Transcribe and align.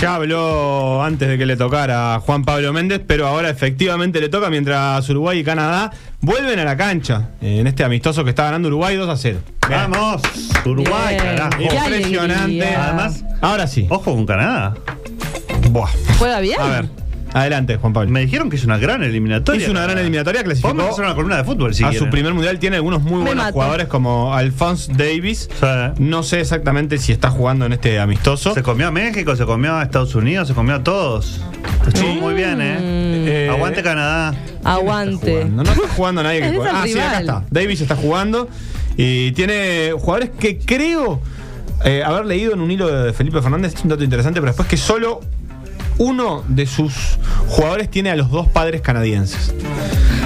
Ya 0.00 0.14
habló 0.16 1.02
antes 1.02 1.26
de 1.26 1.38
que 1.38 1.46
le 1.46 1.56
tocara 1.56 2.16
a 2.16 2.20
Juan 2.20 2.44
Pablo 2.44 2.70
Méndez, 2.72 3.00
pero 3.06 3.26
ahora 3.26 3.48
efectivamente 3.48 4.20
le 4.20 4.28
toca 4.28 4.50
mientras 4.50 5.08
Uruguay 5.08 5.38
y 5.38 5.44
Canadá 5.44 5.90
vuelven 6.20 6.58
a 6.58 6.64
la 6.64 6.76
cancha 6.76 7.30
eh, 7.40 7.60
en 7.60 7.66
este 7.66 7.82
amistoso 7.82 8.22
que 8.22 8.30
está 8.30 8.44
ganando 8.44 8.68
Uruguay 8.68 8.94
2 8.96 9.08
a 9.08 9.16
0. 9.16 9.38
Vamos, 9.70 10.20
Uruguay, 10.66 11.14
Bien. 11.14 11.24
carajo. 11.36 11.58
Qué 11.58 11.64
Impresionante. 11.64 12.42
alegría. 12.44 12.84
Además, 12.84 13.24
Ahora 13.40 13.66
sí. 13.66 13.86
ojo 13.88 14.14
con 14.14 14.26
Canadá. 14.26 14.74
Buah. 15.70 15.88
¿Juega 16.18 16.40
bien? 16.40 16.60
A 16.60 16.66
ver, 16.68 16.88
adelante, 17.40 17.76
Juan 17.76 17.92
Pablo. 17.92 18.10
Me 18.10 18.20
dijeron 18.20 18.50
que 18.50 18.56
es 18.56 18.64
una 18.64 18.78
gran 18.78 19.02
eliminatoria. 19.02 19.62
Es 19.62 19.68
una 19.68 19.82
gran 19.82 19.98
eliminatoria, 19.98 20.42
Podemos 20.42 20.60
clasificó 20.62 20.90
hacer 20.92 21.04
una 21.04 21.14
columna 21.14 21.36
de 21.36 21.44
fútbol 21.44 21.74
si 21.74 21.84
a 21.84 21.88
quieren. 21.90 22.06
su 22.06 22.10
primer 22.10 22.34
mundial. 22.34 22.58
Tiene 22.58 22.76
algunos 22.76 23.02
muy 23.02 23.18
Me 23.18 23.26
buenos 23.26 23.44
mato. 23.44 23.52
jugadores 23.54 23.86
como 23.88 24.34
Alphonse 24.34 24.92
Davis. 24.94 25.48
Sí. 25.60 25.66
No 25.98 26.22
sé 26.22 26.40
exactamente 26.40 26.98
si 26.98 27.12
está 27.12 27.30
jugando 27.30 27.66
en 27.66 27.72
este 27.72 27.98
amistoso. 27.98 28.54
Se 28.54 28.62
comió 28.62 28.88
a 28.88 28.90
México, 28.90 29.36
se 29.36 29.44
comió 29.44 29.74
a 29.74 29.82
Estados 29.82 30.14
Unidos, 30.14 30.48
se 30.48 30.54
comió 30.54 30.74
a 30.76 30.82
todos. 30.82 31.40
Estuvo 31.86 32.14
muy 32.14 32.34
bien, 32.34 32.60
¿eh? 32.60 32.76
Eh, 32.78 33.50
Aguante 33.50 33.82
Canadá. 33.82 34.34
Aguante. 34.64 35.44
No, 35.44 35.62
no 35.62 35.70
está 35.70 35.88
jugando 35.88 36.22
nadie 36.22 36.40
que 36.40 36.48
el 36.56 36.60
Ah, 36.62 36.84
sí, 36.86 36.98
acá 36.98 37.20
está. 37.20 37.44
Davis 37.50 37.80
está 37.80 37.96
jugando. 37.96 38.48
Y 38.96 39.32
tiene 39.32 39.92
jugadores 39.92 40.30
que 40.38 40.58
creo 40.58 41.20
eh, 41.84 42.02
haber 42.04 42.24
leído 42.26 42.54
en 42.54 42.60
un 42.60 42.70
hilo 42.70 42.88
de 42.88 43.12
Felipe 43.12 43.42
Fernández, 43.42 43.74
es 43.74 43.82
un 43.82 43.90
dato 43.90 44.02
interesante, 44.02 44.40
pero 44.40 44.50
después 44.50 44.66
que 44.68 44.76
solo 44.78 45.20
uno 45.98 46.44
de 46.48 46.66
sus 46.66 47.18
jugadores 47.48 47.90
tiene 47.90 48.10
a 48.10 48.16
los 48.16 48.30
dos 48.30 48.48
padres 48.48 48.80
canadienses. 48.80 49.54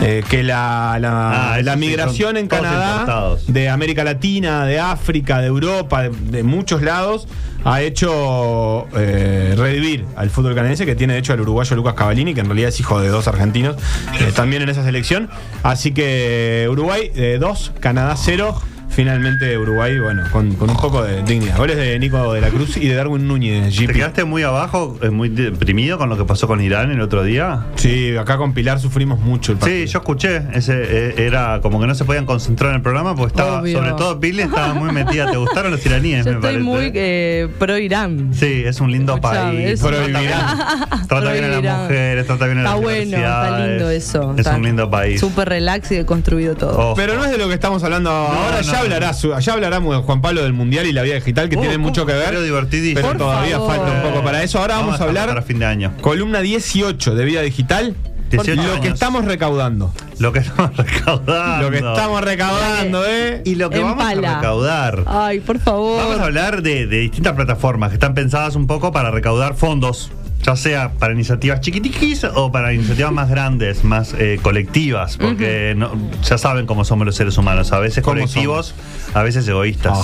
Eh, 0.02 0.24
que 0.28 0.42
la, 0.42 0.96
la, 0.98 1.54
Ah, 1.54 1.62
la 1.62 1.76
migración 1.76 2.36
en 2.38 2.46
Canadá, 2.48 2.92
importados. 3.00 3.52
de 3.52 3.68
América 3.68 4.02
Latina, 4.02 4.64
de 4.64 4.78
África, 4.80 5.40
de 5.40 5.46
Europa, 5.48 6.02
de, 6.04 6.08
de 6.10 6.42
muchos 6.42 6.80
lados, 6.82 7.28
ha 7.64 7.82
hecho 7.82 8.86
eh, 8.96 9.54
revivir 9.58 10.06
al 10.16 10.30
fútbol 10.30 10.54
canadiense, 10.54 10.86
que 10.86 10.94
tiene 10.94 11.12
de 11.12 11.18
hecho 11.18 11.34
al 11.34 11.40
uruguayo 11.42 11.76
Lucas 11.76 11.92
Cavallini, 11.94 12.32
que 12.32 12.40
en 12.40 12.46
realidad 12.46 12.70
es 12.70 12.80
hijo 12.80 12.98
de 12.98 13.08
dos 13.08 13.28
argentinos, 13.28 13.76
eh, 14.20 14.32
también 14.34 14.62
en 14.62 14.70
esa 14.70 14.82
selección. 14.82 15.28
Así 15.62 15.92
que 15.92 16.66
Uruguay 16.70 17.10
2, 17.38 17.72
Canadá 17.80 18.14
0. 18.16 18.58
Finalmente 19.00 19.56
Uruguay, 19.56 19.98
bueno, 19.98 20.24
con, 20.30 20.54
con 20.56 20.68
un 20.68 20.76
poco 20.76 21.02
de 21.02 21.22
dignidad. 21.22 21.56
Goles 21.56 21.78
de 21.78 21.98
Nico 21.98 22.34
de 22.34 22.42
la 22.42 22.50
Cruz 22.50 22.76
y 22.76 22.86
de 22.86 22.94
Darwin 22.96 23.26
Núñez, 23.26 23.74
¿Te 23.74 23.86
GP. 23.86 23.92
quedaste 23.94 24.24
muy 24.24 24.42
abajo, 24.42 24.98
eh, 25.00 25.08
muy 25.08 25.30
deprimido 25.30 25.96
con 25.96 26.10
lo 26.10 26.18
que 26.18 26.24
pasó 26.26 26.46
con 26.46 26.60
Irán 26.60 26.90
el 26.90 27.00
otro 27.00 27.22
día? 27.24 27.64
Sí, 27.76 28.14
acá 28.18 28.36
con 28.36 28.52
Pilar 28.52 28.78
sufrimos 28.78 29.18
mucho 29.18 29.52
el 29.52 29.58
partido. 29.58 29.86
Sí, 29.86 29.90
yo 29.90 30.00
escuché, 30.00 30.42
ese 30.52 30.74
eh, 30.76 31.14
era 31.26 31.60
como 31.62 31.80
que 31.80 31.86
no 31.86 31.94
se 31.94 32.04
podían 32.04 32.26
concentrar 32.26 32.72
en 32.72 32.76
el 32.76 32.82
programa 32.82 33.14
porque 33.14 33.28
estaba, 33.34 33.62
Obvio. 33.62 33.78
sobre 33.78 33.92
todo 33.92 34.16
Billy 34.16 34.42
estaba 34.42 34.74
muy 34.74 34.92
metida. 34.92 35.30
¿Te 35.30 35.38
gustaron 35.38 35.70
los 35.70 35.86
iraníes? 35.86 36.18
Yo 36.26 36.32
me 36.32 36.36
estoy 36.36 36.50
parece? 36.50 36.60
muy 36.62 36.90
eh, 36.94 37.48
pro 37.58 37.78
Irán. 37.78 38.32
Sí, 38.34 38.64
es 38.66 38.82
un 38.82 38.92
lindo 38.92 39.14
Escuchame, 39.14 39.62
país. 39.62 39.70
es 39.70 39.82
un- 39.82 39.88
Trata 39.92 40.20
bien, 40.20 41.08
trata 41.08 41.32
bien 41.32 41.44
a 41.44 41.48
las 41.48 41.78
mujeres, 41.80 42.26
trata 42.26 42.44
bien 42.44 42.58
a 42.58 42.60
Está 42.64 42.72
las 42.74 42.82
bueno, 42.82 43.16
está 43.16 43.66
lindo 43.66 43.90
eso. 43.90 44.32
Es 44.34 44.38
Está 44.40 44.56
un 44.56 44.62
lindo 44.62 44.90
país. 44.90 45.18
Súper 45.20 45.48
relax 45.48 45.90
y 45.92 45.94
deconstruido 45.96 46.54
todo. 46.54 46.72
Ojo. 46.78 46.94
Pero 46.96 47.14
no 47.14 47.24
es 47.24 47.30
de 47.30 47.38
lo 47.38 47.48
que 47.48 47.54
estamos 47.54 47.82
hablando 47.82 48.10
ahora. 48.10 48.56
no, 48.58 48.60
ya 48.62 48.84
no. 48.84 48.89
Hablará 48.94 49.12
su- 49.14 49.38
ya 49.38 49.52
hablará 49.52 49.80
Juan 49.80 50.20
Pablo 50.20 50.42
del 50.42 50.52
Mundial 50.52 50.86
y 50.86 50.92
la 50.92 51.02
vida 51.02 51.14
digital, 51.14 51.48
que 51.48 51.56
Uh, 51.56 51.60
tiene 51.60 51.78
mucho 51.78 52.06
que 52.06 52.12
ver. 52.12 52.26
pero 52.28 52.42
divertidísimo. 52.42 52.94
Pero 53.00 53.08
Por 53.08 53.18
todavía 53.18 53.56
favor. 53.58 53.76
falta 53.76 53.92
un 53.92 54.02
poco 54.12 54.24
para 54.24 54.42
eso. 54.42 54.58
Ahora 54.58 54.76
vamos, 54.76 55.00
a 55.00 55.04
hablar. 55.04 55.28
Para 55.28 55.42
fin 55.42 55.58
de 55.58 55.66
año. 55.66 55.92
Columna 56.00 56.40
18 56.40 57.14
de 57.14 57.24
vida 57.24 57.42
digital. 57.42 57.94
18 58.30 58.62
lo 58.62 58.80
que 58.80 58.88
estamos 58.88 59.24
recaudando. 59.24 59.92
Lo 60.20 60.32
que 60.32 60.38
estamos 60.38 60.76
recaudando. 60.76 61.62
Lo 61.64 61.70
que 61.72 61.78
estamos 61.78 62.20
recaudando, 62.22 63.04
¿eh? 63.06 63.42
Y 63.44 63.56
lo 63.56 63.70
que 63.70 63.80
vamos 63.80 64.04
a 64.04 64.14
recaudar. 64.14 65.02
Ay, 65.06 65.40
por 65.40 65.58
favor. 65.58 65.98
Vamos 65.98 66.20
a 66.20 66.24
hablar 66.26 66.62
de, 66.62 66.86
de 66.86 66.98
distintas 67.00 67.32
plataformas 67.34 67.88
que 67.90 67.94
están 67.94 68.14
pensadas 68.14 68.54
un 68.54 68.68
poco 68.68 68.92
para 68.92 69.10
recaudar 69.10 69.54
fondos, 69.54 70.12
ya 70.42 70.56
sea 70.56 70.92
para 70.92 71.12
iniciativas 71.12 71.60
chiquitiquis 71.60 72.24
o 72.24 72.50
para 72.50 72.72
iniciativas 72.72 73.12
más 73.12 73.28
grandes, 73.28 73.84
más 73.84 74.14
eh, 74.18 74.38
colectivas, 74.42 75.16
porque 75.18 75.74
no- 75.76 75.92
ya 76.22 76.38
saben 76.38 76.66
cómo 76.66 76.84
somos 76.84 77.04
los 77.06 77.14
seres 77.16 77.36
humanos, 77.38 77.72
a 77.72 77.78
veces 77.78 78.02
¿Cómo 78.02 78.14
colectivos, 78.16 78.74
a 79.14 79.22
veces 79.22 79.46
egoístas. 79.46 79.98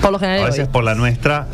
Por 0.00 0.12
lo 0.12 0.18
general. 0.18 0.44
A 0.44 0.46
veces 0.50 0.68
por 0.68 0.84
la 0.84 0.94
nuestra, 0.94 1.48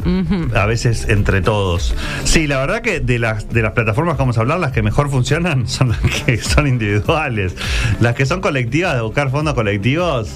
a 0.55 0.67
veces 0.67 1.09
entre 1.09 1.41
todos. 1.41 1.95
Sí, 2.25 2.47
la 2.47 2.59
verdad 2.59 2.83
que 2.83 3.01
de 3.01 3.19
las, 3.19 3.49
de 3.51 3.63
las 3.63 3.73
plataformas 3.73 4.17
que 4.17 4.23
vamos 4.23 4.37
a 4.39 4.43
hablar, 4.43 4.61
las 4.61 4.73
que 4.73 4.83
mejor 4.83 5.11
funcionan 5.11 5.67
son 5.69 5.89
las 5.91 6.01
que 6.01 6.37
son 6.39 6.67
individuales. 6.67 7.55
Las 8.01 8.15
que 8.15 8.27
son 8.27 8.41
colectivas, 8.41 8.95
de 8.95 9.01
buscar 9.01 9.31
fondos 9.31 9.55
colectivos, 9.55 10.29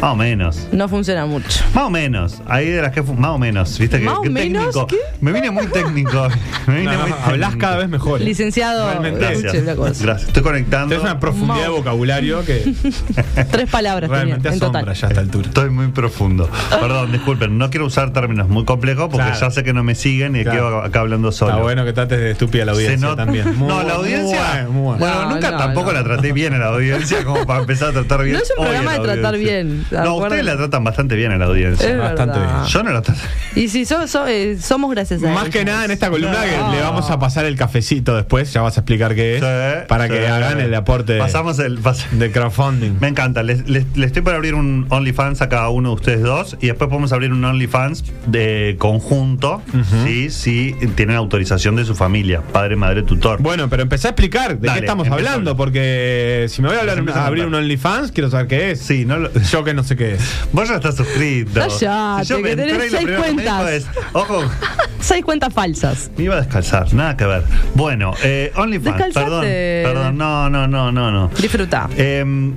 más 0.00 0.12
o 0.12 0.16
menos. 0.16 0.68
No 0.72 0.88
funciona 0.88 1.26
mucho. 1.26 1.60
Más 1.74 1.84
o 1.84 1.90
menos. 1.90 2.40
Ahí 2.46 2.66
de 2.70 2.80
las 2.82 2.92
que 2.92 3.02
más 3.02 3.30
o 3.32 3.38
menos, 3.38 3.76
¿viste? 3.78 3.98
Que, 3.98 4.04
¿Más 4.04 4.18
o 4.18 4.22
que 4.22 4.30
menos? 4.30 4.66
técnico. 4.66 4.86
¿Qué? 4.86 4.96
Me 5.20 5.32
vine 5.32 5.50
muy 5.50 5.66
técnico. 5.66 6.28
Me 6.66 6.76
vine 6.80 6.92
No, 6.92 6.98
no, 6.98 7.08
muy 7.08 7.14
hablas 7.24 7.56
cada 7.56 7.76
vez 7.78 7.88
mejor. 7.88 8.20
Licenciado, 8.20 8.86
Realmente. 8.88 9.74
cosa. 9.76 10.04
Gracias. 10.04 10.28
Estoy 10.28 10.42
conectando. 10.42 10.94
Es 10.94 11.00
una 11.02 11.18
profundidad 11.18 11.62
de 11.64 11.68
vocabulario 11.70 12.44
que 12.44 12.72
Tres 13.50 13.68
palabras 13.70 14.08
tenía, 14.08 14.24
realmente 14.24 14.48
en 14.48 14.54
asombra 14.54 14.80
total. 14.82 14.94
ya 14.94 15.06
a 15.06 15.10
esta 15.10 15.20
altura. 15.20 15.48
Estoy 15.48 15.70
muy 15.70 15.88
profundo. 15.88 16.48
Perdón, 16.70 17.12
disculpen, 17.12 17.58
no 17.58 17.70
quiero 17.70 17.86
usar 17.86 18.12
términos 18.12 18.48
muy 18.48 18.64
complejos 18.64 19.08
porque 19.10 19.18
Claro. 19.28 19.40
ya 19.40 19.50
sé 19.50 19.64
que 19.64 19.72
no 19.72 19.82
me 19.82 19.94
siguen 19.94 20.36
y 20.36 20.42
Claro. 20.44 20.58
quedo 20.58 20.82
acá 20.82 21.00
hablando 21.00 21.32
solo. 21.32 21.50
Está 21.52 21.62
bueno 21.62 21.84
que 21.84 21.92
trates 21.92 22.18
de 22.18 22.30
estúpida 22.30 22.64
la 22.64 22.72
audiencia 22.72 23.08
nota- 23.08 23.24
también. 23.24 23.56
Muy 23.56 23.68
no, 23.68 23.82
la 23.82 23.94
audiencia. 23.94 24.38
muy 24.38 24.38
bueno, 24.48 24.70
muy 24.70 24.82
bueno. 24.82 24.98
Bueno, 24.98 25.22
No, 25.22 25.30
nunca 25.34 25.50
no, 25.50 25.56
tampoco 25.58 25.86
no. 25.92 25.98
la 25.98 26.04
traté 26.04 26.32
bien 26.32 26.54
a 26.54 26.58
la 26.58 26.66
audiencia 26.66 27.24
como 27.24 27.44
para 27.46 27.60
empezar 27.60 27.88
a 27.88 27.92
tratar 27.92 28.22
bien. 28.22 28.36
No 28.36 28.42
es 28.42 28.50
un 28.56 28.64
programa 28.64 28.92
la 28.92 28.98
de 28.98 29.04
tratar 29.04 29.34
audiencia. 29.34 29.62
bien, 29.64 29.86
¿de 29.87 29.87
No, 29.90 30.16
ustedes 30.16 30.44
la 30.44 30.56
tratan 30.56 30.84
bastante 30.84 31.14
bien 31.16 31.32
a 31.32 31.36
la 31.38 31.46
audiencia. 31.46 31.88
Es 31.90 31.98
Bastante 31.98 32.38
verdad. 32.38 32.60
bien. 32.62 32.66
Yo 32.72 32.82
no 32.82 32.90
la 32.92 33.02
trato. 33.02 33.20
Y 33.54 33.68
si 33.68 33.84
so- 33.84 34.06
so- 34.06 34.26
eh, 34.26 34.58
somos 34.60 34.90
gracias 34.90 35.22
a 35.22 35.28
Más 35.28 35.42
ellos. 35.44 35.54
que 35.54 35.64
nada 35.64 35.84
en 35.84 35.90
esta 35.90 36.10
columna 36.10 36.38
que 36.44 36.76
le 36.76 36.82
vamos 36.82 37.10
a 37.10 37.18
pasar 37.18 37.44
el 37.44 37.56
cafecito 37.56 38.14
después, 38.16 38.52
ya 38.52 38.60
vas 38.62 38.76
a 38.76 38.80
explicar 38.80 39.14
qué 39.14 39.36
es, 39.36 39.40
Sí, 39.40 39.86
para 39.88 40.06
sí. 40.06 40.12
que 40.12 40.26
hagan 40.28 40.60
el 40.60 40.74
aporte 40.74 41.18
Pasamos 41.18 41.58
el. 41.58 41.80
pas- 41.82 42.08
de 42.10 42.30
crowdfunding. 42.30 42.98
Me 43.00 43.08
encanta. 43.08 43.42
Les, 43.42 43.68
les- 43.68 43.86
les 43.96 44.06
estoy 44.08 44.22
por 44.22 44.34
abrir 44.34 44.54
un 44.54 44.86
OnlyFans 44.90 45.42
a 45.42 45.48
cada 45.48 45.68
uno 45.70 45.90
de 45.90 45.94
ustedes 45.96 46.22
dos 46.22 46.56
y 46.60 46.66
después 46.66 46.88
podemos 46.88 47.12
abrir 47.12 47.32
un 47.32 47.44
OnlyFans 47.44 48.04
de 48.26 48.76
conjunto, 48.78 49.62
¿sí? 50.04 50.30
si 50.30 50.74
tienen 50.94 51.16
autorización 51.16 51.76
de 51.76 51.84
su 51.84 51.94
familia, 51.94 52.42
padre, 52.52 52.76
madre, 52.76 53.02
tutor. 53.02 53.40
Bueno, 53.40 53.68
pero 53.68 53.82
empecé 53.82 54.08
a 54.08 54.10
explicar 54.10 54.58
de 54.58 54.66
Dale, 54.66 54.80
qué 54.80 54.86
estamos 54.86 55.08
hablando, 55.08 55.56
porque 55.56 56.46
si 56.48 56.62
me 56.62 56.68
voy 56.68 56.76
a, 56.76 56.80
hablar, 56.80 57.02
a 57.14 57.26
abrir 57.26 57.46
un. 57.46 57.54
OnlyFans, 57.54 58.12
quiero 58.12 58.30
saber 58.30 58.46
qué 58.46 58.70
es. 58.72 58.80
Sí, 58.80 59.04
no 59.04 59.16
lo- 59.18 59.32
Yo 59.32 59.64
que 59.64 59.74
no 59.74 59.77
sé 59.82 59.96
qué 59.96 60.14
es. 60.14 60.20
Vos 60.52 60.68
ya 60.68 60.76
estás 60.76 60.96
suscrito. 60.96 61.52
Cállate, 61.60 62.24
Si 62.24 62.32
yo 62.32 62.38
me 62.40 62.50
que 62.50 62.56
tenés 62.56 62.90
seis 62.90 63.08
cuentas. 63.18 63.70
es, 63.70 63.86
ojo, 64.12 64.42
Seis 65.00 65.24
cuentas 65.24 65.54
falsas. 65.54 66.10
me 66.16 66.24
iba 66.24 66.34
a 66.34 66.38
descalzar, 66.40 66.92
nada 66.92 67.16
que 67.16 67.24
ver. 67.24 67.44
Bueno, 67.74 68.14
eh, 68.22 68.52
OnlyFans, 68.56 69.14
perdón, 69.14 69.42
perdón, 69.42 70.18
no, 70.18 70.50
no, 70.50 70.66
no, 70.66 70.90
no, 70.92 71.10
no. 71.10 71.30
Disfruta. 71.40 71.88
Em, 71.96 72.54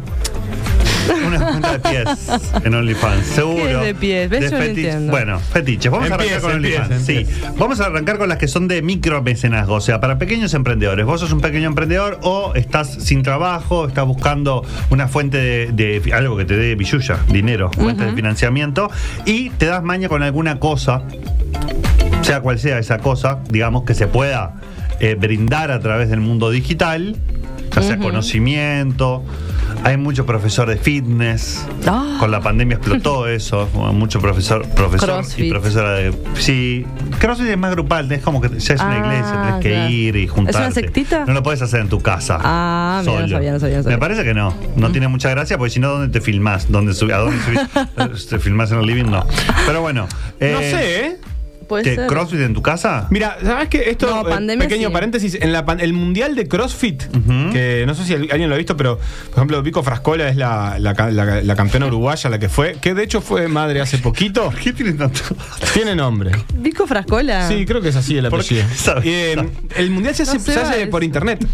una 1.27 1.39
cuenta 1.47 1.77
de 1.77 1.79
pies 1.79 2.29
en 2.63 2.73
OnlyFans, 2.73 3.25
seguro. 3.25 3.55
¿Qué 3.63 3.71
es 3.73 3.81
de 3.81 3.95
pies? 3.95 4.29
¿Ves? 4.29 4.41
De 4.41 4.49
Yo 4.49 4.57
no 4.57 4.63
fetich- 4.63 4.67
entiendo. 4.69 5.11
Bueno, 5.11 5.39
fetiches. 5.39 5.91
Vamos 5.91 6.11
a 6.11 6.13
arrancar 6.15 6.41
con 6.41 6.51
empieza, 6.51 6.81
OnlyFans. 6.83 7.05
Sí. 7.05 7.25
Vamos 7.57 7.79
a 7.81 7.85
arrancar 7.85 8.17
con 8.17 8.29
las 8.29 8.37
que 8.37 8.47
son 8.47 8.67
de 8.67 8.81
micromecenazgo, 8.81 9.75
o 9.75 9.81
sea, 9.81 9.99
para 9.99 10.17
pequeños 10.17 10.53
emprendedores. 10.53 11.05
Vos 11.05 11.19
sos 11.19 11.31
un 11.31 11.41
pequeño 11.41 11.67
emprendedor 11.67 12.19
o 12.23 12.53
estás 12.55 12.93
sin 13.03 13.23
trabajo, 13.23 13.87
estás 13.87 14.05
buscando 14.05 14.65
una 14.89 15.07
fuente 15.07 15.37
de, 15.37 15.71
de- 16.01 16.13
algo 16.13 16.37
que 16.37 16.45
te 16.45 16.55
dé 16.57 16.75
billulla, 16.75 17.17
dinero, 17.29 17.71
fuente 17.71 18.05
de 18.05 18.13
financiamiento, 18.13 18.89
y 19.25 19.49
te 19.51 19.65
das 19.67 19.83
maña 19.83 20.09
con 20.09 20.23
alguna 20.23 20.59
cosa 20.59 21.03
sea 22.21 22.41
cual 22.41 22.59
sea 22.59 22.77
esa 22.77 22.99
cosa, 22.99 23.39
digamos, 23.49 23.83
que 23.83 23.93
se 23.95 24.05
pueda 24.07 24.53
eh, 24.99 25.15
brindar 25.19 25.71
a 25.71 25.79
través 25.79 26.09
del 26.09 26.19
mundo 26.19 26.51
digital, 26.51 27.15
ya 27.75 27.81
sea 27.81 27.97
conocimiento, 27.97 29.23
Hay 29.83 29.97
mucho 29.97 30.25
profesor 30.25 30.67
de 30.69 30.77
fitness. 30.77 31.65
Ah. 31.87 32.17
Con 32.19 32.31
la 32.31 32.39
pandemia 32.41 32.77
explotó 32.77 33.27
eso. 33.29 33.67
Mucho 33.93 34.19
profesor, 34.19 34.67
profesor 34.69 35.23
y 35.37 35.49
profesora 35.49 35.91
de. 35.93 36.13
Sí. 36.35 36.85
CrossFit 37.19 37.47
es 37.49 37.57
más 37.57 37.71
grupal, 37.71 38.11
es 38.11 38.21
como 38.21 38.41
que 38.41 38.49
ya 38.59 38.73
es 38.75 38.81
una 38.81 38.95
Ah, 38.95 38.97
iglesia, 38.99 39.41
tenés 39.43 39.61
que 39.61 39.89
ir 39.91 40.15
y 40.15 40.23
¿Es 40.25 40.31
juntarte. 40.31 40.59
una 40.61 40.71
sectita? 40.71 41.25
No 41.25 41.33
lo 41.33 41.43
puedes 41.43 41.61
hacer 41.61 41.81
en 41.81 41.89
tu 41.89 41.99
casa. 42.01 42.37
Ah, 42.41 42.99
mira, 43.01 43.13
no 43.13 43.19
solo. 43.21 43.33
sabía, 43.35 43.51
no 43.53 43.59
sabía, 43.59 43.77
no 43.77 43.83
sabía. 43.83 43.95
Me 43.97 43.99
parece 44.01 44.23
que 44.23 44.33
no. 44.33 44.53
No 44.75 44.91
tiene 44.91 45.07
mucha 45.07 45.29
gracia 45.29 45.57
porque 45.57 45.71
si 45.71 45.79
no, 45.79 45.89
¿dónde 45.89 46.07
te 46.09 46.21
filmás? 46.21 46.71
¿Dónde 46.71 46.93
subí- 46.93 47.13
¿A 47.13 47.17
dónde 47.17 47.37
subís? 47.43 48.27
¿Te 48.29 48.39
filmás 48.39 48.71
en 48.71 48.79
el 48.79 48.85
living? 48.85 49.05
No. 49.05 49.25
Pero 49.65 49.81
bueno. 49.81 50.07
No 50.39 50.47
eh, 50.47 50.71
sé, 50.71 51.05
¿eh? 51.05 51.17
Puede 51.71 51.83
¿qué, 51.85 51.95
ser. 51.95 52.07
¿Crossfit 52.07 52.41
en 52.41 52.53
tu 52.53 52.61
casa? 52.61 53.07
Mira, 53.11 53.37
¿sabes 53.41 53.69
qué? 53.69 53.89
Esto, 53.89 54.23
No, 54.25 54.29
eh, 54.29 54.57
pequeño 54.57 54.89
sí. 54.89 54.93
paréntesis, 54.93 55.35
en 55.39 55.53
la 55.53 55.63
pan- 55.63 55.79
el 55.79 55.93
mundial 55.93 56.35
de 56.35 56.45
CrossFit, 56.49 57.03
que 57.53 57.85
no 57.87 57.95
sé 57.95 58.03
si 58.03 58.13
alguien 58.13 58.49
lo 58.49 58.55
ha 58.55 58.57
visto, 58.57 58.75
pero 58.75 58.97
por 59.29 59.37
ejemplo, 59.37 59.63
Vico 59.63 59.81
Frascola 59.81 60.27
es 60.27 60.35
la, 60.35 60.77
la 60.79 60.93
ca- 60.95 61.09
la- 61.11 61.41
la 61.41 61.55
campeona 61.55 61.85
uruguaya, 61.87 62.29
la 62.29 62.39
que 62.39 62.49
fue, 62.49 62.73
que 62.81 62.93
de 62.93 63.03
hecho 63.05 63.21
fue 63.21 63.47
madre 63.47 63.79
hace 63.79 63.99
poquito. 63.99 64.51
¿Qué 64.61 64.73
tiene 64.73 64.91
tanto? 64.91 65.21
Tiene 65.73 65.95
nombre. 65.95 66.31
Vico 66.55 66.85
Frascola. 66.85 67.47
Sí, 67.47 67.65
creo 67.65 67.79
que 67.79 67.87
es 67.87 67.95
así 67.95 68.17
el 68.17 68.27
¿Por 68.27 68.41
apellido. 68.41 68.65
Eh, 69.05 69.37
el 69.77 69.91
mundial 69.91 70.13
se 70.13 70.23
hace, 70.23 70.33
No 70.33 70.39
sé, 70.41 70.53
se 70.53 70.59
hace 70.59 70.81
es- 70.83 70.89
por 70.89 71.05
internet. 71.05 71.47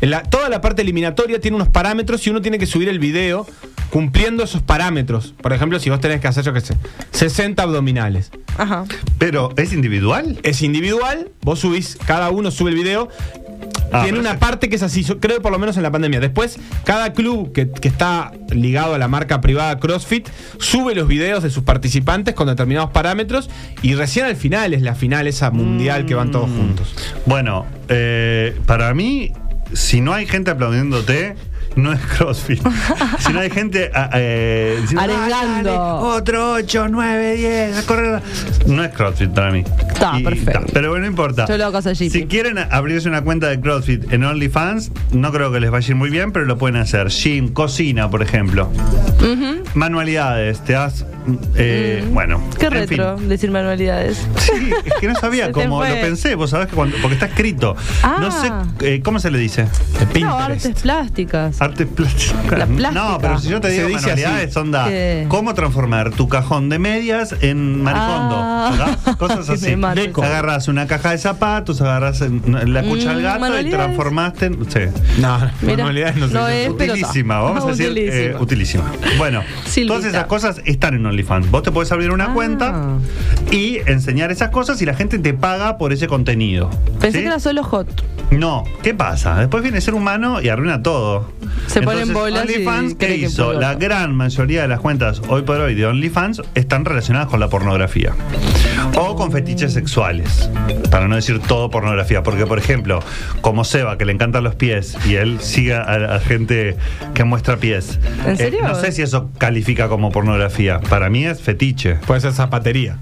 La- 0.00 0.22
toda 0.22 0.48
la 0.48 0.60
parte 0.60 0.82
eliminatoria 0.82 1.40
tiene 1.40 1.56
unos 1.56 1.68
parámetros 1.68 2.26
y 2.26 2.30
uno 2.30 2.40
tiene 2.40 2.58
que 2.58 2.66
subir 2.66 2.88
el 2.88 2.98
video 2.98 3.46
cumpliendo 3.90 4.44
esos 4.44 4.62
parámetros. 4.62 5.34
Por 5.40 5.52
ejemplo, 5.52 5.80
si 5.80 5.88
vos 5.90 6.00
tenés 6.00 6.20
que 6.20 6.28
hacer, 6.28 6.44
yo 6.44 6.52
qué 6.52 6.60
sé, 6.60 6.74
60 7.12 7.62
abdominales. 7.62 8.30
Ajá. 8.58 8.84
Pero, 9.18 9.50
¿es 9.56 9.72
individual? 9.72 10.38
Es 10.42 10.62
individual, 10.62 11.30
vos 11.42 11.60
subís, 11.60 11.96
cada 12.06 12.28
uno 12.30 12.50
sube 12.50 12.70
el 12.70 12.76
video. 12.76 13.08
Ah, 13.90 14.02
Tiene 14.02 14.18
una 14.18 14.38
parte 14.38 14.68
que 14.68 14.76
es 14.76 14.82
así, 14.82 15.02
yo 15.02 15.18
creo 15.18 15.40
por 15.40 15.50
lo 15.50 15.58
menos 15.58 15.78
en 15.78 15.82
la 15.82 15.90
pandemia. 15.90 16.20
Después, 16.20 16.58
cada 16.84 17.14
club 17.14 17.52
que, 17.52 17.70
que 17.70 17.88
está 17.88 18.32
ligado 18.50 18.92
a 18.94 18.98
la 18.98 19.08
marca 19.08 19.40
privada 19.40 19.78
CrossFit 19.80 20.28
sube 20.58 20.94
los 20.94 21.08
videos 21.08 21.42
de 21.42 21.48
sus 21.48 21.64
participantes 21.64 22.34
con 22.34 22.46
determinados 22.48 22.90
parámetros 22.90 23.48
y 23.80 23.94
recién 23.94 24.26
al 24.26 24.36
final 24.36 24.74
es 24.74 24.82
la 24.82 24.94
final 24.94 25.26
esa 25.26 25.50
mundial 25.50 26.04
que 26.04 26.14
van 26.14 26.28
Mm. 26.28 26.32
todos 26.32 26.50
juntos. 26.50 26.94
Bueno, 27.24 27.64
eh, 27.88 28.54
para 28.66 28.92
mí, 28.92 29.32
si 29.72 30.00
no 30.00 30.12
hay 30.14 30.26
gente 30.26 30.50
aplaudiéndote, 30.50 31.34
no 31.78 31.92
es 31.92 32.00
CrossFit. 32.00 32.60
si 33.20 33.32
no 33.32 33.40
hay 33.40 33.50
gente 33.50 33.90
ah, 33.94 34.10
eh, 34.14 34.78
diciendo. 34.80 35.12
"Ah, 35.16 35.28
dale, 35.28 35.70
otro 35.70 36.52
8, 36.54 36.88
9, 36.88 37.36
10, 37.36 37.78
a 37.78 37.82
correr. 37.86 38.20
No 38.66 38.82
es 38.84 38.92
CrossFit 38.92 39.30
para 39.30 39.50
mí. 39.50 39.64
Está, 39.88 40.12
perfecto. 40.22 40.60
Pero 40.72 40.90
bueno, 40.90 41.04
no 41.04 41.10
importa. 41.10 41.46
Yo 41.46 41.56
lo 41.56 41.64
hago 41.64 41.72
cosa 41.72 41.94
Si 41.94 42.26
quieren 42.26 42.58
abrirse 42.58 43.08
una 43.08 43.22
cuenta 43.22 43.48
de 43.48 43.60
CrossFit 43.60 44.12
en 44.12 44.24
OnlyFans, 44.24 44.90
no 45.12 45.32
creo 45.32 45.50
que 45.52 45.60
les 45.60 45.70
vaya 45.70 45.86
a 45.86 45.90
ir 45.90 45.96
muy 45.96 46.10
bien, 46.10 46.32
pero 46.32 46.44
lo 46.44 46.58
pueden 46.58 46.76
hacer. 46.80 47.08
Gym, 47.08 47.48
cocina, 47.52 48.10
por 48.10 48.22
ejemplo. 48.22 48.70
Manualidades, 49.74 50.60
te 50.64 50.72
das. 50.74 51.04
eh, 51.56 52.04
Bueno. 52.12 52.38
Mm. 52.38 52.50
Qué 52.58 52.66
en 52.66 52.72
fin. 52.72 52.80
retro 52.98 53.16
decir 53.16 53.50
manualidades. 53.50 54.26
Sí, 54.38 54.70
es 54.84 54.94
que 55.00 55.08
no 55.08 55.14
sabía 55.20 55.46
te 55.46 55.52
cómo 55.52 55.84
lo 55.84 55.94
pensé, 56.00 56.34
vos 56.34 56.50
sabés 56.50 56.68
que 56.68 56.74
cuando, 56.74 56.96
porque 57.02 57.14
está 57.14 57.26
escrito. 57.26 57.76
Ah. 58.02 58.16
No 58.20 58.30
sé, 58.30 58.50
eh, 58.86 59.00
¿cómo 59.02 59.18
se 59.20 59.30
le 59.30 59.38
dice? 59.38 59.66
No, 60.20 60.38
artes 60.38 60.80
plásticas. 60.82 61.60
Arte 61.68 61.86
plástica. 61.86 62.56
La 62.56 62.66
plástica. 62.66 62.90
No, 62.90 63.18
pero 63.18 63.38
si 63.38 63.48
yo 63.48 63.60
te 63.60 63.68
Se 63.68 63.74
digo 63.74 63.88
dice 63.88 64.00
manualidades, 64.00 64.50
así. 64.50 64.58
onda, 64.58 64.84
¿Qué? 64.88 65.26
¿cómo 65.28 65.54
transformar 65.54 66.10
tu 66.10 66.28
cajón 66.28 66.68
de 66.68 66.78
medias 66.78 67.34
en 67.40 67.82
maricondo? 67.82 68.36
Ah. 68.38 68.96
Cosas 69.18 69.48
así. 69.50 69.74
Agarras 70.22 70.68
una 70.68 70.86
caja 70.86 71.10
de 71.12 71.18
zapatos, 71.18 71.80
agarras 71.80 72.20
en- 72.22 72.42
la 72.72 72.82
cucha 72.82 73.06
Mm, 73.12 73.16
al 73.16 73.22
gato 73.22 73.60
y 73.60 73.70
transformaste 73.70 74.46
en. 74.46 74.70
Sí. 74.70 74.80
No, 75.20 75.38
Mira, 75.62 75.76
manualidades 75.76 76.16
no, 76.16 76.26
no 76.26 76.46
sé. 76.46 76.66
es- 76.66 76.72
pero 76.76 76.92
Utilísima, 76.94 77.38
vamos 77.40 77.64
a 77.64 77.68
decir 77.68 77.90
Utilísima. 77.90 78.16
eh, 78.20 78.36
utilísima. 78.40 78.92
Bueno, 79.18 79.42
Silvita. 79.64 79.94
todas 79.94 80.08
esas 80.10 80.24
cosas 80.26 80.60
están 80.64 80.94
en 80.94 81.06
OnlyFans. 81.06 81.50
Vos 81.50 81.62
te 81.62 81.70
podés 81.72 81.90
abrir 81.92 82.10
una 82.10 82.26
Ah. 82.26 82.34
cuenta 82.34 82.74
y 83.50 83.78
enseñar 83.86 84.30
esas 84.30 84.50
cosas 84.50 84.80
y 84.82 84.86
la 84.86 84.94
gente 84.94 85.18
te 85.18 85.34
paga 85.34 85.78
por 85.78 85.92
ese 85.92 86.06
contenido. 86.06 86.70
Pensé 87.00 87.18
¿sí? 87.18 87.22
que 87.22 87.26
era 87.28 87.38
solo 87.40 87.62
hot. 87.62 87.88
No, 88.30 88.64
¿qué 88.82 88.92
pasa? 88.92 89.36
Después 89.36 89.62
viene 89.62 89.80
ser 89.80 89.94
humano 89.94 90.42
y 90.42 90.48
arruina 90.50 90.82
todo. 90.82 91.30
Se 91.66 91.82
ponen 91.82 92.12
bolas 92.12 92.42
OnlyFans, 92.42 92.94
¿qué 92.94 93.16
hizo? 93.16 93.52
La 93.52 93.74
gran 93.74 94.14
mayoría 94.14 94.62
de 94.62 94.68
las 94.68 94.80
cuentas 94.80 95.20
hoy 95.28 95.42
por 95.42 95.60
hoy 95.60 95.74
de 95.74 95.86
OnlyFans 95.86 96.42
están 96.54 96.84
relacionadas 96.84 97.28
con 97.28 97.40
la 97.40 97.48
pornografía. 97.48 98.14
O 98.96 99.16
con 99.16 99.32
fetiches 99.32 99.72
sexuales. 99.72 100.50
Para 100.90 101.08
no 101.08 101.16
decir 101.16 101.40
todo 101.40 101.70
pornografía. 101.70 102.22
Porque, 102.22 102.46
por 102.46 102.58
ejemplo, 102.58 103.00
como 103.40 103.64
Seba, 103.64 103.98
que 103.98 104.04
le 104.04 104.12
encantan 104.12 104.44
los 104.44 104.54
pies, 104.54 104.96
y 105.06 105.14
él 105.14 105.38
sigue 105.40 105.74
a, 105.74 106.14
a 106.14 106.20
gente 106.20 106.76
que 107.14 107.24
muestra 107.24 107.56
pies. 107.56 107.98
¿En 108.26 108.36
serio? 108.36 108.60
no 108.62 108.74
sé 108.74 108.92
si 108.92 109.02
eso 109.02 109.30
califica 109.38 109.88
como 109.88 110.10
pornografía. 110.10 110.80
Para 110.80 111.10
mí 111.10 111.26
es 111.26 111.40
fetiche. 111.40 111.96
Puede 112.06 112.20
ser 112.20 112.32
zapatería. 112.32 112.98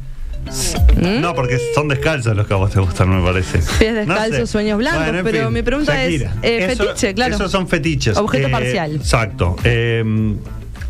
¿Mm? 0.97 1.21
No, 1.21 1.35
porque 1.35 1.59
son 1.75 1.89
descalzos 1.89 2.37
los 2.37 2.47
que 2.47 2.55
a 2.55 2.57
vos 2.57 2.71
te 2.71 2.81
gustan, 2.81 3.09
me 3.11 3.25
parece. 3.25 3.59
Pies 3.79 3.93
No 3.93 3.99
descalzos, 4.15 4.37
sé. 4.37 4.47
sueños 4.47 4.79
blancos, 4.79 5.21
pero 5.25 5.51
mi 5.51 5.63
pregunta 5.63 5.95
Shakira. 5.95 6.35
es, 6.43 6.51
eh, 6.51 6.73
Eso- 6.73 6.85
fetiche, 6.85 7.15
claro. 7.15 7.35
Esos 7.35 7.51
son 7.51 7.69
fetiches. 7.69 8.17
Objeto 8.17 8.49
Eh, 8.49 8.51
parcial. 8.51 8.95
Exacto. 8.97 9.57
Eh, 9.65 10.03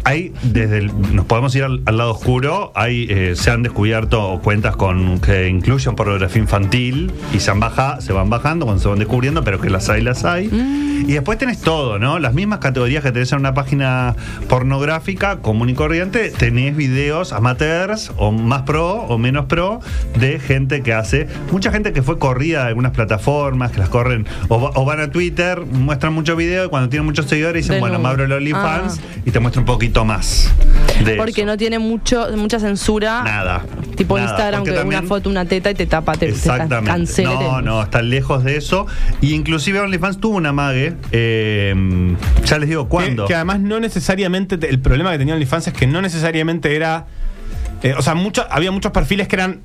hay 0.06 0.32
desde 0.42 0.78
el- 0.78 1.14
nos 1.14 1.26
podemos 1.26 1.54
ir 1.56 1.64
al, 1.64 1.82
al 1.84 1.96
lado 1.98 2.12
oscuro. 2.12 2.70
Hay 2.74 3.06
eh, 3.10 3.32
se 3.36 3.50
han 3.50 3.62
descubierto 3.64 4.40
cuentas 4.42 4.76
con 4.76 5.18
que 5.20 5.48
incluyen 5.48 5.96
pornografía 5.96 6.40
infantil 6.40 7.10
y 7.34 7.40
se 7.40 7.50
han 7.50 7.58
baja, 7.60 8.00
se 8.00 8.12
van 8.12 8.30
bajando 8.30 8.66
cuando 8.66 8.82
se 8.82 8.88
van 8.88 8.98
descubriendo, 9.00 9.42
pero 9.44 9.60
que 9.60 9.68
las 9.68 9.88
hay, 9.88 10.02
las 10.02 10.24
hay. 10.24 10.46
Mm. 10.48 10.86
Y 11.10 11.12
después 11.12 11.38
tenés 11.38 11.60
todo, 11.60 11.98
¿no? 11.98 12.18
Las 12.18 12.32
mismas 12.34 12.58
categorías 12.60 13.02
que 13.02 13.12
tenés 13.12 13.30
en 13.32 13.38
una 13.40 13.52
página 13.52 14.14
pornográfica 14.48 15.36
común 15.42 15.68
y 15.68 15.74
corriente, 15.74 16.30
tenés 16.30 16.74
videos 16.76 17.32
amateurs 17.32 18.12
o 18.16 18.32
más 18.32 18.62
pro 18.62 18.92
o 19.02 19.18
menos 19.18 19.44
pro 19.46 19.80
de 20.18 20.40
gente 20.40 20.80
que 20.82 20.92
hace, 20.94 21.28
mucha 21.52 21.70
gente 21.70 21.92
que 21.92 22.02
fue 22.02 22.18
corrida 22.18 22.62
de 22.62 22.68
algunas 22.68 22.92
plataformas, 22.92 23.70
que 23.72 23.78
las 23.80 23.88
corren 23.90 24.26
o, 24.48 24.60
va- 24.60 24.70
o 24.74 24.84
van 24.84 25.00
a 25.00 25.10
Twitter, 25.10 25.60
muestran 25.70 26.14
mucho 26.14 26.34
video 26.36 26.64
y 26.64 26.68
cuando 26.68 26.88
tienen 26.88 27.04
muchos 27.06 27.26
seguidores 27.26 27.62
dicen, 27.64 27.74
De 27.76 27.80
bueno, 27.80 27.98
me 27.98 28.08
abro 28.08 28.24
el 28.24 28.32
OnlyFans 28.32 28.98
Ah. 28.98 29.20
y 29.26 29.30
te 29.30 29.38
muestro 29.40 29.60
un 29.60 29.66
poquito 29.66 29.95
más. 30.04 30.52
De 31.04 31.14
Porque 31.16 31.42
eso. 31.42 31.46
no 31.50 31.56
tiene 31.56 31.78
mucho, 31.78 32.26
mucha 32.36 32.58
censura. 32.60 33.22
Nada. 33.22 33.64
Tipo 33.96 34.16
Nada, 34.18 34.28
Instagram, 34.30 34.60
porque 34.60 34.72
que 34.72 34.78
también- 34.78 35.00
una 35.00 35.08
foto, 35.08 35.30
una 35.30 35.44
teta 35.44 35.70
y 35.70 35.74
te 35.74 35.86
tapa, 35.86 36.12
te, 36.12 36.26
te 36.26 36.32
Exactamente. 36.32 36.90
cancela. 36.90 37.32
no, 37.32 37.62
no, 37.62 37.82
están 37.82 38.08
lejos 38.10 38.44
de 38.44 38.56
eso. 38.56 38.86
Y 39.20 39.34
inclusive 39.34 39.80
OnlyFans 39.80 40.18
tuvo 40.20 40.36
una 40.36 40.52
mague. 40.52 40.94
eh, 41.12 41.74
ya 42.44 42.58
les 42.58 42.68
digo 42.68 42.88
cuándo. 42.88 43.24
Que, 43.24 43.28
que 43.28 43.34
además 43.34 43.60
no 43.60 43.80
necesariamente, 43.80 44.58
te- 44.58 44.68
el 44.68 44.80
problema 44.80 45.12
que 45.12 45.18
tenía 45.18 45.34
OnlyFans 45.34 45.68
es 45.68 45.72
que 45.74 45.86
no 45.86 46.00
necesariamente 46.02 46.74
era, 46.76 47.06
eh, 47.82 47.94
o 47.96 48.02
sea, 48.02 48.14
mucho- 48.14 48.46
había 48.50 48.70
muchos 48.70 48.92
perfiles 48.92 49.28
que 49.28 49.36
eran 49.36 49.60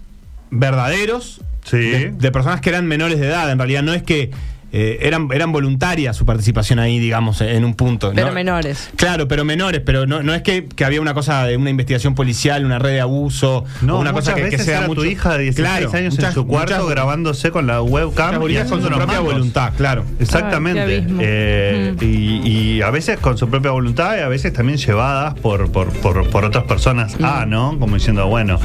verdaderos, 0.50 1.42
Sí. 1.64 1.78
de, 1.78 2.12
de 2.12 2.32
personas 2.32 2.60
que 2.62 2.70
eran 2.70 2.86
menores 2.88 3.20
de 3.20 3.28
edad, 3.28 3.52
en 3.52 3.58
realidad 3.58 3.84
no 3.84 3.94
es 3.94 4.04
que 4.04 4.32
eh, 4.74 5.00
eran, 5.02 5.28
eran 5.34 5.52
voluntarias 5.52 6.16
su 6.16 6.26
participación 6.26 6.80
ahí, 6.80 7.00
digamos, 7.00 7.42
en 7.42 7.66
un 7.66 7.74
punto. 7.74 8.12
Pero 8.16 8.28
¿no? 8.28 8.34
menores. 8.34 8.90
Claro, 8.96 9.28
pero 9.28 9.44
menores, 9.46 9.82
pero 9.86 10.06
no, 10.08 10.24
no 10.24 10.34
es 10.34 10.42
que, 10.42 10.66
que 10.66 10.86
había 10.86 11.02
una 11.02 11.14
cosa 11.14 11.46
de 11.46 11.58
una 11.58 11.70
investigación 11.70 12.16
policial, 12.16 12.64
una 12.66 12.80
red 12.80 12.92
de 12.92 13.02
abuso, 13.02 13.66
No, 13.82 14.00
una 14.00 14.14
cosa 14.14 14.34
que, 14.34 14.42
que 14.44 14.50
veces 14.52 14.66
sea 14.66 14.78
era 14.80 14.88
mucho. 14.88 15.02
tu 15.02 15.08
hija 15.08 15.38
de 15.38 15.44
16 15.44 15.68
Claro, 15.68 15.92
años 15.98 16.14
muchas- 16.14 16.30
en 16.30 16.34
su 16.36 16.48
cuarto 16.48 16.74
muchas- 16.76 16.90
grabándose 16.90 17.52
con 17.52 17.68
la 17.68 17.82
webcam 17.82 18.40
bolitas 18.40 18.70
con 18.70 18.82
su 18.82 18.88
propia 18.90 19.20
voluntad, 19.20 19.74
claro. 19.78 20.04
Exactamente. 20.20 21.06
Eh, 21.20 21.94
Mm. 22.00 22.04
y, 22.04 22.48
y 22.78 22.82
a 22.82 22.90
veces 22.92 23.18
con 23.20 23.38
su 23.38 23.50
propia 23.50 23.72
voluntad 23.72 24.18
y 24.18 24.22
a 24.22 24.28
veces 24.28 24.54
también 24.54 24.78
llevadas 24.78 25.34
por, 25.36 25.72
por, 25.72 25.90
por, 26.00 26.30
por 26.30 26.46
otras 26.46 26.64
personas 26.66 27.20
Mm. 27.20 27.26
A, 27.26 27.46
¿no? 27.46 27.78
Como 27.80 27.96
diciendo, 27.96 28.28
bueno, 28.28 28.60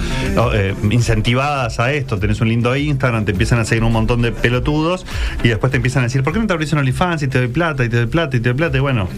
eh, 0.54 0.74
incentivadas 0.90 1.78
a 1.80 1.92
esto, 1.92 2.18
tenés 2.18 2.40
un 2.40 2.48
lindo 2.48 2.74
Instagram, 2.76 3.24
te 3.24 3.32
empiezan 3.32 3.58
a 3.58 3.64
seguir 3.64 3.84
un 3.84 3.92
montón 3.92 4.22
de 4.22 4.32
pelotudos 4.32 5.06
y 5.42 5.48
después 5.48 5.70
te 5.70 5.76
empiezan 5.76 5.95
a 6.04 6.06
decir, 6.08 6.22
¿por 6.22 6.32
qué 6.32 6.38
no 6.38 6.46
te 6.46 6.52
abrís 6.52 6.72
un 6.72 6.78
OnlyFans 6.80 7.22
y 7.22 7.28
te 7.28 7.38
doy 7.38 7.48
plata 7.48 7.84
y 7.84 7.88
te 7.88 7.96
doy 7.96 8.06
plata 8.06 8.36
y 8.36 8.40
te 8.40 8.48
doy 8.50 8.56
plata? 8.58 8.76
Y 8.76 8.80
bueno, 8.80 9.08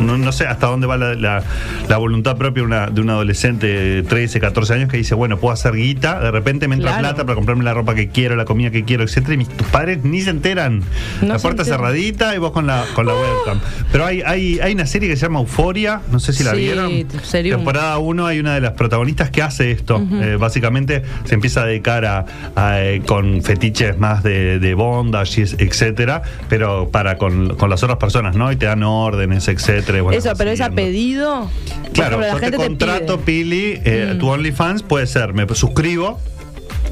no, 0.00 0.16
no 0.18 0.32
sé 0.32 0.46
hasta 0.46 0.66
dónde 0.66 0.86
va 0.86 0.96
la, 0.96 1.14
la- 1.14 1.42
la 1.88 1.96
voluntad 1.96 2.36
propia 2.36 2.62
de 2.62 2.66
una- 2.66 2.86
de 2.88 3.00
un 3.00 3.10
adolescente 3.10 3.66
de 3.66 4.02
13, 4.02 4.40
14 4.40 4.74
años 4.74 4.88
que 4.90 4.96
dice, 4.96 5.14
bueno, 5.14 5.38
puedo 5.38 5.52
hacer 5.54 5.74
guita, 5.74 6.20
de 6.20 6.30
repente 6.30 6.68
me 6.68 6.74
entra 6.76 6.90
Claro. 6.90 7.08
plata 7.08 7.24
para 7.24 7.34
comprarme 7.36 7.64
la 7.64 7.74
ropa 7.74 7.94
que 7.94 8.08
quiero, 8.08 8.36
la 8.36 8.44
comida 8.44 8.70
que 8.70 8.84
quiero, 8.84 9.04
etcétera, 9.04 9.34
y 9.34 9.36
mis, 9.38 9.48
tus 9.48 9.66
padres 9.68 10.04
ni 10.04 10.20
se 10.22 10.30
enteran. 10.30 10.82
No 11.22 11.28
la 11.28 11.38
puerta 11.38 11.64
cerradita 11.64 12.34
y 12.34 12.38
vos 12.38 12.52
con 12.52 12.66
la, 12.66 12.84
con 12.94 13.06
la 13.06 13.14
webcam. 13.14 13.60
Pero 13.92 14.04
hay, 14.06 14.22
hay, 14.24 14.58
hay 14.60 14.72
una 14.74 14.86
serie 14.86 15.08
que 15.08 15.16
se 15.16 15.22
llama 15.22 15.40
Euforia, 15.40 16.00
no 16.10 16.20
sé 16.20 16.32
si 16.32 16.44
la 16.44 16.52
Sí, 16.52 16.58
vieron. 16.58 16.90
serium. 17.22 17.58
Temporada 17.58 17.98
1 17.98 18.26
hay 18.26 18.38
una 18.40 18.54
de 18.54 18.60
las 18.60 18.72
protagonistas 18.72 19.30
que 19.30 19.42
hace 19.42 19.70
esto. 19.70 20.00
Eh, 20.12 20.36
básicamente 20.38 21.02
se 21.24 21.34
empieza 21.34 21.62
a 21.62 21.66
dedicar 21.66 22.04
a, 22.04 22.24
a, 22.56 22.80
eh, 22.82 23.02
con 23.06 23.42
fetiches 23.42 23.98
más 23.98 24.22
de, 24.22 24.58
de 24.58 24.74
bondage, 24.74 25.42
etcétera, 25.58 26.22
pero 26.48 26.88
para 26.90 27.16
con, 27.18 27.56
con 27.56 27.70
las 27.70 27.82
otras 27.82 27.98
personas, 27.98 28.36
¿no? 28.36 28.50
Y 28.52 28.56
te 28.56 28.66
dan 28.66 28.82
órdenes, 28.82 29.48
etcétera. 29.48 30.02
bueno, 30.02 30.18
Eso, 30.18 30.32
pero 30.36 30.50
es 30.50 30.60
a 30.60 30.70
pedido. 30.70 31.50
Claro, 31.92 32.20
ejemplo, 32.20 32.26
yo 32.26 32.32
la 32.34 32.34
te 32.34 32.40
gente 32.40 32.58
te 32.58 32.66
contrato. 32.66 33.20
Pili, 33.20 33.80
eh, 33.84 34.12
Mm. 34.14 34.18
tu 34.18 34.28
OnlyFans 34.28 34.82
puede 34.82 35.06
ser, 35.06 35.32
me 35.34 35.46
suscribo 35.54 36.18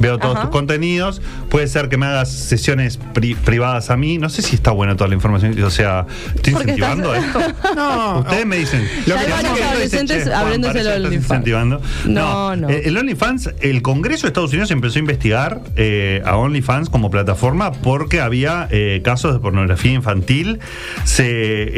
veo 0.00 0.18
todos 0.18 0.34
Ajá. 0.36 0.42
tus 0.44 0.50
contenidos. 0.50 1.20
Puede 1.50 1.66
ser 1.68 1.88
que 1.88 1.96
me 1.96 2.06
hagas 2.06 2.30
sesiones 2.30 2.98
pri- 3.14 3.34
privadas 3.34 3.90
a 3.90 3.96
mí. 3.96 4.18
No 4.18 4.28
sé 4.28 4.42
si 4.42 4.54
está 4.56 4.70
buena 4.70 4.96
toda 4.96 5.08
la 5.08 5.14
información. 5.14 5.60
O 5.62 5.70
sea, 5.70 6.06
¿estoy 6.34 6.52
incentivando 6.54 7.14
estás- 7.14 7.48
esto? 7.54 7.74
No, 7.74 8.18
Ustedes 8.20 8.46
me 8.46 8.56
dicen. 8.56 8.86
Lo 9.06 9.14
que 9.16 9.24
pasa 9.24 9.34
varios 9.34 9.52
es 9.52 9.58
que 9.58 9.64
adolescentes 9.64 10.28
abriéndose 10.28 10.80
el 10.80 10.86
OnlyFans. 10.88 11.14
incentivando. 11.14 11.80
No, 12.06 12.56
no. 12.56 12.68
eh, 12.70 12.82
El 12.86 12.96
OnlyFans, 12.98 13.50
el 13.60 13.82
Congreso 13.82 14.22
de 14.22 14.28
Estados 14.28 14.50
Unidos 14.50 14.70
empezó 14.70 14.96
a 14.96 15.00
investigar 15.00 15.60
eh, 15.76 16.22
a 16.24 16.36
OnlyFans 16.36 16.90
como 16.90 17.10
plataforma 17.10 17.72
porque 17.72 18.20
había 18.20 18.68
eh, 18.70 19.00
casos 19.04 19.32
de 19.32 19.40
pornografía 19.40 19.92
infantil. 19.92 20.60
Se, 21.04 21.24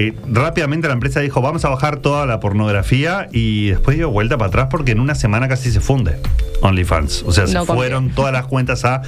eh, 0.09 0.15
rápidamente 0.31 0.89
la 0.89 0.95
empresa 0.95 1.21
dijo, 1.21 1.41
vamos 1.41 1.65
a 1.65 1.69
bajar 1.69 1.99
toda 1.99 2.27
la 2.27 2.41
pornografía 2.41 3.29
y 3.33 3.69
después 3.71 3.97
dio 3.97 4.11
vuelta 4.11 4.37
para 4.39 4.49
atrás 4.49 4.69
porque 4.71 4.93
en 4.93 5.01
una 5.01 5.15
semana 5.15 5.49
casi 5.49 5.71
se 5.71 5.81
funde 5.81 6.17
OnlyFans. 6.61 7.23
O 7.27 7.33
sea, 7.33 7.47
se 7.47 7.61
fueron 7.65 8.11
todas 8.11 8.33
las 8.33 8.47
cuentas 8.47 8.85
a 8.85 9.03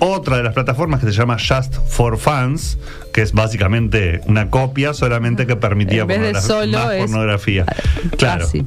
otra 0.00 0.36
de 0.38 0.42
las 0.42 0.54
plataformas 0.54 1.00
que 1.00 1.06
se 1.06 1.12
llama 1.12 1.36
Just 1.38 1.74
for 1.88 2.16
Fans, 2.18 2.78
que 3.12 3.22
es 3.22 3.32
básicamente 3.32 4.20
una 4.26 4.50
copia 4.50 4.94
solamente 4.94 5.46
que 5.46 5.56
permitía 5.56 6.02
En 6.02 6.06
vez 6.08 6.20
de 6.34 6.40
solo 6.40 6.78
más 6.78 6.92
es- 6.94 7.00
pornografía. 7.02 7.64
Claro. 8.18 8.44
Casi. 8.46 8.64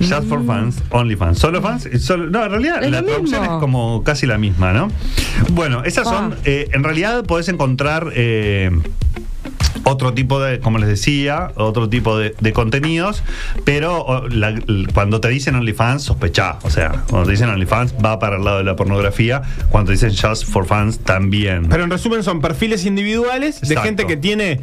Just 0.00 0.28
for 0.28 0.44
fans, 0.46 0.82
only 0.90 1.16
fans. 1.16 1.38
Solo 1.38 1.60
fans 1.60 1.88
y 1.92 1.98
solo. 1.98 2.30
No, 2.30 2.44
en 2.44 2.50
realidad 2.50 2.82
Es 2.82 2.90
la 2.90 3.02
traducción 3.02 3.40
mismo. 3.42 3.56
es 3.56 3.60
como 3.60 4.02
casi 4.04 4.26
la 4.26 4.38
misma, 4.38 4.72
¿no? 4.72 4.88
Bueno, 5.50 5.82
esas 5.84 6.06
son. 6.08 6.32
Ah. 6.34 6.36
eh, 6.44 6.68
en 6.72 6.82
realidad 6.84 7.24
podés 7.24 7.48
encontrar. 7.48 8.08
eh, 8.14 8.70
otro 9.84 10.14
tipo 10.14 10.40
de, 10.40 10.60
como 10.60 10.78
les 10.78 10.88
decía, 10.88 11.50
otro 11.56 11.88
tipo 11.88 12.16
de, 12.16 12.34
de 12.40 12.52
contenidos, 12.52 13.22
pero 13.64 14.28
la- 14.28 14.54
cuando 14.94 15.20
te 15.20 15.28
dicen 15.28 15.54
OnlyFans, 15.56 16.02
sospechá. 16.02 16.58
O 16.62 16.70
sea, 16.70 17.02
cuando 17.08 17.26
te 17.26 17.32
dicen 17.32 17.48
OnlyFans, 17.48 17.94
va 18.04 18.18
para 18.18 18.36
el 18.36 18.44
lado 18.44 18.58
de 18.58 18.64
la 18.64 18.76
pornografía. 18.76 19.42
Cuando 19.70 19.88
te 19.88 19.92
dicen 19.92 20.10
Just 20.16 20.44
for 20.46 20.66
Fans, 20.66 21.00
también. 21.00 21.68
Pero 21.68 21.84
en 21.84 21.90
resumen 21.90 22.22
son 22.22 22.40
perfiles 22.40 22.84
individuales 22.84 23.60
de 23.60 23.76
gente 23.76 24.06
que 24.06 24.16
tiene 24.16 24.60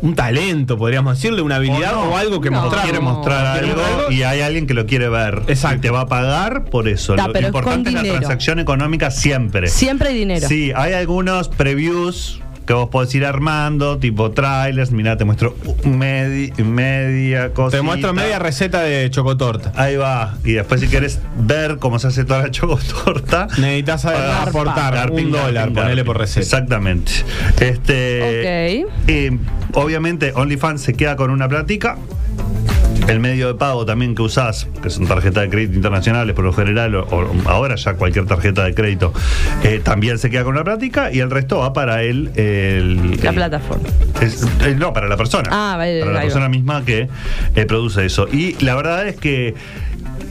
un 0.00 0.14
talento, 0.14 0.76
podríamos 0.78 1.16
decirle, 1.16 1.42
una 1.42 1.56
habilidad 1.56 1.94
o, 1.96 2.10
no. 2.10 2.16
algo 2.16 2.40
que 2.40 2.50
No. 2.50 2.60
mostrar. 2.62 2.84
quiere 2.84 3.00
mostrar 3.00 3.58
¿Quiere 3.60 3.72
algo 3.82 4.10
y 4.12 4.22
hay 4.22 4.42
alguien 4.42 4.66
que 4.66 4.74
lo 4.74 4.86
quiere 4.86 5.08
ver. 5.08 5.42
Exacto. 5.48 5.78
Y 5.78 5.80
te 5.80 5.90
va 5.90 6.02
a 6.02 6.06
pagar 6.06 6.66
por 6.66 6.86
eso. 6.88 7.16
Lo 7.16 7.24
importante 7.40 7.88
es 7.88 7.94
la 7.94 8.02
dinero. 8.02 8.20
transacción 8.20 8.58
económica 8.60 9.10
siempre. 9.10 9.68
Siempre 9.68 10.10
hay 10.10 10.18
dinero. 10.18 10.46
Sí, 10.46 10.72
hay 10.76 10.92
algunos 10.92 11.48
previews 11.48 12.40
que 12.68 12.74
vos 12.74 12.90
podés 12.90 13.14
ir 13.14 13.24
armando, 13.24 13.96
tipo 13.98 14.30
trailers. 14.30 14.90
Mirá, 14.92 15.16
te 15.16 15.24
muestro 15.24 15.56
medi- 15.84 16.52
media 16.62 17.54
cosa. 17.54 17.74
Te 17.78 17.82
muestro 17.82 18.12
media 18.12 18.38
receta 18.38 18.82
de 18.82 19.08
chocotorta. 19.10 19.72
Ahí 19.74 19.96
va. 19.96 20.36
Y 20.44 20.52
después, 20.52 20.82
si 20.82 20.86
quieres 20.86 21.18
ver 21.38 21.78
cómo 21.78 21.98
se 21.98 22.08
hace 22.08 22.26
toda 22.26 22.42
la 22.42 22.50
chocotorta. 22.52 23.46
Necesitas 23.56 24.04
aportar 24.04 25.10
un 25.10 25.32
dólar, 25.32 25.72
ponele 25.72 26.04
por 26.04 26.18
receta. 26.18 26.40
Exactamente. 26.44 27.10
Este, 27.58 28.84
Ok. 28.84 28.92
eh, 29.08 29.38
obviamente, 29.72 30.32
OnlyFans 30.34 30.82
se 30.82 30.92
queda 30.92 31.16
con 31.16 31.30
una 31.30 31.48
platica. 31.48 31.96
El 33.08 33.20
medio 33.20 33.48
de 33.48 33.54
pago 33.54 33.86
también 33.86 34.14
que 34.14 34.20
usás, 34.22 34.68
que 34.82 34.90
son 34.90 35.06
tarjetas 35.06 35.42
de 35.44 35.48
crédito 35.50 35.74
internacionales 35.74 36.34
por 36.36 36.44
lo 36.44 36.52
general, 36.52 36.94
o, 36.94 37.04
o 37.04 37.48
ahora 37.48 37.74
ya 37.76 37.94
cualquier 37.94 38.26
tarjeta 38.26 38.64
de 38.64 38.74
crédito, 38.74 39.14
eh, 39.62 39.80
también 39.82 40.18
se 40.18 40.28
queda 40.28 40.44
con 40.44 40.52
una 40.54 40.62
plática 40.64 41.10
y 41.10 41.20
el 41.20 41.30
resto 41.30 41.58
va 41.58 41.72
para 41.72 42.02
el. 42.02 42.30
el- 42.36 43.18
La 43.22 43.30
el- 43.30 43.34
plataforma. 43.34 43.88
es- 44.20 44.46
eh, 44.62 44.74
no, 44.78 44.92
para 44.92 45.08
la 45.08 45.16
persona. 45.16 45.48
Ah, 45.50 45.76
vale, 45.78 46.00
para 46.00 46.12
la 46.12 46.20
persona 46.20 46.48
misma 46.50 46.84
que 46.84 47.08
eh, 47.56 47.64
produce 47.64 48.04
eso. 48.04 48.28
Y 48.30 48.56
la 48.62 48.74
verdad 48.74 49.08
es 49.08 49.16
que 49.16 49.54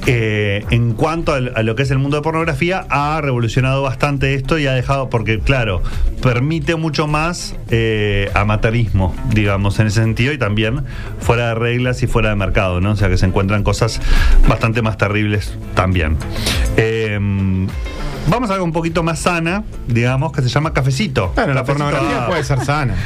eh, 0.06 0.66
en 0.70 0.94
cuanto 0.94 1.34
a, 1.34 1.40
lo 1.40 1.76
que 1.76 1.84
es 1.84 1.92
el 1.92 2.00
mundo 2.00 2.18
de 2.18 2.24
pornografía, 2.24 2.86
ha 2.90 3.20
revolucionado 3.22 3.82
bastante 3.82 4.34
esto 4.34 4.58
y 4.58 4.68
ha 4.68 4.74
dejado, 4.74 5.10
porque 5.10 5.40
claro, 5.40 5.82
permite 6.22 6.76
mucho 6.76 7.08
más 7.08 7.56
eh, 7.70 8.32
amateurismo, 8.34 9.16
digamos, 9.34 9.80
en 9.80 9.88
ese 9.88 10.02
sentido, 10.02 10.34
y 10.34 10.38
también 10.38 10.84
fuera 11.20 11.50
de 11.50 11.56
reglas 11.56 12.04
y 12.04 12.08
fuera 12.08 12.30
de 12.30 12.36
mercado, 12.36 12.82
¿no? 12.82 12.92
O 12.92 12.96
sea 12.96 13.10
que 13.10 13.18
se 13.18 13.26
encuentran 13.26 13.64
cosas 13.64 14.02
bastante 14.48 14.82
más 14.82 14.98
terribles 14.98 15.58
también. 15.76 16.18
Eh, 16.78 17.20
Vamos 18.30 18.50
a 18.50 18.56
algo 18.56 18.66
un 18.66 18.74
poquito 18.74 19.04
más 19.04 19.20
sana, 19.20 19.64
digamos, 19.88 20.34
que 20.34 20.42
se 20.42 20.50
llama 20.50 20.74
cafecito. 20.74 21.32
Bueno, 21.34 21.54
la 21.54 21.64
pornografía 21.64 22.28
puede 22.28 22.44
ser 22.44 22.60
sana. 22.60 22.94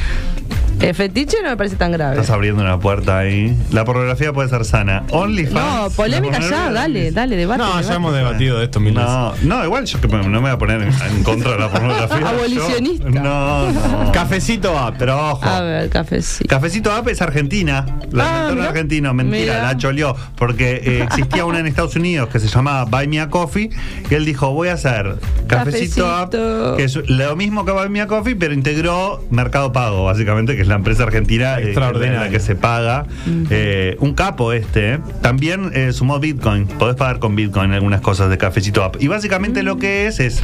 El 0.82 0.94
fetiche 0.94 1.36
no 1.42 1.50
me 1.50 1.56
parece 1.56 1.76
tan 1.76 1.92
grave. 1.92 2.16
Estás 2.16 2.30
abriendo 2.30 2.60
una 2.62 2.78
puerta 2.80 3.18
ahí. 3.18 3.56
La 3.70 3.84
pornografía 3.84 4.32
puede 4.32 4.48
ser 4.48 4.64
sana. 4.64 5.04
OnlyFans. 5.10 5.54
No, 5.54 5.90
polémica 5.90 6.40
La 6.40 6.48
ya, 6.50 6.70
dale, 6.72 7.10
dale, 7.12 7.36
debate. 7.36 7.58
No, 7.58 7.68
debate. 7.68 7.86
ya 7.88 7.94
hemos 7.94 8.14
debatido 8.14 8.58
de 8.58 8.64
esto 8.64 8.80
mil 8.80 8.94
veces. 8.94 9.08
No, 9.08 9.34
no, 9.42 9.64
igual 9.64 9.84
yo 9.84 9.98
no 10.08 10.28
me 10.28 10.38
voy 10.40 10.50
a 10.50 10.58
poner 10.58 10.82
en, 10.82 10.88
en 11.16 11.22
contra 11.22 11.52
de 11.52 11.58
la 11.58 11.68
pornografía. 11.70 12.28
Abolicionista. 12.28 13.08
Yo- 13.08 13.20
no, 13.22 13.70
no. 13.72 14.12
Cafecito 14.12 14.76
app. 14.78 14.96
Pero 14.98 15.30
ojo. 15.30 15.44
A 15.46 15.60
ver, 15.60 15.88
cafecito. 15.88 16.48
Cafecito 16.48 16.92
App 16.92 17.06
es 17.08 17.22
argentina. 17.22 17.86
La 18.10 18.48
Ah, 18.48 18.48
argentino. 18.48 19.14
Mentira, 19.14 19.40
Mira. 19.54 19.62
la 19.62 19.76
choleó. 19.76 20.16
Porque 20.36 20.80
eh, 20.84 21.02
existía 21.08 21.44
una 21.44 21.60
en 21.60 21.66
Estados 21.68 21.94
Unidos 21.96 22.28
que 22.28 22.40
se 22.40 22.48
llamaba 22.48 22.84
Buy 22.86 23.06
Me 23.08 23.20
a 23.20 23.30
Coffee. 23.30 23.70
Y 24.10 24.14
él 24.14 24.24
dijo: 24.24 24.50
Voy 24.52 24.68
a 24.68 24.72
hacer 24.74 25.16
Cafecito, 25.46 26.10
App, 26.10 26.32
Cafecito. 26.32 26.76
que 26.76 26.84
es 26.84 26.96
lo 27.08 27.36
mismo 27.36 27.64
que 27.64 27.72
Buy 27.72 27.88
Me 27.88 28.00
a 28.00 28.06
Coffee, 28.08 28.34
pero 28.34 28.52
integró 28.52 29.24
Mercado 29.30 29.72
Pago, 29.72 30.04
básicamente, 30.04 30.56
que 30.56 30.62
es 30.62 30.68
la 30.72 30.76
empresa 30.76 31.02
argentina 31.04 31.58
eh, 31.58 31.66
Extraordinario. 31.66 32.16
en 32.16 32.24
la 32.24 32.30
que 32.30 32.40
se 32.40 32.56
paga. 32.56 33.06
Eh, 33.50 33.96
un 34.00 34.14
capo 34.14 34.52
este. 34.52 34.98
También 35.20 35.70
eh, 35.74 35.92
sumó 35.92 36.18
Bitcoin. 36.18 36.66
Podés 36.66 36.96
pagar 36.96 37.18
con 37.18 37.36
Bitcoin 37.36 37.72
algunas 37.72 38.00
cosas 38.00 38.30
de 38.30 38.38
Cafecito 38.38 38.82
App. 38.82 38.96
Y 39.00 39.08
básicamente 39.08 39.62
lo 39.62 39.76
que 39.76 40.06
es 40.06 40.18
es. 40.20 40.42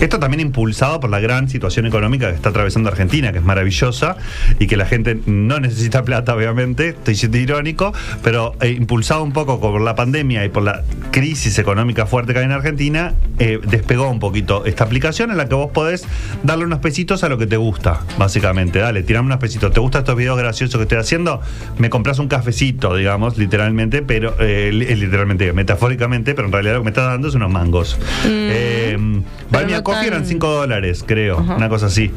Esto 0.00 0.18
también 0.18 0.40
impulsado 0.40 1.00
por 1.00 1.10
la 1.10 1.20
gran 1.20 1.48
situación 1.48 1.86
económica 1.86 2.28
que 2.28 2.36
está 2.36 2.50
atravesando 2.50 2.88
Argentina, 2.88 3.32
que 3.32 3.38
es 3.38 3.44
maravillosa 3.44 4.16
y 4.58 4.66
que 4.66 4.76
la 4.76 4.86
gente 4.86 5.18
no 5.26 5.60
necesita 5.60 6.02
plata, 6.04 6.34
obviamente. 6.34 6.88
Estoy 6.90 7.14
siendo 7.16 7.38
irónico, 7.38 7.92
pero 8.22 8.54
eh, 8.60 8.70
impulsado 8.70 9.22
un 9.22 9.32
poco 9.32 9.60
por 9.60 9.80
la 9.80 9.94
pandemia 9.94 10.44
y 10.44 10.48
por 10.48 10.62
la 10.62 10.82
crisis 11.10 11.58
económica 11.58 12.06
fuerte 12.06 12.32
que 12.32 12.40
hay 12.40 12.44
en 12.46 12.52
Argentina, 12.52 13.14
eh, 13.38 13.58
despegó 13.68 14.10
un 14.10 14.20
poquito 14.20 14.64
esta 14.64 14.84
aplicación 14.84 15.30
en 15.30 15.36
la 15.36 15.48
que 15.48 15.54
vos 15.54 15.70
podés 15.70 16.04
darle 16.42 16.64
unos 16.64 16.80
pesitos 16.80 17.24
a 17.24 17.28
lo 17.28 17.38
que 17.38 17.46
te 17.46 17.56
gusta, 17.56 18.00
básicamente. 18.18 18.78
Dale, 18.78 19.02
tirame 19.02 19.26
unos 19.26 19.38
pesitos. 19.38 19.65
¿Te 19.70 19.80
gustan 19.80 20.00
estos 20.02 20.16
videos 20.16 20.38
graciosos 20.38 20.76
que 20.76 20.82
estoy 20.82 20.98
haciendo? 20.98 21.40
Me 21.78 21.90
compras 21.90 22.18
un 22.18 22.28
cafecito, 22.28 22.94
digamos, 22.96 23.36
literalmente, 23.38 24.02
pero 24.02 24.34
eh, 24.40 24.70
li- 24.72 24.94
literalmente, 24.94 25.52
metafóricamente, 25.52 26.34
pero 26.34 26.46
en 26.46 26.52
realidad 26.52 26.74
lo 26.74 26.80
que 26.80 26.84
me 26.84 26.90
estás 26.90 27.06
dando 27.06 27.28
es 27.28 27.34
unos 27.34 27.50
mangos. 27.50 27.98
Eh, 28.24 28.96
Mm. 28.98 29.22
Buy 29.50 29.66
no 29.66 29.82
Coffee 29.84 29.98
tan- 30.00 30.06
eran 30.08 30.26
5 30.26 30.48
dólares, 30.48 31.04
creo, 31.06 31.38
una 31.38 31.68
cosa 31.68 31.86
así. 31.86 32.10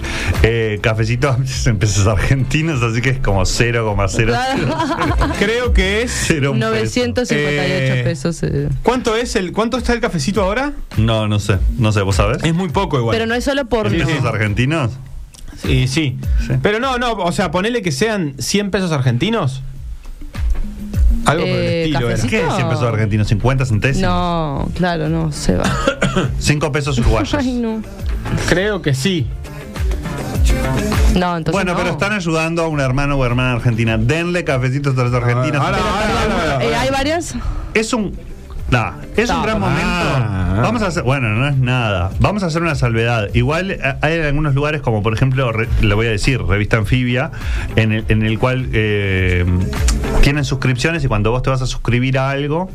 Eh, 0.43 0.79
cafecito 0.81 1.35
en 1.65 1.77
pesos 1.77 2.07
argentinos, 2.07 2.81
así 2.81 3.01
que 3.01 3.09
es 3.11 3.19
como 3.19 3.41
0,0. 3.45 4.37
Creo 5.39 5.73
que 5.73 6.03
es. 6.03 6.11
Cero 6.27 6.51
un 6.51 6.59
peso. 6.59 6.69
958 6.69 7.93
Eh, 7.93 8.01
pesos. 8.03 8.43
eh. 8.43 8.69
¿Cuánto 8.83 9.15
es 9.15 9.35
el 9.35 9.51
cuánto 9.51 9.77
está 9.77 9.93
el 9.93 9.99
cafecito 9.99 10.41
ahora? 10.43 10.73
No, 10.97 11.27
no 11.27 11.39
sé, 11.39 11.57
no 11.77 11.91
sé, 11.91 12.01
¿vos 12.01 12.15
sabés? 12.15 12.43
Es 12.43 12.53
muy 12.53 12.69
poco 12.69 12.97
igual. 12.97 13.13
Pero 13.15 13.25
no 13.25 13.35
es 13.35 13.43
solo 13.43 13.65
por. 13.65 13.87
¿En 13.87 14.05
pesos 14.05 14.25
argentinos? 14.25 14.91
Sí, 15.61 15.87
sí, 15.87 16.17
Sí. 16.47 16.53
Pero 16.61 16.79
no, 16.79 16.97
no, 16.97 17.13
o 17.13 17.31
sea, 17.31 17.51
ponele 17.51 17.81
que 17.81 17.91
sean 17.91 18.33
100 18.39 18.71
pesos 18.71 18.91
argentinos. 18.91 19.61
Algo 21.25 21.43
por 21.43 21.49
el 21.51 21.55
Eh, 21.57 21.81
estilo 21.85 21.99
era. 21.99 22.07
cafecito. 22.09 22.29
¿Qué 22.29 22.47
es 22.47 22.53
100 22.55 22.69
pesos 22.69 22.83
argentinos? 22.85 23.27
¿50 23.31 23.65
centésimos? 23.65 24.09
No, 24.09 24.69
claro, 24.75 25.09
no, 25.09 25.31
se 25.31 25.55
va. 25.57 25.65
5 26.39 26.71
pesos 26.71 26.97
uruguayos. 26.97 27.33
Ay, 27.33 27.53
no. 27.53 27.81
Creo 28.47 28.81
que 28.81 28.93
sí. 28.93 29.27
No, 31.15 31.35
entonces. 31.37 31.51
bueno, 31.53 31.73
no. 31.73 31.77
pero 31.77 31.91
están 31.91 32.13
ayudando 32.13 32.63
a 32.63 32.67
un 32.67 32.79
hermano 32.79 33.15
o 33.17 33.25
hermana 33.25 33.53
argentina. 33.53 33.97
Denle 33.97 34.43
cafecitos 34.43 34.97
a 34.97 35.03
los 35.03 35.13
argentinos. 35.13 35.61
ahora- 35.63 35.77
Pero, 35.77 35.89
ahora- 35.89 36.07
perdón, 36.25 36.51
ahora- 36.53 36.65
eh, 36.65 36.75
hay 36.75 36.89
varias. 36.89 37.35
Es 37.73 37.93
un. 37.93 38.13
Nah, 38.71 38.91
es 39.17 39.29
un 39.31 39.41
gran 39.41 39.59
momento. 39.59 39.81
Ah. 39.83 40.59
Vamos 40.61 40.81
a 40.83 40.87
hacer. 40.87 41.01
Bueno, 41.03 41.29
no 41.29 41.47
es 41.47 41.57
nada. 41.57 42.11
Vamos 42.19 42.43
a 42.43 42.47
hacer 42.47 42.61
una 42.61 42.75
salvedad. 42.75 43.27
Igual 43.33 43.71
eh, 43.71 43.79
hay 44.01 44.19
algunos 44.19 44.53
lugares, 44.53 44.81
como 44.81 45.01
por 45.01 45.13
ejemplo, 45.13 45.51
re- 45.51 45.67
le 45.81 45.95
voy 45.95 46.05
a 46.05 46.11
decir, 46.11 46.39
Revista 46.43 46.77
Anfibia, 46.77 47.31
en 47.75 47.91
el, 47.93 48.05
en 48.09 48.23
el 48.23 48.37
cual 48.37 48.69
eh, 48.73 49.43
tienen 50.21 50.45
suscripciones 50.45 51.03
y 51.03 51.07
cuando 51.07 51.31
vos 51.31 51.41
te 51.41 51.49
vas 51.49 51.61
a 51.63 51.65
suscribir 51.65 52.19
a 52.19 52.29
algo 52.29 52.69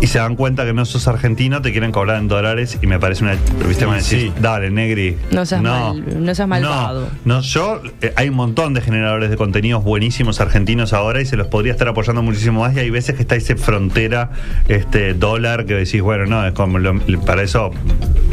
y 0.00 0.06
se 0.06 0.18
dan 0.18 0.36
cuenta 0.36 0.64
que 0.64 0.72
no 0.72 0.84
sos 0.84 1.06
argentino, 1.08 1.60
te 1.62 1.72
quieren 1.72 1.92
cobrar 1.92 2.18
en 2.18 2.28
dólares 2.28 2.78
y 2.80 2.86
me 2.86 2.98
parece 2.98 3.24
una. 3.24 3.36
¿Viste? 3.68 3.86
Me 3.86 4.00
Sí. 4.00 4.16
decís, 4.16 4.32
dale, 4.40 4.70
negri. 4.70 5.16
No 5.30 5.44
seas 5.44 5.62
mal- 5.62 6.24
no 6.24 6.34
seas 6.34 6.48
malvado. 6.48 7.08
No, 7.24 7.36
no, 7.36 7.40
yo. 7.42 7.82
eh, 8.00 8.12
hay 8.16 8.28
un 8.28 8.34
montón 8.36 8.72
de 8.74 8.80
generadores 8.80 9.30
de 9.30 9.36
contenidos 9.36 9.84
buenísimos 9.84 10.40
argentinos 10.40 10.92
ahora 10.92 11.20
y 11.20 11.26
se 11.26 11.36
los 11.36 11.48
podría 11.48 11.72
estar 11.72 11.86
apoyando 11.88 12.22
muchísimo 12.22 12.60
más. 12.60 12.74
Y 12.76 12.80
hay 12.80 12.90
veces 12.90 13.14
que 13.16 13.22
está 13.22 13.36
ese 13.36 13.56
frontera, 13.56 14.30
este 14.68 15.12
dólar 15.14 15.66
que 15.66 15.74
decís, 15.74 16.00
bueno, 16.02 16.26
no, 16.26 16.46
es 16.46 16.52
como 16.54 16.78
lo- 16.78 17.00
para 17.26 17.42
eso 17.42 17.70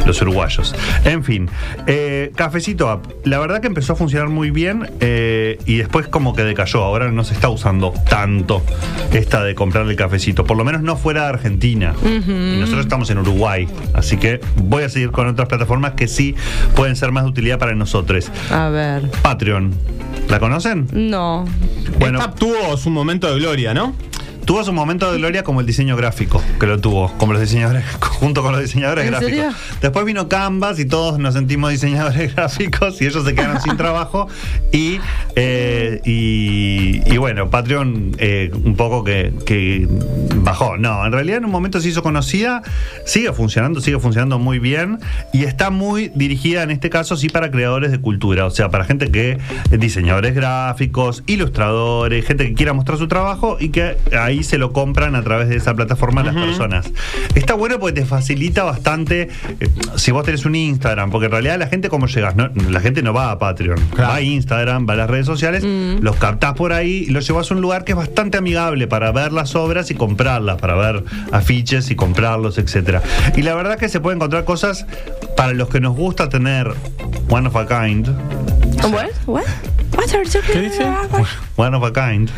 los 0.06 0.20
uruguayos. 0.22 0.74
En 1.04 1.22
fin, 1.24 1.50
eh, 1.86 2.32
Cafecito 2.34 2.88
App, 2.88 3.04
la 3.24 3.38
verdad 3.38 3.60
que 3.60 3.66
empezó 3.66 3.92
a 3.92 3.96
funcionar 3.96 4.28
muy 4.28 4.50
bien 4.50 4.90
eh, 5.00 5.58
y 5.66 5.76
después 5.76 6.08
como 6.08 6.34
que 6.34 6.44
decayó. 6.44 6.82
Ahora 6.82 7.10
no 7.10 7.24
se 7.24 7.34
está 7.34 7.48
usando 7.50 7.92
tanto 8.08 8.62
esta 9.12 9.44
de 9.44 9.54
comprarle 9.54 9.92
el 9.92 9.96
cafecito, 9.98 10.44
por 10.44 10.56
lo 10.56 10.64
menos 10.64 10.82
no 10.82 10.96
fuera 10.96 11.22
de 11.22 11.28
Argentina. 11.28 11.57
Y 12.04 12.58
nosotros 12.58 12.84
estamos 12.84 13.10
en 13.10 13.18
Uruguay, 13.18 13.66
así 13.94 14.16
que 14.16 14.40
voy 14.56 14.84
a 14.84 14.88
seguir 14.88 15.10
con 15.10 15.26
otras 15.26 15.48
plataformas 15.48 15.92
que 15.92 16.08
sí 16.08 16.34
pueden 16.74 16.96
ser 16.96 17.12
más 17.12 17.24
de 17.24 17.30
utilidad 17.30 17.58
para 17.58 17.74
nosotros. 17.74 18.30
A 18.50 18.68
ver. 18.68 19.10
Patreon, 19.22 19.72
¿la 20.28 20.38
conocen? 20.38 20.86
No. 20.92 21.44
Bueno, 21.98 22.20
Esta 22.20 22.34
tuvo 22.34 22.76
su 22.76 22.90
momento 22.90 23.32
de 23.32 23.38
gloria, 23.40 23.74
¿no? 23.74 23.94
Tuvo 24.48 24.64
su 24.64 24.72
momento 24.72 25.12
de 25.12 25.18
gloria 25.18 25.44
como 25.44 25.60
el 25.60 25.66
diseño 25.66 25.94
gráfico, 25.94 26.42
que 26.58 26.66
lo 26.66 26.80
tuvo, 26.80 27.12
como 27.18 27.34
los 27.34 27.42
diseñadores, 27.42 27.84
junto 28.00 28.42
con 28.42 28.52
los 28.52 28.62
diseñadores 28.62 29.04
¿En 29.04 29.10
gráficos. 29.10 29.34
serio? 29.34 29.52
Después 29.82 30.06
vino 30.06 30.26
Canvas 30.30 30.78
y 30.78 30.86
todos 30.86 31.18
nos 31.18 31.34
sentimos 31.34 31.70
diseñadores 31.70 32.34
gráficos 32.34 32.98
y 33.02 33.04
ellos 33.04 33.26
se 33.26 33.34
quedaron 33.34 33.60
sin 33.60 33.76
trabajo. 33.76 34.26
Y, 34.72 35.00
eh, 35.36 36.00
y, 36.06 37.02
y 37.04 37.18
bueno, 37.18 37.50
Patreon 37.50 38.16
eh, 38.16 38.50
un 38.64 38.74
poco 38.74 39.04
que, 39.04 39.34
que 39.44 39.86
bajó. 40.36 40.78
No, 40.78 41.04
en 41.04 41.12
realidad 41.12 41.36
en 41.36 41.44
un 41.44 41.50
momento 41.50 41.78
se 41.82 41.90
hizo 41.90 42.02
conocida, 42.02 42.62
sigue 43.04 43.34
funcionando, 43.34 43.82
sigue 43.82 43.98
funcionando 43.98 44.38
muy 44.38 44.58
bien 44.58 44.98
y 45.30 45.44
está 45.44 45.68
muy 45.68 46.10
dirigida 46.14 46.62
en 46.62 46.70
este 46.70 46.88
caso 46.88 47.18
sí 47.18 47.28
para 47.28 47.50
creadores 47.50 47.90
de 47.90 48.00
cultura, 48.00 48.46
o 48.46 48.50
sea, 48.50 48.70
para 48.70 48.86
gente 48.86 49.10
que 49.10 49.36
diseñadores 49.70 50.34
gráficos, 50.34 51.22
ilustradores, 51.26 52.24
gente 52.24 52.46
que 52.46 52.54
quiera 52.54 52.72
mostrar 52.72 52.96
su 52.96 53.08
trabajo 53.08 53.58
y 53.60 53.68
que 53.68 53.98
ahí 54.18 54.37
se 54.44 54.58
lo 54.58 54.72
compran 54.72 55.14
a 55.14 55.22
través 55.22 55.48
de 55.48 55.56
esa 55.56 55.74
plataforma 55.74 56.22
las 56.22 56.34
personas. 56.34 56.90
Está 57.34 57.54
bueno 57.54 57.78
porque 57.78 58.00
te 58.00 58.06
facilita 58.06 58.64
bastante 58.64 59.28
eh, 59.60 59.68
si 59.96 60.10
vos 60.10 60.24
tenés 60.24 60.44
un 60.44 60.54
Instagram, 60.54 61.10
porque 61.10 61.26
en 61.26 61.32
realidad 61.32 61.58
la 61.58 61.66
gente 61.66 61.88
cómo 61.88 62.06
llegas, 62.06 62.36
No, 62.36 62.48
la 62.70 62.80
gente 62.80 63.02
no 63.02 63.12
va 63.12 63.30
a 63.30 63.38
Patreon, 63.38 63.78
Claro. 63.94 64.10
va 64.10 64.14
a 64.16 64.20
Instagram, 64.20 64.86
va 64.88 64.94
a 64.94 64.96
las 64.96 65.10
redes 65.10 65.26
sociales, 65.26 65.64
los 65.64 66.16
captás 66.16 66.54
por 66.54 66.72
ahí 66.72 67.04
y 67.08 67.10
los 67.10 67.26
llevas 67.26 67.50
a 67.50 67.54
un 67.54 67.60
lugar 67.60 67.84
que 67.84 67.92
es 67.92 67.96
bastante 67.98 68.38
amigable 68.38 68.86
para 68.86 69.12
ver 69.12 69.32
las 69.32 69.54
obras 69.54 69.90
y 69.90 69.94
comprarlas, 69.94 70.56
para 70.60 70.74
ver 70.74 71.04
afiches 71.32 71.90
y 71.90 71.94
comprarlos, 71.96 72.58
etcétera. 72.58 73.02
Y 73.36 73.42
la 73.42 73.54
verdad 73.54 73.78
que 73.78 73.88
se 73.88 74.00
puede 74.00 74.16
encontrar 74.16 74.44
cosas 74.44 74.86
para 75.36 75.52
los 75.52 75.68
que 75.68 75.80
nos 75.80 75.96
gusta 75.96 76.28
tener 76.28 76.72
one 77.28 77.46
of 77.48 77.56
a 77.56 77.66
kind. 77.66 78.08
What? 78.92 79.08
What? 79.26 79.44
¿Qué 80.52 80.60
dice? 80.60 80.84
One 81.56 81.76
of 81.76 81.84
a 81.84 81.92
kind. 81.92 82.30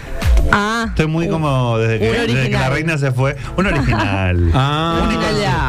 Ah. 0.52 0.86
Estoy 0.88 1.06
muy 1.06 1.28
como 1.28 1.76
desde 1.78 1.98
que, 1.98 2.10
desde 2.12 2.48
que 2.50 2.56
la 2.56 2.70
reina 2.70 2.96
se 2.98 3.12
fue. 3.12 3.36
Un 3.56 3.66
original. 3.66 4.50
Ah. 4.54 5.02
Único 5.06 5.22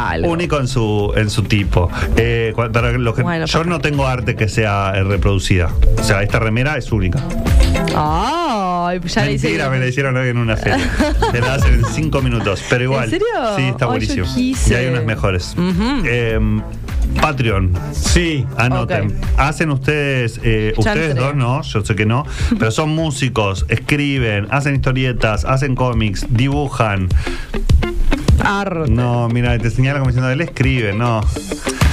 algo. 0.09 0.31
Único 0.31 0.57
en 0.59 0.67
su, 0.67 1.13
en 1.15 1.29
su 1.29 1.43
tipo. 1.43 1.89
Eh, 2.15 2.53
cu- 2.55 2.71
para 2.71 2.91
los 2.93 3.15
que- 3.15 3.21
Bueno, 3.23 3.45
yo 3.45 3.63
no 3.63 3.79
tengo 3.79 4.07
arte 4.07 4.35
que 4.35 4.47
sea 4.49 4.93
eh, 4.95 5.03
reproducida. 5.03 5.69
O 5.99 6.03
sea, 6.03 6.23
esta 6.23 6.39
remera 6.39 6.77
es 6.77 6.91
única. 6.91 7.19
Ay, 7.95 8.50
ya 8.99 9.25
le 9.25 9.33
hice. 9.33 9.47
Mentira, 9.47 9.69
me 9.69 9.79
la 9.79 9.87
hicieron 9.87 10.15
hoy 10.17 10.29
en 10.29 10.37
una 10.37 10.57
serie. 10.57 10.85
Te 11.31 11.39
la 11.41 11.55
hacen 11.55 11.73
en 11.75 11.85
cinco 11.85 12.21
minutos. 12.21 12.63
Pero 12.69 12.83
igual. 12.83 13.05
¿En 13.05 13.09
serio? 13.11 13.27
Sí, 13.55 13.63
está 13.63 13.85
Ay, 13.85 13.91
buenísimo. 13.91 14.25
yo 14.25 14.33
quise. 14.35 14.73
Y 14.73 14.75
hay 14.77 14.87
unas 14.87 15.05
mejores. 15.05 15.55
Ujú. 15.57 16.03
Eh, 16.05 16.39
Patreon. 17.21 17.73
Sí. 17.91 18.45
Anoten. 18.57 19.07
Ok. 19.07 19.13
Hacen 19.37 19.69
ustedes, 19.71 20.39
eh, 20.43 20.73
Ya 20.75 20.79
ustedes 20.79 21.09
entré. 21.11 21.23
dos 21.25 21.35
no, 21.35 21.61
yo 21.61 21.83
sé 21.83 21.95
que 21.95 22.05
no, 22.05 22.25
pero 22.57 22.71
son 22.71 22.89
músicos, 22.91 23.65
escriben, 23.67 24.47
hacen 24.49 24.75
historietas, 24.75 25.43
hacen 25.43 25.75
cómics, 25.75 26.25
dibujan. 26.29 27.09
Arte. 28.43 28.89
No, 28.91 29.27
mira, 29.29 29.57
te 29.57 29.69
señala 29.69 29.99
como 29.99 30.09
diciendo, 30.11 30.29
él 30.31 30.41
escribe, 30.41 30.93
no. 30.93 31.21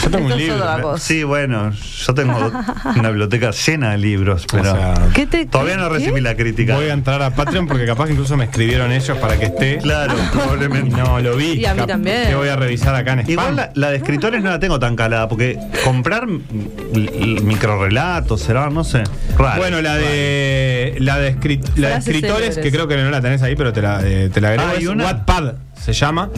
Yo 0.02 0.10
tengo 0.10 0.26
un 0.26 0.36
libro. 0.38 0.64
cosa. 0.80 1.04
Sí, 1.04 1.24
bueno, 1.24 1.72
yo 1.72 2.14
tengo 2.14 2.52
una 2.96 3.08
biblioteca 3.08 3.50
llena 3.50 3.90
de 3.90 3.98
libros, 3.98 4.46
pero 4.50 4.72
O 4.72 4.76
sea, 4.76 4.94
¿Qué 5.12 5.26
te, 5.26 5.44
todavía 5.44 5.76
no 5.76 5.88
qué? 5.90 5.98
recibí 5.98 6.20
la 6.20 6.36
crítica. 6.36 6.76
voy 6.76 6.86
a 6.88 6.92
entrar 6.92 7.20
a 7.20 7.30
Patreon 7.34 7.66
porque 7.66 7.84
capaz 7.84 8.06
que 8.06 8.12
incluso 8.12 8.36
me 8.36 8.44
escribieron 8.44 8.92
ellos 8.92 9.18
para 9.18 9.36
que 9.38 9.46
esté. 9.46 9.78
Claro, 9.78 10.14
probablemente. 10.32 10.96
no 10.96 11.18
lo 11.20 11.36
vi. 11.36 11.54
Y 11.54 11.66
a 11.66 11.74
mí 11.74 11.82
también. 11.86 12.28
Que 12.28 12.34
voy 12.36 12.48
a 12.48 12.56
revisar 12.56 12.94
acá 12.94 13.14
en 13.14 13.20
spam. 13.20 13.32
Igual 13.32 13.56
la, 13.56 13.70
la 13.74 13.90
de 13.90 13.96
escritores 13.96 14.42
no 14.42 14.50
la 14.50 14.60
tengo 14.60 14.78
tan 14.78 14.94
calada, 14.96 15.28
porque 15.28 15.58
comprar 15.84 16.26
micro 16.28 17.44
microrelatos 17.44 18.40
será, 18.40 18.70
no 18.70 18.84
sé. 18.84 19.02
Raro. 19.36 19.60
Bueno, 19.60 19.82
la 19.82 19.96
de 19.96 20.96
la 21.00 21.18
de, 21.18 21.36
escrit- 21.36 21.66
la 21.76 21.88
de 21.88 21.94
Frases 21.94 22.14
escritores, 22.14 22.58
que 22.58 22.70
creo 22.70 22.86
que 22.88 22.96
no 22.96 23.10
la 23.10 23.20
tenés 23.20 23.42
ahí, 23.42 23.56
pero 23.56 23.72
te 23.72 23.82
la, 23.82 24.00
eh, 24.04 24.30
te 24.32 24.40
la 24.40 24.50
agrego. 24.50 24.68
Ah, 24.68 24.74
¿hay 24.76 24.82
es 24.84 24.88
una? 24.88 25.04
Wattpad 25.04 25.54
se 25.82 25.92
llama. 25.92 26.30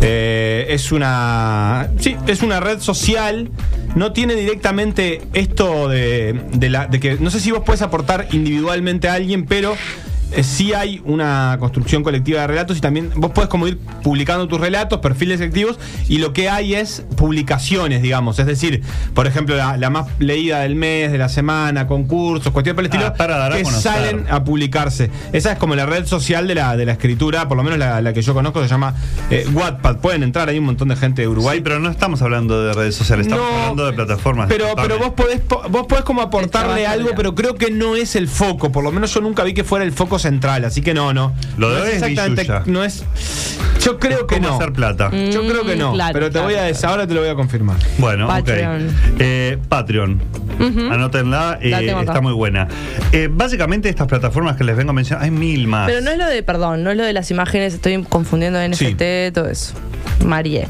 Eh, 0.00 0.66
es 0.70 0.92
una. 0.92 1.90
Sí, 1.98 2.16
es 2.26 2.42
una 2.42 2.60
red 2.60 2.80
social. 2.80 3.50
No 3.94 4.12
tiene 4.12 4.34
directamente 4.34 5.22
esto 5.32 5.88
de, 5.88 6.40
de 6.52 6.70
la, 6.70 6.86
de 6.86 7.00
que. 7.00 7.14
No 7.16 7.30
sé 7.30 7.40
si 7.40 7.50
vos 7.50 7.62
puedes 7.64 7.82
aportar 7.82 8.28
individualmente 8.32 9.08
a 9.08 9.14
alguien, 9.14 9.46
pero. 9.46 9.76
Eh, 10.32 10.42
sí 10.42 10.72
hay 10.74 11.00
una 11.04 11.56
construcción 11.60 12.02
colectiva 12.02 12.40
de 12.42 12.46
relatos 12.46 12.76
y 12.78 12.80
también 12.80 13.10
vos 13.16 13.30
podés 13.32 13.48
como 13.50 13.66
ir 13.68 13.78
publicando 14.02 14.46
tus 14.48 14.60
relatos, 14.60 15.00
perfiles 15.00 15.38
selectivos 15.38 15.78
y 16.08 16.18
lo 16.18 16.32
que 16.32 16.48
hay 16.48 16.74
es 16.74 17.04
publicaciones, 17.16 18.02
digamos. 18.02 18.38
Es 18.38 18.46
decir, 18.46 18.82
por 19.14 19.26
ejemplo, 19.26 19.56
la, 19.56 19.76
la 19.76 19.90
más 19.90 20.06
leída 20.18 20.60
del 20.60 20.74
mes, 20.74 21.12
de 21.12 21.18
la 21.18 21.28
semana, 21.28 21.86
concursos, 21.86 22.52
cuestiones 22.52 22.74
por 22.76 22.84
el 22.84 22.86
estilo, 22.90 23.06
Ah, 23.06 23.14
para 23.14 23.36
dar 23.38 23.52
a 23.52 23.56
que 23.56 23.62
conocer. 23.62 23.92
salen 23.92 24.26
a 24.30 24.44
publicarse. 24.44 25.10
Esa 25.32 25.52
es 25.52 25.58
como 25.58 25.74
la 25.74 25.86
red 25.86 26.06
social 26.06 26.46
de 26.46 26.54
la, 26.54 26.76
de 26.76 26.84
la 26.86 26.92
escritura, 26.92 27.48
por 27.48 27.56
lo 27.56 27.62
menos 27.62 27.78
la, 27.78 28.00
la 28.00 28.12
que 28.12 28.22
yo 28.22 28.34
conozco 28.34 28.62
se 28.62 28.68
llama 28.68 28.94
eh, 29.30 29.46
Wattpad. 29.52 29.96
Pueden 29.98 30.22
entrar 30.22 30.48
ahí 30.48 30.58
un 30.58 30.66
montón 30.66 30.88
de 30.88 30.96
gente 30.96 31.22
de 31.22 31.28
Uruguay. 31.28 31.58
Sí, 31.58 31.62
pero 31.64 31.78
no 31.80 31.90
estamos 31.90 32.20
hablando 32.22 32.62
de 32.62 32.72
redes 32.74 32.94
sociales, 32.94 33.26
estamos 33.26 33.44
No, 33.50 33.58
hablando 33.58 33.86
de 33.86 33.92
plataformas. 33.94 34.48
Pero, 34.48 34.66
pero 34.76 34.98
vos 34.98 35.10
podés 35.10 35.40
po- 35.40 35.62
vos 35.70 35.86
podés 35.86 36.04
como 36.04 36.20
aportarle 36.22 36.82
Está 36.82 36.92
algo, 36.92 37.10
pero 37.16 37.34
creo 37.34 37.54
que 37.56 37.70
no 37.70 37.96
es 37.96 38.14
el 38.16 38.28
foco. 38.28 38.70
Por 38.70 38.84
lo 38.84 38.92
menos 38.92 39.12
yo 39.14 39.20
nunca 39.20 39.42
vi 39.44 39.54
que 39.54 39.64
fuera 39.64 39.84
el 39.84 39.92
foco 39.92 40.18
central, 40.20 40.64
así 40.64 40.82
que 40.82 40.94
no, 40.94 41.12
no. 41.12 41.34
Lo 41.58 41.70
de 41.70 41.78
no 41.78 41.84
hoy 41.84 41.90
es 41.92 42.02
billulla. 42.06 42.62
no 42.66 42.84
es. 42.84 43.02
Yo 43.82 43.98
creo 43.98 44.26
que 44.26 44.36
¿Cómo 44.36 44.48
no. 44.48 44.54
hacer 44.56 44.72
plata? 44.72 45.10
Yo 45.10 45.40
creo 45.46 45.64
que 45.64 45.74
no. 45.76 45.92
Mm, 45.92 45.94
claro, 45.94 46.12
pero 46.12 46.26
te 46.26 46.32
claro, 46.32 46.46
voy 46.46 46.54
a 46.54 46.62
decir, 46.64 46.86
ahora 46.86 47.06
te 47.06 47.14
lo 47.14 47.20
voy 47.20 47.30
a 47.30 47.34
confirmar. 47.34 47.76
Bueno, 47.98 48.26
Patreon. 48.28 48.86
ok. 48.88 48.92
Eh, 49.18 49.58
Patreon. 49.68 50.20
Anótenla, 50.90 51.58
eh, 51.62 51.70
La 51.70 51.78
tengo 51.78 51.98
acá. 52.00 52.12
está 52.12 52.20
muy 52.20 52.32
buena. 52.34 52.68
Eh, 53.12 53.28
básicamente 53.32 53.88
estas 53.88 54.06
plataformas 54.06 54.56
que 54.56 54.64
les 54.64 54.76
vengo 54.76 54.90
a 54.90 54.92
mencionar, 54.92 55.24
hay 55.24 55.30
mil 55.30 55.66
más. 55.66 55.88
Pero 55.88 56.00
no 56.02 56.10
es 56.10 56.18
lo 56.18 56.26
de, 56.26 56.42
perdón, 56.42 56.82
no 56.84 56.90
es 56.90 56.96
lo 56.96 57.04
de 57.04 57.12
las 57.12 57.30
imágenes, 57.30 57.74
estoy 57.74 58.02
confundiendo 58.04 58.58
NFT, 58.60 59.32
todo 59.32 59.48
eso. 59.48 59.74
Marie. 60.24 60.66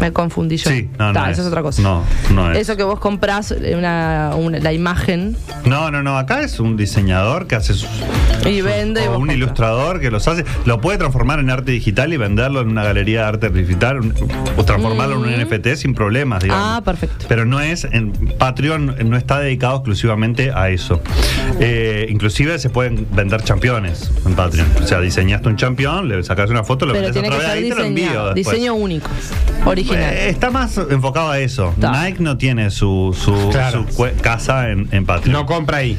Me 0.00 0.12
confundí 0.12 0.56
yo. 0.58 0.70
Sí, 0.70 0.90
no, 0.98 1.06
no 1.08 1.12
Ta. 1.14 1.30
Eso 1.30 1.40
es 1.40 1.46
otra 1.48 1.62
cosa. 1.62 1.80
No, 1.80 2.02
no 2.34 2.52
es. 2.52 2.58
Eso 2.58 2.76
que 2.76 2.82
vos 2.82 3.00
comprás 3.00 3.50
una, 3.52 4.32
una- 4.36 4.58
la 4.58 4.72
imagen 4.72 5.36
No, 5.64 5.90
no, 5.90 6.02
no. 6.02 6.18
Acá 6.18 6.42
es 6.42 6.60
un 6.60 6.76
diseñador 6.76 7.46
que 7.46 7.54
hace 7.54 7.72
sus. 7.72 7.88
y 8.44 8.60
vende. 8.76 9.08
o 9.08 9.18
un 9.18 9.30
ilustrador 9.30 10.00
que 10.00 10.10
los 10.10 10.26
hace. 10.28 10.44
Lo 10.64 10.80
puede 10.80 10.98
transformar 10.98 11.40
en 11.40 11.50
arte 11.50 11.72
digital 11.72 12.12
y 12.12 12.16
venderlo 12.16 12.60
en 12.60 12.68
una 12.68 12.84
galería 12.84 13.22
de 13.22 13.26
arte 13.26 13.50
digital. 13.50 14.00
un- 14.00 14.14
o 14.56 14.64
transformarlo 14.64 15.16
en 15.16 15.22
un 15.22 15.40
NFT 15.40 15.76
sin 15.76 15.94
problemas, 15.94 16.42
digamos. 16.42 16.64
Ah, 16.78 16.82
perfecto. 16.84 17.26
Pero 17.28 17.44
no 17.44 17.60
es. 17.60 17.84
En 17.84 18.12
Patreon 18.12 18.96
no 19.04 19.16
está 19.16 19.38
dedicado 19.40 19.76
exclusivamente 19.76 20.50
a 20.54 20.70
eso. 20.70 21.00
Eh, 21.60 22.06
inclusive 22.10 22.58
se 22.58 22.70
pueden 22.70 23.06
vender 23.12 23.42
championes 23.42 24.10
en 24.26 24.34
Patreon. 24.34 24.66
O 24.82 24.86
sea, 24.86 25.00
diseñaste 25.00 25.48
un 25.48 25.56
champión, 25.56 26.08
le 26.08 26.22
sacas 26.22 26.50
una 26.50 26.64
foto, 26.64 26.86
lo 26.86 26.92
tiene 26.92 27.08
otra 27.08 27.22
que 27.22 27.28
vez 27.30 27.38
ser 27.40 27.50
ahí 27.50 27.66
y 27.66 27.68
te 27.70 27.74
lo 27.76 27.84
envío. 27.84 28.24
después. 28.34 28.34
Diseño 28.34 28.74
único. 28.74 29.08
Original. 29.64 30.12
Eh, 30.12 30.28
está 30.28 30.50
más 30.50 30.76
enfocado 30.78 31.30
a 31.30 31.38
eso. 31.38 31.74
Ta. 31.80 32.04
Nike 32.04 32.22
no 32.22 32.36
tiene 32.36 32.70
su, 32.70 33.16
su, 33.18 33.50
Claro. 33.50 33.86
su 33.90 33.96
cue- 33.96 34.14
casa 34.20 34.70
en, 34.70 34.88
en 34.92 35.04
Patreon. 35.06 35.32
No 35.32 35.46
compra 35.46 35.78
ahí. 35.78 35.96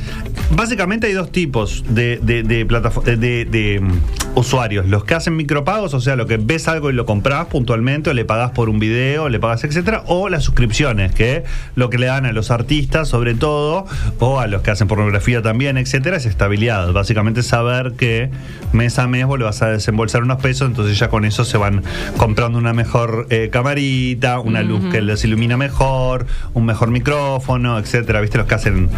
Básicamente 0.51 1.07
hay 1.07 1.13
dos 1.13 1.31
tipos 1.31 1.83
de, 1.89 2.19
de, 2.21 2.43
de, 2.43 2.65
platafo- 2.65 2.66
de- 2.67 3.17
de- 3.17 3.45
de, 3.45 3.79
mm, 3.79 3.91
usuarios. 4.35 4.85
Los 4.87 5.03
que 5.03 5.15
hacen 5.15 5.35
micropagos, 5.35 5.93
o 5.95 5.99
sea, 6.01 6.15
lo 6.15 6.27
que 6.27 6.37
ves 6.37 6.67
algo 6.67 6.89
y 6.89 6.93
lo 6.93 7.05
compras 7.05 7.47
puntualmente, 7.47 8.09
o 8.11 8.13
le 8.13 8.23
pagas 8.25 8.51
por 8.51 8.69
un 8.69 8.77
video, 8.79 9.29
le 9.29 9.39
pagas, 9.39 9.63
etcétera, 9.63 10.03
o 10.05 10.29
las 10.29 10.43
suscripciones, 10.43 11.11
que 11.13 11.43
lo 11.75 11.89
que 11.89 11.97
le 11.97 12.05
dan 12.07 12.25
a 12.25 12.31
los 12.33 12.51
artistas, 12.51 13.07
sobre 13.07 13.33
todo, 13.33 13.85
o 14.19 14.39
a 14.39 14.47
los 14.47 14.61
que 14.61 14.71
hacen 14.71 14.87
pornografía 14.87 15.41
también, 15.41 15.77
etcétera, 15.77 16.17
es 16.17 16.25
estabilidad. 16.27 16.91
Básicamente 16.93 17.41
saber 17.41 17.93
que 17.97 18.29
mes 18.73 18.99
a 18.99 19.07
mes 19.07 19.25
vos 19.25 19.39
le 19.39 19.45
vas 19.45 19.61
a 19.63 19.69
desembolsar 19.69 20.21
unos 20.21 20.39
pesos, 20.41 20.67
entonces 20.67 20.99
ya 20.99 21.09
con 21.09 21.25
eso 21.25 21.43
se 21.45 21.57
van 21.57 21.81
comprando 22.17 22.57
una 22.59 22.73
mejor 22.73 23.25
eh, 23.31 23.49
camarita, 23.51 24.39
una 24.39 24.61
luz 24.61 24.81
que 24.91 25.01
les 25.01 25.23
ilumina 25.23 25.57
mejor, 25.57 26.27
un 26.53 26.65
mejor 26.65 26.91
micrófono, 26.91 27.79
etcétera. 27.79 28.21
¿Viste 28.21 28.37
los 28.37 28.45
que 28.47 28.55
hacen, 28.55 28.89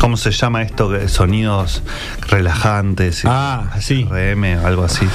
cómo 0.00 0.16
se 0.16 0.30
llama 0.32 0.62
esto? 0.62 0.90
Sonidos 1.08 1.82
relajantes. 2.28 3.17
Ah, 3.26 3.70
sí. 3.80 4.04
RM, 4.10 4.44
algo 4.64 4.84
así. 4.84 5.06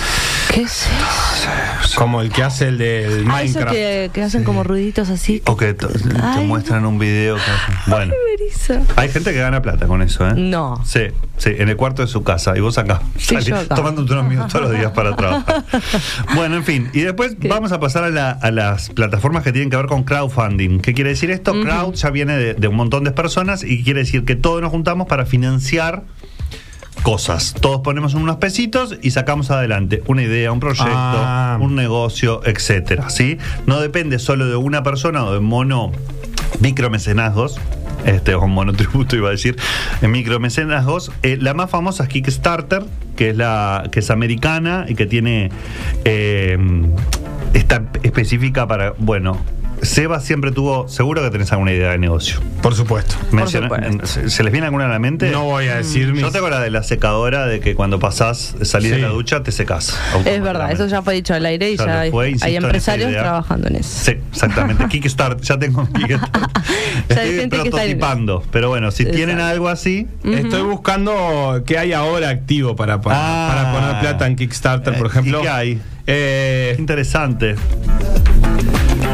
¿Qué 0.54 0.62
es 0.62 0.88
eso? 0.88 1.98
Como 1.98 2.22
el 2.22 2.30
que 2.32 2.44
hace 2.44 2.68
el 2.70 2.78
del 2.78 3.26
Ah, 3.30 3.44
eso 3.44 3.54
Minecraft. 3.60 3.72
que, 3.72 4.12
que 4.14 4.22
hacen 4.24 4.44
como 4.44 4.64
ruiditos 4.64 5.10
así. 5.10 5.42
O 5.46 5.56
que 5.58 5.74
te, 5.74 5.88
te 5.88 6.00
Ay, 6.22 6.46
muestran 6.46 6.86
un 6.86 6.98
video. 7.00 7.36
que 7.36 7.42
hacen- 7.42 7.76
Bueno, 7.88 8.14
hay 8.96 9.10
gente 9.10 9.32
que 9.34 9.40
gana 9.40 9.62
plata 9.62 9.88
con 9.88 10.02
eso, 10.02 10.28
¿eh? 10.28 10.34
No. 10.36 10.82
Sí, 10.86 11.02
sí, 11.38 11.52
en 11.58 11.70
el 11.70 11.76
cuarto 11.78 12.02
de 12.02 12.08
su 12.08 12.24
casa. 12.24 12.56
Y 12.58 12.60
vos 12.62 12.78
acá, 12.78 13.02
Sí, 13.18 13.36
tomándote 13.76 14.14
unos 14.14 14.28
minutos 14.28 14.54
todos 14.54 14.70
los 14.70 14.78
días 14.80 14.92
para 14.92 15.16
trabajar. 15.16 15.64
bueno, 16.36 16.56
en 16.56 16.64
fin. 16.64 16.90
Y 16.94 17.02
después 17.02 17.36
¿Qué? 17.40 17.48
vamos 17.48 17.72
a 17.72 17.80
pasar 17.80 18.04
a, 18.04 18.10
la- 18.10 18.32
a 18.32 18.52
las 18.52 18.90
plataformas 18.90 19.44
que 19.44 19.52
tienen 19.52 19.70
que 19.70 19.78
ver 19.78 19.86
con 19.88 20.04
crowdfunding. 20.04 20.80
¿Qué 20.80 20.94
quiere 20.94 21.12
decir 21.12 21.30
esto? 21.32 21.54
Crowd 21.54 21.94
ya 21.96 22.10
viene 22.10 22.38
de, 22.38 22.54
de 22.56 22.68
un 22.68 22.76
montón 22.76 23.04
de 23.04 23.12
personas 23.12 23.64
y 23.64 23.84
quiere 23.84 24.02
decir 24.02 24.24
que 24.26 24.36
todos 24.36 24.62
nos 24.62 24.72
juntamos 24.72 25.08
para 25.08 25.26
financiar 25.26 26.04
cosas. 27.04 27.54
Todos 27.60 27.82
ponemos 27.82 28.14
unos 28.16 28.38
pesitos 28.38 28.96
y 29.02 29.12
sacamos 29.12 29.52
adelante 29.52 30.02
una 30.08 30.24
idea, 30.24 30.52
un 30.52 30.60
proyecto, 30.60 30.90
Ah. 30.96 31.58
un 31.62 31.76
negocio, 31.76 32.42
etcétera. 32.46 33.10
¿sí? 33.10 33.38
No 33.68 33.80
depende 33.80 34.18
solo 34.20 34.48
de 34.48 34.56
una 34.56 34.82
persona 34.84 35.24
o 35.26 35.34
de 35.34 35.40
mono 35.40 35.92
micromecenazgos. 36.60 37.60
Este, 38.06 38.36
o 38.36 38.48
monotributo 38.48 39.16
iba 39.16 39.30
a 39.30 39.32
decir, 39.32 39.56
en 40.02 40.12
micromecenazgos. 40.12 41.12
Eh, 41.22 41.38
la 41.40 41.54
más 41.54 41.70
famosa 41.70 42.04
es 42.04 42.10
Kickstarter, 42.10 42.84
que 43.16 43.30
es 43.30 43.38
la 43.38 43.88
que 43.94 44.00
es 44.00 44.10
americana 44.10 44.86
y 44.90 44.96
que 44.96 45.06
tiene 45.06 45.52
eh, 46.04 46.58
está 47.54 47.84
específica 48.04 48.68
para, 48.68 48.94
bueno, 48.98 49.38
Seba 49.82 50.20
siempre 50.22 50.52
tuvo, 50.52 50.88
seguro 50.88 51.22
que 51.22 51.30
tenés 51.30 51.52
alguna 51.52 51.74
idea 51.74 51.92
de 51.92 51.98
negocio. 51.98 52.40
Por 52.62 52.74
supuesto. 52.76 53.16
Menciona- 53.32 53.68
supuesto. 53.68 54.06
¿se, 54.08 54.30
se 54.30 54.44
les 54.44 54.52
viene 54.52 54.66
alguna 54.68 54.86
a 54.86 54.90
la 54.90 55.00
mente? 55.00 55.30
No 55.32 55.44
voy 55.44 55.68
a 55.68 55.76
decir 55.78 56.14
mis. 56.14 56.22
Yo 56.22 56.32
tengo 56.32 56.50
la 56.50 56.62
de 56.62 56.70
la 56.70 56.84
secadora 56.84 57.46
de 57.48 57.60
que 57.60 57.76
cuando 57.76 58.00
pasás, 58.00 58.56
salís 58.62 58.92
de 58.92 59.00
la 59.00 59.10
ducha, 59.10 59.44
te 59.44 59.52
secas. 59.52 59.98
Es 60.26 60.42
verdad, 60.42 60.72
eso 60.72 60.88
ya 60.88 61.02
fue 61.02 61.16
dicho 61.16 61.34
al 61.34 61.46
aire 61.46 61.72
y 61.72 61.78
Ya 61.78 62.02
hay, 62.02 62.12
fue, 62.12 62.30
insisto 62.30 62.46
hay 62.48 62.54
en 62.56 62.58
esa 62.60 62.68
empresarios 62.68 63.12
trabajando 63.12 63.68
en 63.68 63.76
eso. 63.78 63.90
Sí, 64.06 64.12
exactamente. 64.32 64.86
Kickstarter, 64.90 65.44
ya 65.44 65.58
tengo 65.60 65.88
hay 65.94 66.14
Estoy 67.10 67.40
está 67.40 67.50
prototipando. 67.64 68.44
Pero 68.52 68.70
bueno, 68.70 68.92
si 68.92 69.04
Exacto. 69.04 69.18
tienen 69.18 69.40
algo 69.40 69.68
así, 69.68 70.08
Estoy 70.24 70.62
buscando 70.62 71.64
qué 71.66 71.78
hay 71.78 71.94
ahora 71.94 72.30
activo 72.30 72.76
para, 72.76 73.02
para, 73.02 73.18
Ah. 73.20 73.48
para 73.54 73.72
poner 73.74 74.00
plata 74.02 74.28
en 74.28 74.36
Kickstarter, 74.36 74.98
por 74.98 75.08
Eh, 75.08 75.10
ejemplo. 75.10 75.40
¿y 75.40 75.42
qué 75.44 75.50
hay? 75.50 75.82
Eh, 76.08 76.76
interesante. 76.80 77.56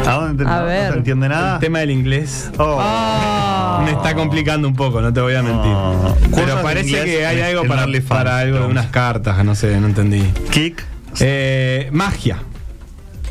¿A 0.07 0.13
dónde 0.13 0.43
A 0.43 0.47
no, 0.47 0.59
no 0.61 0.65
ver. 0.65 0.91
se 0.91 0.97
entiende 0.97 1.29
nada? 1.29 1.55
el 1.55 1.59
tema 1.59 1.79
del 1.79 1.91
inglés 1.91 2.51
Oh. 2.57 2.77
Ah. 2.79 3.81
me 3.85 3.91
está 3.91 4.13
complicando 4.15 4.67
un 4.67 4.75
poco, 4.75 5.01
no 5.01 5.11
te 5.13 5.21
voy 5.21 5.35
a 5.35 5.41
mentir. 5.43 5.71
Oh. 5.73 6.15
Cosas 6.31 6.45
Pero 6.45 6.61
parece 6.61 7.03
que 7.03 7.25
hay 7.25 7.41
algo 7.41 7.63
para, 7.67 7.83
OnlyFans, 7.85 8.07
para 8.09 8.37
algo 8.39 8.65
unas 8.67 8.87
cartas, 8.87 9.43
no 9.43 9.55
sé, 9.55 9.79
no 9.79 9.87
entendí. 9.87 10.23
Kick. 10.51 10.83
Eh, 11.19 11.89
magia. 11.91 12.37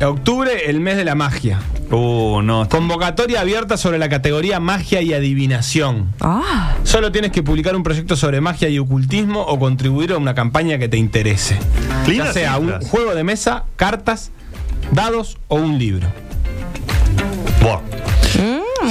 Octubre, 0.01 0.69
el 0.69 0.79
mes 0.79 0.95
de 0.95 1.03
la 1.03 1.13
magia. 1.13 1.59
Uh, 1.91 2.41
no. 2.41 2.69
Convocatoria 2.69 3.41
abierta 3.41 3.75
sobre 3.75 3.97
la 3.97 4.07
categoría 4.07 4.59
magia 4.61 5.01
y 5.01 5.13
adivinación. 5.13 6.13
Ah, 6.21 6.75
Solo 6.83 7.11
tienes 7.11 7.31
que 7.31 7.43
publicar 7.43 7.75
un 7.75 7.83
proyecto 7.83 8.15
sobre 8.15 8.39
magia 8.39 8.69
y 8.69 8.79
ocultismo 8.79 9.41
o 9.41 9.59
contribuir 9.59 10.13
a 10.13 10.17
una 10.17 10.33
campaña 10.35 10.77
que 10.77 10.87
te 10.87 10.95
interese. 10.97 11.57
Ya 12.07 12.31
sea 12.31 12.57
un 12.59 12.79
juego 12.81 13.13
de 13.13 13.25
mesa, 13.25 13.65
cartas, 13.75 14.31
dados 14.93 15.37
o 15.49 15.55
un 15.57 15.77
libro. 15.77 16.07
Buah. 17.59 18.08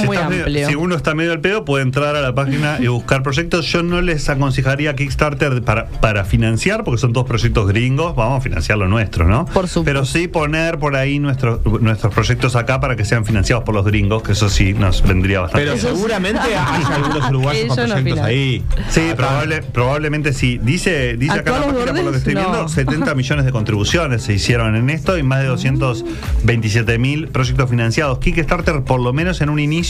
Si, 0.01 0.07
muy 0.07 0.15
estás 0.15 0.29
medio- 0.29 0.45
amplio. 0.45 0.67
si 0.67 0.75
uno 0.75 0.95
está 0.95 1.15
medio 1.15 1.31
al 1.31 1.41
pedo, 1.41 1.65
puede 1.65 1.83
entrar 1.83 2.15
a 2.15 2.21
la 2.21 2.33
página 2.35 2.77
y 2.79 2.87
buscar 2.87 3.23
proyectos. 3.23 3.65
Yo 3.71 3.83
no 3.83 4.01
les 4.01 4.29
aconsejaría 4.29 4.95
Kickstarter 4.95 5.61
para, 5.63 5.87
para 5.87 6.25
financiar, 6.25 6.83
porque 6.83 6.99
son 6.99 7.13
todos 7.13 7.27
proyectos 7.27 7.67
gringos. 7.67 8.15
Vamos 8.15 8.39
a 8.39 8.41
financiar 8.41 8.77
lo 8.77 8.87
nuestro, 8.87 9.27
¿no? 9.27 9.45
Por 9.45 9.67
supuesto. 9.67 9.83
Pero 9.83 10.05
sí 10.05 10.27
poner 10.27 10.79
por 10.79 10.95
ahí 10.95 11.19
nuestros 11.19 11.59
nuestros 11.81 12.13
proyectos 12.13 12.55
acá 12.55 12.79
para 12.79 12.95
que 12.95 13.05
sean 13.05 13.25
financiados 13.25 13.63
por 13.63 13.75
los 13.75 13.85
gringos, 13.85 14.23
que 14.23 14.31
eso 14.33 14.49
sí 14.49 14.73
nos 14.73 15.01
vendría 15.03 15.41
bastante. 15.41 15.65
Pero 15.67 15.75
bien. 15.81 15.95
seguramente 15.95 16.39
hay 16.43 16.83
algunos 16.93 17.29
uruguayos 17.29 17.67
con 17.75 17.87
no 17.89 17.95
proyectos 17.95 18.19
ahí. 18.25 18.63
Sí, 18.89 19.01
probable, 19.15 19.61
probablemente 19.61 20.33
sí. 20.33 20.59
Dice, 20.61 21.15
dice 21.17 21.33
acá 21.33 21.49
en 21.51 21.61
la 21.61 21.67
¿Actuales 21.67 21.75
página, 21.85 21.93
por 21.95 22.05
lo 22.05 22.11
que 22.11 22.17
estoy 22.17 22.33
viendo, 22.35 22.61
No. 22.63 22.67
70 22.69 23.15
millones 23.19 23.45
de 23.45 23.51
contribuciones 23.51 24.23
se 24.23 24.33
hicieron 24.33 24.75
en 24.75 24.89
esto 24.89 25.17
y 25.17 25.23
más 25.23 25.39
de 25.41 25.47
227 25.47 26.97
mil 26.99 27.27
proyectos 27.27 27.69
financiados. 27.69 28.19
Kickstarter, 28.19 28.83
por 28.83 28.99
lo 28.99 29.13
menos 29.13 29.41
en 29.41 29.49
un 29.49 29.59
inicio, 29.59 29.88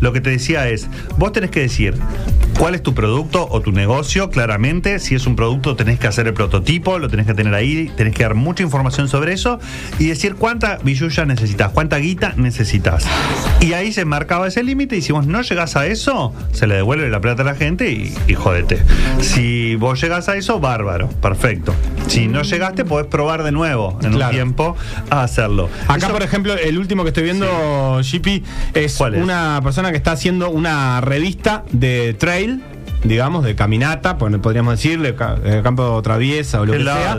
lo 0.00 0.12
que 0.12 0.20
te 0.20 0.30
decía 0.30 0.68
es, 0.68 0.88
vos 1.18 1.32
tenés 1.32 1.50
que 1.50 1.60
decir 1.60 1.94
cuál 2.58 2.74
es 2.74 2.82
tu 2.82 2.94
producto 2.94 3.46
o 3.50 3.60
tu 3.60 3.70
negocio, 3.72 4.30
claramente. 4.30 4.98
Si 4.98 5.14
es 5.14 5.26
un 5.26 5.36
producto, 5.36 5.76
tenés 5.76 5.98
que 5.98 6.06
hacer 6.06 6.26
el 6.26 6.34
prototipo, 6.34 6.98
lo 6.98 7.08
tenés 7.08 7.26
que 7.26 7.34
tener 7.34 7.54
ahí, 7.54 7.90
tenés 7.96 8.14
que 8.14 8.22
dar 8.22 8.34
mucha 8.34 8.62
información 8.62 9.08
sobre 9.08 9.32
eso 9.32 9.58
y 9.98 10.06
decir 10.06 10.34
cuánta 10.36 10.78
billulla 10.82 11.24
necesitas, 11.26 11.70
cuánta 11.72 11.96
guita 11.98 12.34
necesitas. 12.36 13.04
Y 13.60 13.72
ahí 13.74 13.92
se 13.92 14.04
marcaba 14.04 14.48
ese 14.48 14.62
límite 14.62 14.96
y 14.96 15.02
si 15.02 15.12
vos 15.12 15.26
no 15.26 15.42
llegás 15.42 15.76
a 15.76 15.86
eso, 15.86 16.32
se 16.52 16.66
le 16.66 16.74
devuelve 16.76 17.08
la 17.10 17.20
plata 17.20 17.42
a 17.42 17.44
la 17.46 17.54
gente 17.54 17.90
y, 17.90 18.14
y 18.26 18.34
jódete. 18.34 18.82
Si 19.20 19.76
vos 19.76 20.00
llegás 20.00 20.28
a 20.28 20.36
eso, 20.36 20.60
bárbaro, 20.60 21.08
perfecto. 21.08 21.74
Si 22.08 22.26
no 22.28 22.42
llegaste, 22.42 22.84
podés 22.84 23.06
probar 23.06 23.42
de 23.42 23.52
nuevo 23.52 23.98
en 24.02 24.12
Claro. 24.12 24.30
un 24.30 24.34
tiempo 24.34 24.76
a 25.10 25.22
hacerlo. 25.22 25.68
Acá, 25.88 26.06
Eso- 26.06 26.12
por 26.12 26.22
ejemplo, 26.22 26.54
el 26.54 26.78
último 26.78 27.02
que 27.02 27.08
estoy 27.08 27.24
viendo, 27.24 28.00
JP, 28.00 28.42
es, 28.74 28.94
¿Cuál 28.96 29.14
es? 29.16 29.20
Una 29.26 29.60
persona 29.62 29.90
que 29.90 29.96
está 29.96 30.12
haciendo 30.12 30.50
una 30.50 31.00
revista 31.00 31.64
de 31.72 32.14
trail, 32.14 32.62
digamos, 33.04 33.44
de 33.44 33.54
caminata, 33.56 34.16
pon- 34.18 34.40
podríamos 34.40 34.74
decirle, 34.74 35.14
eh, 35.44 35.60
campo 35.62 36.00
traviesa 36.02 36.60
o 36.60 36.66
lo 36.66 36.72
que 36.72 36.78
sea. 36.94 37.12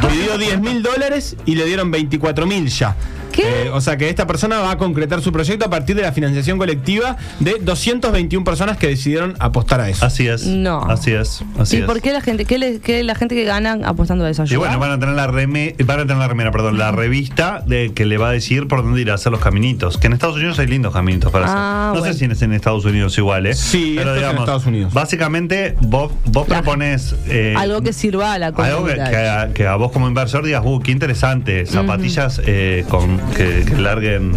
Pidió 0.00 0.36
10 0.38 0.60
mil 0.60 0.82
dólares 0.82 1.36
y 1.46 1.54
le 1.54 1.64
dieron 1.64 1.90
24 1.90 2.46
mil 2.46 2.66
ya. 2.68 2.96
¿Qué? 3.32 3.64
Eh, 3.64 3.70
o 3.70 3.80
sea 3.80 3.96
que 3.96 4.08
esta 4.08 4.26
persona 4.26 4.60
va 4.60 4.72
a 4.72 4.78
concretar 4.78 5.20
su 5.22 5.32
proyecto 5.32 5.66
a 5.66 5.70
partir 5.70 5.96
de 5.96 6.02
la 6.02 6.12
financiación 6.12 6.58
colectiva 6.58 7.16
de 7.40 7.56
221 7.60 8.44
personas 8.44 8.76
que 8.76 8.88
decidieron 8.88 9.34
apostar 9.38 9.80
a 9.80 9.88
eso. 9.88 10.04
Así 10.04 10.26
es. 10.28 10.46
No. 10.46 10.82
Así 10.82 11.12
es. 11.12 11.42
Así 11.58 11.76
¿Y 11.76 11.80
es. 11.80 11.86
por 11.86 12.00
qué 12.00 12.12
la 12.12 12.20
gente, 12.20 12.44
qué, 12.44 12.58
le- 12.58 12.80
qué 12.80 13.02
la 13.02 13.14
gente 13.14 13.34
que 13.34 13.44
gana 13.44 13.78
apostando 13.84 14.24
a 14.24 14.30
eso 14.30 14.44
Y 14.48 14.56
bueno, 14.56 14.78
van 14.78 14.90
a 14.92 14.98
tener 14.98 15.14
la 15.14 15.26
reme, 15.26 15.74
van 15.84 16.00
a 16.00 16.02
tener 16.02 16.18
la 16.18 16.28
remera, 16.28 16.50
perdón, 16.52 16.78
la 16.78 16.92
revista 16.92 17.62
de 17.66 17.92
que 17.94 18.04
le 18.04 18.18
va 18.18 18.28
a 18.28 18.32
decir 18.32 18.68
por 18.68 18.82
dónde 18.82 19.00
ir 19.00 19.10
a 19.10 19.14
hacer 19.14 19.32
los 19.32 19.40
caminitos. 19.40 19.98
Que 19.98 20.06
en 20.08 20.12
Estados 20.12 20.36
Unidos 20.36 20.58
hay 20.58 20.66
lindos 20.66 20.92
caminitos 20.92 21.32
para 21.32 21.46
Ah, 21.46 21.48
hacer. 21.48 21.94
No 21.94 22.00
bueno. 22.00 22.12
sé 22.12 22.18
si 22.18 22.24
es 22.26 22.42
en 22.42 22.52
Estados 22.52 22.84
Unidos 22.84 23.16
igual, 23.18 23.46
¿eh? 23.46 23.54
Sí, 23.54 23.96
esto 23.98 24.14
es 24.14 24.22
en 24.22 24.38
Estados 24.38 24.66
Unidos. 24.66 24.92
Básicamente, 24.92 25.76
vos, 25.80 26.12
vos 26.26 26.48
La- 26.48 26.62
propones. 26.62 27.14
eh, 27.28 27.54
Algo 27.56 27.80
que 27.82 27.92
sirva 27.92 28.32
a 28.34 28.38
la 28.38 28.46
algo 28.48 28.62
que, 28.62 28.72
comunidad. 28.96 29.10
que 29.10 29.16
a, 29.28 29.54
que 29.54 29.66
a 29.66 29.76
vos 29.76 29.92
como 29.92 30.08
inversor 30.08 30.44
digas, 30.44 30.62
uh, 30.64 30.80
qué 30.80 30.90
interesante, 30.92 31.66
zapatillas 31.66 32.40
eh, 32.46 32.84
con, 32.88 33.20
que, 33.36 33.64
que 33.64 33.76
larguen, 33.80 34.32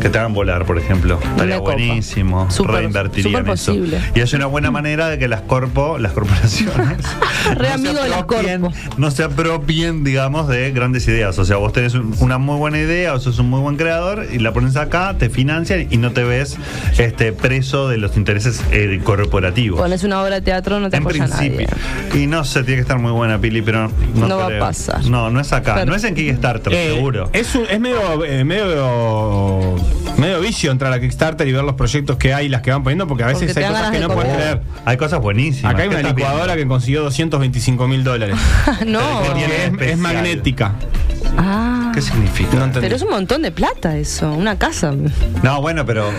que 0.00 0.08
te 0.10 0.18
hagan 0.18 0.34
volar, 0.34 0.64
por 0.66 0.78
ejemplo. 0.78 1.18
Estaría 1.22 1.58
buenísimo. 1.60 2.50
Súper- 2.50 2.76
Reinvertiría 2.76 3.38
en 3.38 3.48
eso. 3.48 3.72
posible. 3.72 4.00
Y 4.14 4.20
es 4.20 4.32
una 4.32 4.46
buena 4.46 4.70
manera 4.70 5.08
de 5.08 5.18
que 5.18 5.28
las 5.28 5.42
corpo, 5.42 5.98
las 5.98 6.12
corporaciones 6.12 6.98
Re 7.54 7.68
no, 7.68 7.74
amigo 7.74 8.02
de 8.02 8.08
las 8.10 8.24
corpo. 8.24 8.72
no 8.96 9.10
se 9.10 9.22
apropien, 9.24 10.04
digamos, 10.04 10.48
de 10.48 10.70
grandes 10.72 11.06
ideas. 11.08 11.38
O 11.38 11.44
sea, 11.44 11.56
vos 11.56 11.72
tenés 11.72 11.94
un- 11.94 12.14
una 12.20 12.38
muy 12.38 12.56
buena 12.58 12.78
idea 12.78 13.14
o 13.14 13.20
sos 13.20 13.38
un 13.38 13.48
muy 13.50 13.60
buen 13.60 13.76
creador 13.76 14.26
y 14.32 14.38
la 14.38 14.52
pones 14.52 14.76
acá, 14.76 15.14
te 15.18 15.30
financian 15.30 15.86
y 15.90 15.96
no 15.96 16.12
te 16.12 16.24
ves 16.24 16.56
este 16.98 17.32
preso 17.32 17.88
de 17.88 17.98
los 17.98 18.16
intereses 18.16 18.62
eh, 18.72 19.00
corporativos. 19.02 19.80
Pones 19.80 20.04
una 20.04 20.22
obra 20.22 20.36
de 20.36 20.42
teatro, 20.42 20.80
no 20.80 20.90
te 20.90 20.96
En 20.96 21.04
principio. 21.04 21.66
nadie. 21.66 22.22
Y 22.22 22.26
no 22.26 22.44
sé, 22.44 22.62
tiene 22.62 22.76
que 22.76 22.82
estar 22.82 22.98
muy 22.98 23.12
buena, 23.12 23.40
Pili, 23.40 23.62
pero 23.62 23.90
no, 24.14 24.28
No 24.28 24.38
va 24.38 24.46
a 24.46 24.58
pasar. 24.58 25.04
No, 25.06 25.30
no 25.30 25.40
es 25.40 25.52
acá. 25.52 25.74
Pero- 25.74 25.86
no 25.86 25.94
es 25.94 26.04
en 26.04 26.14
Kickstarter, 26.14 26.72
Eh, 26.72 26.92
seguro. 26.94 27.30
Es, 27.32 27.54
un- 27.54 27.66
es 27.70 27.80
medio, 27.80 28.23
eh, 28.24 28.44
medio, 28.44 29.76
medio 30.16 30.40
vicio 30.40 30.70
entrar 30.70 30.92
a 30.92 31.00
Kickstarter 31.00 31.46
y 31.46 31.52
ver 31.52 31.64
los 31.64 31.74
proyectos 31.74 32.16
que 32.16 32.34
hay 32.34 32.46
y 32.46 32.48
las 32.48 32.62
que 32.62 32.70
van 32.70 32.82
poniendo, 32.82 33.06
porque 33.06 33.24
a 33.24 33.28
veces 33.28 33.52
Porque 33.52 33.64
hay 33.64 33.72
cosas 33.72 33.90
que 33.90 34.00
no 34.00 34.08
puedes 34.08 34.34
creer. 34.34 34.60
Hay 34.84 34.96
cosas 34.96 35.20
buenísimas. 35.20 35.72
Acá 35.72 35.82
hay 35.82 35.88
¿Qué 35.88 35.96
una 35.96 36.08
licuadora 36.08 36.54
viendo? 36.54 36.62
que 36.62 36.68
consiguió 36.68 37.02
225 37.02 37.88
mil 37.88 38.04
dólares. 38.04 38.36
no. 38.86 39.00
Es, 39.80 39.98
magnética. 39.98 40.72
Ah. 41.36 41.90
¿Qué 41.94 42.02
significa? 42.02 42.56
No. 42.56 42.72
Pero 42.72 42.96
es 42.96 43.02
un 43.02 43.10
montón 43.10 43.42
de 43.42 43.50
plata 43.50 43.96
eso, 43.96 44.32
una 44.32 44.58
casa. 44.58 44.92
No, 45.42 45.60
bueno, 45.60 45.84
pero 45.86 46.10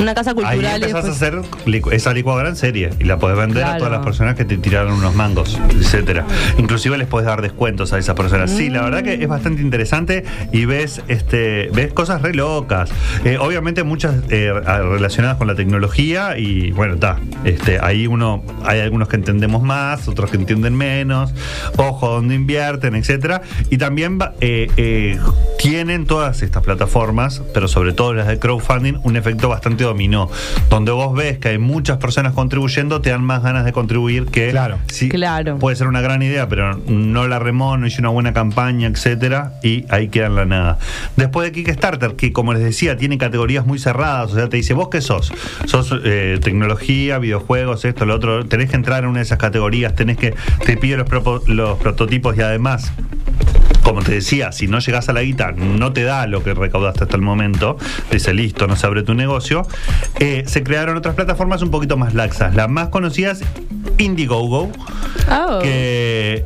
Una 0.00 0.14
casa 0.14 0.30
ahí 0.30 0.36
cultural. 0.36 0.80
y 0.80 0.84
empezás 0.84 1.04
a 1.06 1.10
hacer 1.12 1.34
licu- 1.66 1.92
esa 1.92 2.12
licuadora 2.12 2.48
en 2.48 2.56
serie 2.56 2.90
y 2.98 3.04
la 3.04 3.18
podés 3.18 3.36
vender 3.36 3.64
a 3.64 3.76
todas 3.78 3.92
las 3.92 4.04
personas 4.04 4.34
que 4.36 4.44
te 4.44 4.56
tiraron 4.56 4.92
unos 4.94 5.14
mangos, 5.14 5.58
etcétera. 5.70 6.24
Inclusive 6.58 6.96
les 6.98 7.06
podés 7.06 7.26
dar 7.26 7.42
descuentos 7.42 7.92
a 7.92 7.98
esas 7.98 8.14
personas. 8.14 8.50
Sí, 8.50 8.70
la 8.70 8.82
verdad 8.82 9.02
que 9.02 9.14
es 9.14 9.28
bastante 9.28 9.62
interesante 9.62 10.24
y 10.52 10.64
ves 10.64 11.02
este 11.08 11.68
ves 11.72 11.92
cosas 11.92 12.22
re 12.22 12.34
locas. 12.34 12.90
Eh, 13.24 13.38
obviamente 13.38 13.82
muchas 13.82 14.14
eh, 14.30 14.52
relacionadas 14.52 15.36
con 15.36 15.46
la 15.46 15.54
tecnología 15.54 16.38
y 16.38 16.70
bueno, 16.72 16.94
está. 16.94 17.18
Este, 17.44 17.78
ahí 17.82 18.06
uno 18.06 18.42
hay 18.64 18.80
algunos 18.80 19.08
que 19.08 19.16
entendemos 19.16 19.62
más, 19.62 20.08
otros 20.08 20.30
que 20.30 20.36
entienden 20.36 20.74
menos. 20.76 21.32
Ojo 21.76 22.08
donde 22.08 22.34
invierten, 22.34 22.94
etcétera. 22.94 23.42
Y 23.70 23.78
también 23.78 24.18
eh, 24.40 24.68
eh, 24.76 25.18
tienen 25.58 26.06
todas 26.06 26.42
estas 26.42 26.62
plataformas, 26.62 27.42
pero 27.52 27.68
sobre 27.68 27.92
todo 27.92 28.14
las 28.14 28.28
de 28.28 28.38
crowdfunding, 28.38 28.94
un 29.02 29.16
efecto 29.16 29.48
bastante 29.48 29.84
dominó. 29.84 30.30
Donde 30.70 30.92
vos 30.92 31.14
ves 31.14 31.38
que 31.38 31.48
hay 31.48 31.58
muchas 31.58 31.98
personas 31.98 32.32
contribuyendo, 32.32 33.00
te 33.00 33.10
dan 33.10 33.24
más 33.24 33.42
ganas 33.42 33.64
de 33.64 33.72
contribuir 33.72 34.26
que 34.26 34.50
Claro. 34.50 34.78
sí, 34.86 35.08
Claro. 35.08 35.58
puede 35.58 35.76
ser 35.76 35.88
una 35.88 36.00
gran 36.00 36.22
idea, 36.22 36.48
pero 36.48 36.78
no 36.86 37.26
la 37.26 37.38
remó, 37.38 37.76
no 37.76 37.86
hizo 37.86 38.00
una 38.00 38.08
buena 38.10 38.32
campaña, 38.32 38.86
etcétera, 38.88 39.54
y 39.62 39.84
ahí 39.90 40.08
queda 40.08 40.26
en 40.26 40.36
la 40.36 40.44
nada. 40.44 40.78
Después 41.16 41.50
de 41.50 41.52
Kickstarter, 41.52 42.14
que 42.14 42.32
como 42.32 42.52
les 42.54 42.62
decía, 42.62 42.96
tiene 42.96 43.18
categorías 43.18 43.66
muy 43.66 43.78
cerradas, 43.80 44.32
o 44.32 44.34
sea, 44.36 44.48
te 44.48 44.56
dice, 44.56 44.74
¿vos 44.74 44.88
qué 44.90 45.00
sos? 45.00 45.32
Sos 45.66 45.92
eh, 46.04 46.38
tecnología, 46.42 47.18
videojuegos, 47.18 47.84
esto, 47.84 48.06
lo 48.06 48.14
otro, 48.14 48.46
tenés 48.46 48.70
que 48.70 48.76
entrar 48.76 49.02
en 49.02 49.10
una 49.10 49.18
de 49.18 49.24
esas 49.24 49.38
categorías, 49.38 49.94
tenés 49.96 50.16
que, 50.18 50.34
te 50.64 50.76
pide 50.76 50.96
los 50.96 51.78
prototipos 51.78 52.36
y 52.38 52.42
además 52.42 52.92
como 53.88 54.02
te 54.02 54.12
decía, 54.12 54.52
si 54.52 54.66
no 54.68 54.80
llegas 54.80 55.08
a 55.08 55.14
la 55.14 55.22
guita, 55.22 55.52
no 55.52 55.94
te 55.94 56.02
da 56.02 56.26
lo 56.26 56.42
que 56.44 56.52
recaudaste 56.52 57.04
hasta 57.04 57.16
el 57.16 57.22
momento, 57.22 57.78
dice 58.10 58.34
listo, 58.34 58.66
no 58.66 58.76
se 58.76 58.86
abre 58.86 59.02
tu 59.02 59.14
negocio. 59.14 59.66
Eh, 60.20 60.44
se 60.46 60.62
crearon 60.62 60.98
otras 60.98 61.14
plataformas 61.14 61.62
un 61.62 61.70
poquito 61.70 61.96
más 61.96 62.12
laxas. 62.12 62.54
Las 62.54 62.68
más 62.68 62.88
conocidas, 62.88 63.40
Indiegogo, 63.96 64.70
Oh. 65.30 65.60
que 65.62 66.44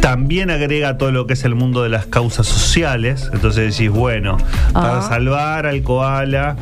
también 0.00 0.50
agrega 0.50 0.98
todo 0.98 1.10
lo 1.12 1.26
que 1.26 1.32
es 1.34 1.44
el 1.44 1.54
mundo 1.54 1.82
de 1.82 1.88
las 1.88 2.06
causas 2.06 2.46
sociales. 2.46 3.30
Entonces 3.32 3.76
decís, 3.76 3.90
bueno, 3.90 4.36
para 4.72 4.98
Ah. 4.98 5.02
salvar 5.02 5.66
al 5.66 5.82
koala 5.82 6.56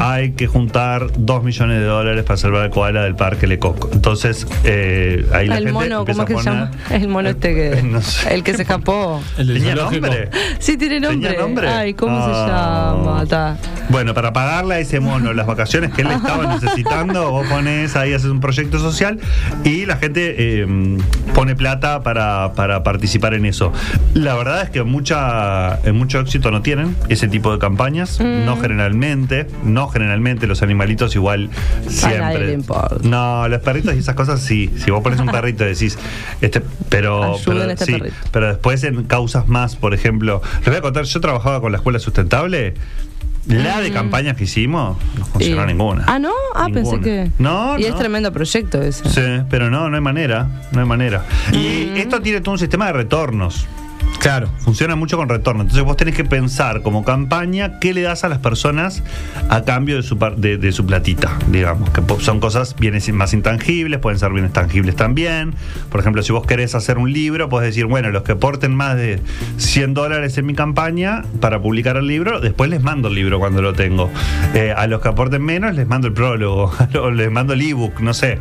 hay 0.00 0.30
que 0.32 0.46
juntar 0.46 1.08
2 1.18 1.42
millones 1.42 1.80
de 1.80 1.84
dólares 1.86 2.22
para 2.24 2.36
salvar 2.36 2.62
al 2.62 2.70
koala 2.70 3.02
del 3.02 3.16
parque 3.16 3.48
Lecoq. 3.48 3.88
Entonces, 3.92 4.46
eh, 4.62 5.26
ahí 5.32 5.48
la 5.48 5.58
El 5.58 5.64
gente 5.64 5.72
mono, 5.72 5.98
empieza 6.00 6.04
¿cómo 6.04 6.22
es 6.22 6.26
que 6.28 6.34
a 6.34 6.38
se 6.38 6.50
poner- 6.50 6.70
llama? 6.70 7.02
El 7.02 7.08
mono 7.08 7.28
este 7.30 7.54
que. 7.54 7.82
No 7.88 8.00
sé. 8.02 8.34
El 8.34 8.42
que 8.44 8.54
se 8.54 8.62
escapó. 8.62 9.20
El 9.36 9.46
del 9.48 9.58
¿Tenía 9.58 9.74
nombre? 9.74 10.30
Sí, 10.60 10.76
tiene 10.76 11.00
nombre. 11.00 11.28
¿Tenía 11.30 11.42
nombre? 11.44 11.68
Ay, 11.68 11.94
¿cómo 11.94 12.16
se 12.24 12.30
Ah. 12.32 12.94
llama? 12.96 13.26
Ta. 13.26 13.56
Bueno, 13.88 14.14
para 14.14 14.32
pagarle 14.32 14.74
a 14.76 14.78
ese 14.78 15.00
mono 15.00 15.32
las 15.32 15.46
vacaciones 15.46 15.92
que 15.92 16.02
él 16.02 16.10
estaba 16.12 16.46
necesitando, 16.60 17.30
vos 17.32 17.46
pones 17.48 17.96
ahí, 17.96 18.12
haces 18.12 18.30
un 18.30 18.40
proyecto 18.40 18.78
social 18.78 19.18
y 19.64 19.86
la 19.86 19.96
gente 19.96 20.34
eh, 20.38 20.98
pone 21.34 21.56
plata 21.56 22.02
para, 22.04 22.52
para 22.54 22.77
participar 22.82 23.34
en 23.34 23.44
eso. 23.44 23.72
La 24.14 24.34
verdad 24.34 24.62
es 24.62 24.70
que 24.70 24.82
mucha, 24.82 25.78
en 25.84 25.96
mucho 25.96 26.20
éxito 26.20 26.50
no 26.50 26.62
tienen 26.62 26.96
ese 27.08 27.28
tipo 27.28 27.52
de 27.52 27.58
campañas, 27.58 28.20
no 28.20 28.56
generalmente, 28.56 29.46
no 29.64 29.88
generalmente 29.88 30.46
los 30.46 30.62
animalitos 30.62 31.14
igual 31.14 31.50
siempre. 31.88 32.58
No, 33.02 33.48
los 33.48 33.60
perritos 33.60 33.94
y 33.94 33.98
esas 33.98 34.14
cosas 34.14 34.40
sí. 34.40 34.70
Si 34.76 34.90
vos 34.90 35.02
pones 35.02 35.20
un 35.20 35.28
perrito 35.28 35.64
y 35.64 35.68
decís, 35.68 35.98
este, 36.40 36.62
pero, 36.88 37.36
pero, 37.44 37.64
este 37.64 37.84
sí, 37.84 38.02
pero 38.32 38.48
después 38.48 38.84
en 38.84 39.04
causas 39.04 39.48
más, 39.48 39.76
por 39.76 39.94
ejemplo, 39.94 40.42
les 40.60 40.66
voy 40.66 40.76
a 40.76 40.80
contar, 40.80 41.04
yo 41.04 41.20
trabajaba 41.20 41.60
con 41.60 41.72
la 41.72 41.78
escuela 41.78 41.98
sustentable. 41.98 42.74
La 43.48 43.80
de 43.80 43.90
campañas 43.92 44.36
que 44.36 44.44
hicimos, 44.44 44.96
no 45.18 45.24
funcionó. 45.24 45.64
Y- 45.64 45.66
ninguna. 45.66 46.04
Ah, 46.06 46.18
¿no? 46.18 46.30
Ah, 46.54 46.68
pensé 46.72 47.00
que. 47.00 47.30
No, 47.38 47.78
Y 47.78 47.84
es 47.84 47.96
tremendo 47.96 48.30
proyecto 48.32 48.82
ese. 48.82 49.08
Sí, 49.08 49.44
pero 49.48 49.70
no, 49.70 49.88
no 49.88 49.96
hay 49.96 50.02
manera, 50.02 50.48
no 50.72 50.80
hay 50.80 50.86
manera. 50.86 51.24
Y 51.52 51.88
Mm. 51.92 51.96
esto 51.96 52.20
tiene 52.20 52.40
todo 52.42 52.52
un 52.52 52.58
sistema 52.58 52.86
de 52.86 52.92
retornos. 52.92 53.66
Claro. 54.20 54.48
Funciona 54.58 54.96
mucho 54.96 55.16
con 55.16 55.28
retorno. 55.28 55.62
Entonces 55.62 55.84
vos 55.84 55.96
tenés 55.96 56.14
que 56.14 56.24
pensar 56.24 56.82
como 56.82 57.04
campaña 57.04 57.78
qué 57.78 57.94
le 57.94 58.02
das 58.02 58.24
a 58.24 58.28
las 58.28 58.38
personas 58.38 59.02
a 59.48 59.62
cambio 59.62 59.96
de 59.96 60.02
su, 60.02 60.18
de, 60.36 60.58
de 60.58 60.72
su 60.72 60.84
platita, 60.84 61.38
digamos. 61.50 61.90
Que 61.90 62.02
son 62.20 62.40
cosas 62.40 62.74
bienes 62.76 63.08
más 63.12 63.32
intangibles, 63.32 64.00
pueden 64.00 64.18
ser 64.18 64.32
bienes 64.32 64.52
tangibles 64.52 64.96
también. 64.96 65.54
Por 65.90 66.00
ejemplo, 66.00 66.22
si 66.22 66.32
vos 66.32 66.46
querés 66.46 66.74
hacer 66.74 66.98
un 66.98 67.12
libro, 67.12 67.48
podés 67.48 67.68
decir, 67.68 67.86
bueno, 67.86 68.10
los 68.10 68.22
que 68.22 68.32
aporten 68.32 68.74
más 68.74 68.96
de 68.96 69.20
100 69.56 69.94
dólares 69.94 70.36
en 70.36 70.46
mi 70.46 70.54
campaña 70.54 71.22
para 71.40 71.62
publicar 71.62 71.96
el 71.96 72.06
libro, 72.06 72.40
después 72.40 72.70
les 72.70 72.82
mando 72.82 73.08
el 73.08 73.14
libro 73.14 73.38
cuando 73.38 73.62
lo 73.62 73.72
tengo. 73.72 74.10
Eh, 74.54 74.74
a 74.76 74.86
los 74.88 75.00
que 75.00 75.08
aporten 75.08 75.42
menos, 75.42 75.74
les 75.74 75.86
mando 75.86 76.08
el 76.08 76.12
prólogo, 76.12 76.72
les 77.14 77.30
mando 77.30 77.52
el 77.52 77.62
ebook, 77.62 78.00
no 78.00 78.12
sé. 78.14 78.38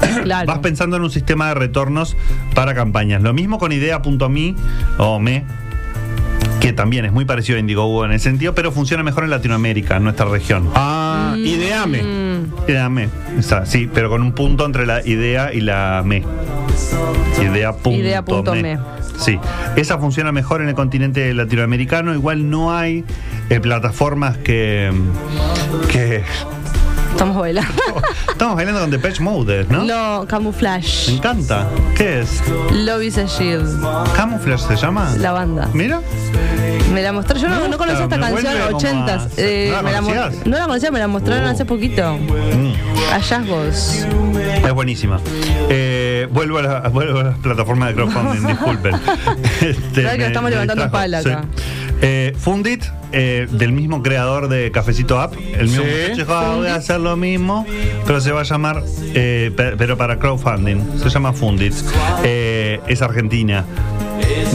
Claro. 0.22 0.46
Vas 0.46 0.58
pensando 0.58 0.96
en 0.96 1.02
un 1.02 1.10
sistema 1.10 1.48
de 1.48 1.54
retornos 1.54 2.16
para 2.54 2.74
campañas. 2.74 3.22
Lo 3.22 3.32
mismo 3.32 3.58
con 3.58 3.72
idea.me 3.72 4.54
o 4.98 5.18
me, 5.18 5.44
que 6.60 6.72
también 6.72 7.04
es 7.04 7.12
muy 7.12 7.24
parecido 7.24 7.56
a 7.56 7.60
Indiegogo 7.60 8.04
en 8.04 8.12
ese 8.12 8.24
sentido, 8.24 8.54
pero 8.54 8.72
funciona 8.72 9.02
mejor 9.02 9.24
en 9.24 9.30
Latinoamérica, 9.30 9.96
en 9.96 10.04
nuestra 10.04 10.26
región. 10.26 10.68
Ah, 10.74 11.34
ideame. 11.38 12.02
Mm, 12.02 12.28
Idea 12.68 12.88
me, 12.88 13.08
está, 13.38 13.64
sí, 13.64 13.88
pero 13.92 14.10
con 14.10 14.22
un 14.22 14.32
punto 14.32 14.66
entre 14.66 14.86
la 14.86 15.06
idea 15.06 15.52
y 15.52 15.60
la 15.60 16.02
me. 16.04 16.24
Idea 17.40 17.72
punto 17.72 18.54
Idea 18.54 18.62
me. 18.62 18.78
Sí, 19.18 19.38
esa 19.76 19.98
funciona 19.98 20.30
mejor 20.32 20.62
en 20.62 20.68
el 20.68 20.74
continente 20.74 21.32
latinoamericano. 21.34 22.14
Igual 22.14 22.50
no 22.50 22.76
hay 22.76 23.04
eh, 23.50 23.60
plataformas 23.60 24.36
que, 24.38 24.92
que 25.90 26.22
Estamos 27.18 27.36
bailando. 27.36 27.72
estamos 28.28 28.54
bailando 28.54 28.80
con 28.80 28.90
Depeche 28.92 29.20
Mode, 29.24 29.66
¿no? 29.68 29.82
No, 29.82 30.20
Me 30.20 30.26
Camouflage. 30.28 31.10
encanta. 31.16 31.66
¿Qué 31.96 32.20
es? 32.20 32.40
Love 32.72 33.02
is 33.02 33.18
a 33.18 33.24
Shield. 33.24 33.82
Camouflage 34.14 34.62
se 34.68 34.76
llama. 34.76 35.12
La 35.18 35.32
banda. 35.32 35.68
Mira. 35.72 36.00
Me 36.94 37.02
la 37.02 37.12
mostró. 37.12 37.36
Yo 37.36 37.48
no, 37.48 37.66
no 37.66 37.76
conocía 37.76 38.04
esta 38.04 38.16
me 38.16 38.22
canción 38.22 38.44
vuelve 38.44 38.60
en 38.60 38.66
como 38.66 38.76
80 38.78 39.14
a- 39.14 39.28
eh, 39.36 39.66
¿No 39.68 39.76
la 39.76 39.82
me 39.82 40.14
la 40.14 40.30
no 40.44 40.56
la 40.58 40.64
conocía, 40.66 40.90
me 40.92 40.98
la 41.00 41.08
mostraron 41.08 41.44
Uh. 41.48 41.50
hace 41.50 41.64
poquito. 41.64 42.16
Mm. 42.18 42.72
Hallazgos. 43.10 44.04
Es 44.64 44.72
buenísima. 44.72 45.18
Eh, 45.68 46.28
vuelvo, 46.30 46.58
a 46.58 46.62
la, 46.62 46.80
vuelvo 46.88 47.18
a 47.18 47.24
las 47.24 47.38
plataformas 47.38 47.88
de 47.88 47.94
crowdfunding, 47.96 48.46
disculpen. 48.46 48.94
Este, 49.60 50.02
que 50.04 50.18
me- 50.18 50.26
estamos 50.28 50.50
me 50.50 50.56
levantando 50.56 50.88
pala 50.92 51.20
sí. 51.22 51.30
Eh, 52.00 52.32
Fundit, 52.38 52.84
eh, 53.12 53.48
del 53.50 53.72
mismo 53.72 54.02
creador 54.02 54.48
de 54.48 54.70
Cafecito 54.70 55.18
App, 55.20 55.34
el 55.54 55.68
mismo 55.68 55.84
Sí. 55.84 56.10
muchacho 56.12 56.26
"Ah, 56.32 56.54
voy 56.56 56.66
a 56.68 56.76
hacer 56.76 57.00
lo 57.00 57.16
mismo, 57.16 57.66
pero 58.06 58.20
se 58.20 58.30
va 58.32 58.40
a 58.40 58.44
llamar, 58.44 58.82
eh, 59.14 59.50
pe- 59.56 59.76
pero 59.76 59.96
para 59.96 60.18
crowdfunding, 60.18 60.78
se 61.02 61.08
llama 61.08 61.32
Fundit. 61.32 61.74
Eh, 62.24 62.80
es 62.86 63.02
argentina. 63.02 63.64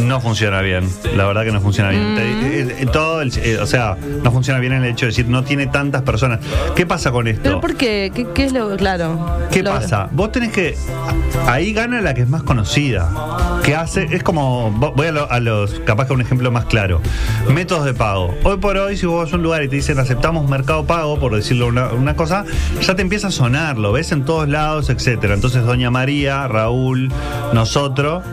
No 0.01 0.19
funciona 0.21 0.61
bien, 0.61 0.89
la 1.15 1.25
verdad 1.25 1.43
que 1.43 1.51
no 1.51 1.61
funciona 1.61 1.89
bien. 1.91 2.15
Eh, 2.17 2.85
todo 2.91 3.21
el- 3.21 3.31
eh, 3.37 3.57
o 3.59 3.65
sea, 3.67 3.95
no 4.23 4.31
funciona 4.31 4.59
bien 4.59 4.73
el 4.73 4.85
hecho 4.85 5.05
de 5.05 5.11
decir 5.11 5.27
no 5.27 5.43
tiene 5.43 5.67
tantas 5.67 6.01
personas. 6.01 6.39
¿Qué 6.75 6.85
pasa 6.85 7.11
con 7.11 7.27
esto? 7.27 7.41
¿Pero 7.43 7.61
por 7.61 7.75
qué? 7.75 8.11
¿Qué, 8.13 8.27
qué 8.33 8.45
es 8.45 8.53
lo 8.53 8.75
claro? 8.75 9.25
¿Qué 9.51 9.63
Lo- 9.63 9.71
pasa? 9.71 10.09
Vos 10.11 10.31
tenés 10.31 10.51
que. 10.51 10.75
Ahí 11.47 11.73
gana 11.73 12.01
la 12.01 12.13
que 12.13 12.21
es 12.21 12.29
más 12.29 12.43
conocida. 12.43 13.09
Que 13.63 13.75
hace. 13.75 14.07
Es 14.11 14.23
como. 14.23 14.71
vo- 14.71 14.93
Voy 14.95 15.07
a, 15.07 15.11
lo- 15.11 15.31
a 15.31 15.39
los. 15.39 15.79
Capaz 15.85 16.07
que 16.07 16.13
un 16.13 16.21
ejemplo 16.21 16.51
más 16.51 16.65
claro. 16.65 17.01
Métodos 17.49 17.85
de 17.85 17.93
pago. 17.93 18.33
Hoy 18.43 18.57
por 18.57 18.77
hoy, 18.77 18.97
si 18.97 19.05
vos 19.05 19.23
vas 19.25 19.33
a 19.33 19.37
un 19.37 19.43
lugar 19.43 19.63
y 19.63 19.67
te 19.67 19.75
dicen 19.77 19.99
aceptamos 19.99 20.49
mercado 20.49 20.85
pago, 20.85 21.19
por 21.19 21.35
decirlo 21.35 21.67
una, 21.67 21.87
una 21.89 22.15
cosa, 22.15 22.45
ya 22.81 22.95
te 22.95 23.01
empieza 23.01 23.27
a 23.27 23.31
sonar, 23.31 23.77
lo 23.77 23.91
ves 23.91 24.11
en 24.11 24.25
todos 24.25 24.47
lados, 24.49 24.89
etcétera. 24.89 25.33
Entonces, 25.33 25.63
Doña 25.65 25.91
María, 25.91 26.47
Raúl, 26.47 27.11
nosotros. 27.53 28.23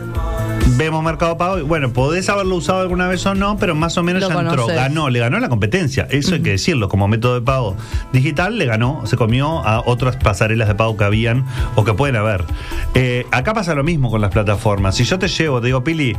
Vemos 0.77 1.03
Mercado 1.03 1.37
Pago 1.37 1.50
bueno, 1.65 1.93
podés 1.93 2.29
haberlo 2.29 2.55
usado 2.55 2.81
alguna 2.81 3.07
vez 3.07 3.25
o 3.25 3.35
no, 3.35 3.57
pero 3.57 3.75
más 3.75 3.97
o 3.97 4.03
menos 4.03 4.21
Lo 4.21 4.29
ya 4.29 4.35
entró, 4.39 4.55
conoces. 4.63 4.75
ganó, 4.75 5.09
le 5.09 5.19
ganó 5.19 5.39
la 5.39 5.49
competencia. 5.49 6.07
Eso 6.09 6.35
hay 6.35 6.41
que 6.41 6.51
decirlo, 6.51 6.89
como 6.89 7.07
método 7.07 7.35
de 7.35 7.41
pago 7.41 7.75
digital 8.13 8.57
le 8.57 8.65
ganó, 8.65 9.01
se 9.05 9.17
comió 9.17 9.59
a 9.65 9.81
otras 9.85 10.17
pasarelas 10.17 10.67
de 10.67 10.75
pago 10.75 10.97
que 10.97 11.03
habían 11.03 11.45
o 11.75 11.83
que 11.83 11.93
pueden 11.93 12.15
haber. 12.15 12.43
Eh, 12.95 13.25
acá 13.31 13.53
pasa 13.53 13.75
lo 13.75 13.83
mismo 13.83 14.09
con 14.09 14.21
las 14.21 14.31
plataformas. 14.31 14.95
Si 14.95 15.03
yo 15.03 15.19
te 15.19 15.27
llevo, 15.27 15.59
te 15.61 15.67
digo, 15.67 15.83
Pili, 15.83 16.15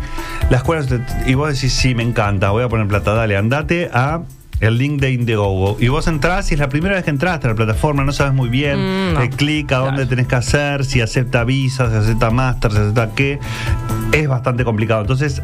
las 0.50 0.60
escuelas, 0.60 0.88
y 1.26 1.34
vos 1.34 1.52
decís, 1.52 1.72
sí, 1.72 1.94
me 1.94 2.02
encanta, 2.02 2.50
voy 2.50 2.64
a 2.64 2.68
poner 2.68 2.86
plata, 2.88 3.14
dale, 3.14 3.36
andate 3.36 3.90
a 3.92 4.22
el 4.62 4.78
link 4.78 5.00
de 5.00 5.10
Indiegogo. 5.12 5.76
Y 5.80 5.88
vos 5.88 6.06
entrás 6.06 6.50
y 6.50 6.54
es 6.54 6.60
la 6.60 6.68
primera 6.68 6.94
vez 6.94 7.04
que 7.04 7.10
entraste 7.10 7.46
a 7.46 7.50
la 7.50 7.56
plataforma, 7.56 8.04
no 8.04 8.12
sabes 8.12 8.32
muy 8.32 8.48
bien 8.48 8.78
Mm, 8.78 9.14
no. 9.14 9.20
el 9.22 9.30
clic 9.30 9.70
a 9.72 9.78
dónde 9.78 9.92
Claro. 9.96 10.08
tenés 10.08 10.26
que 10.28 10.36
hacer, 10.36 10.84
si 10.84 11.00
acepta 11.00 11.44
Visa, 11.44 11.90
si 11.90 11.96
acepta 11.96 12.30
Master, 12.30 12.70
si 12.72 12.78
acepta 12.78 13.10
qué. 13.14 13.38
Es 14.12 14.28
bastante 14.28 14.64
complicado. 14.64 15.00
Entonces, 15.02 15.42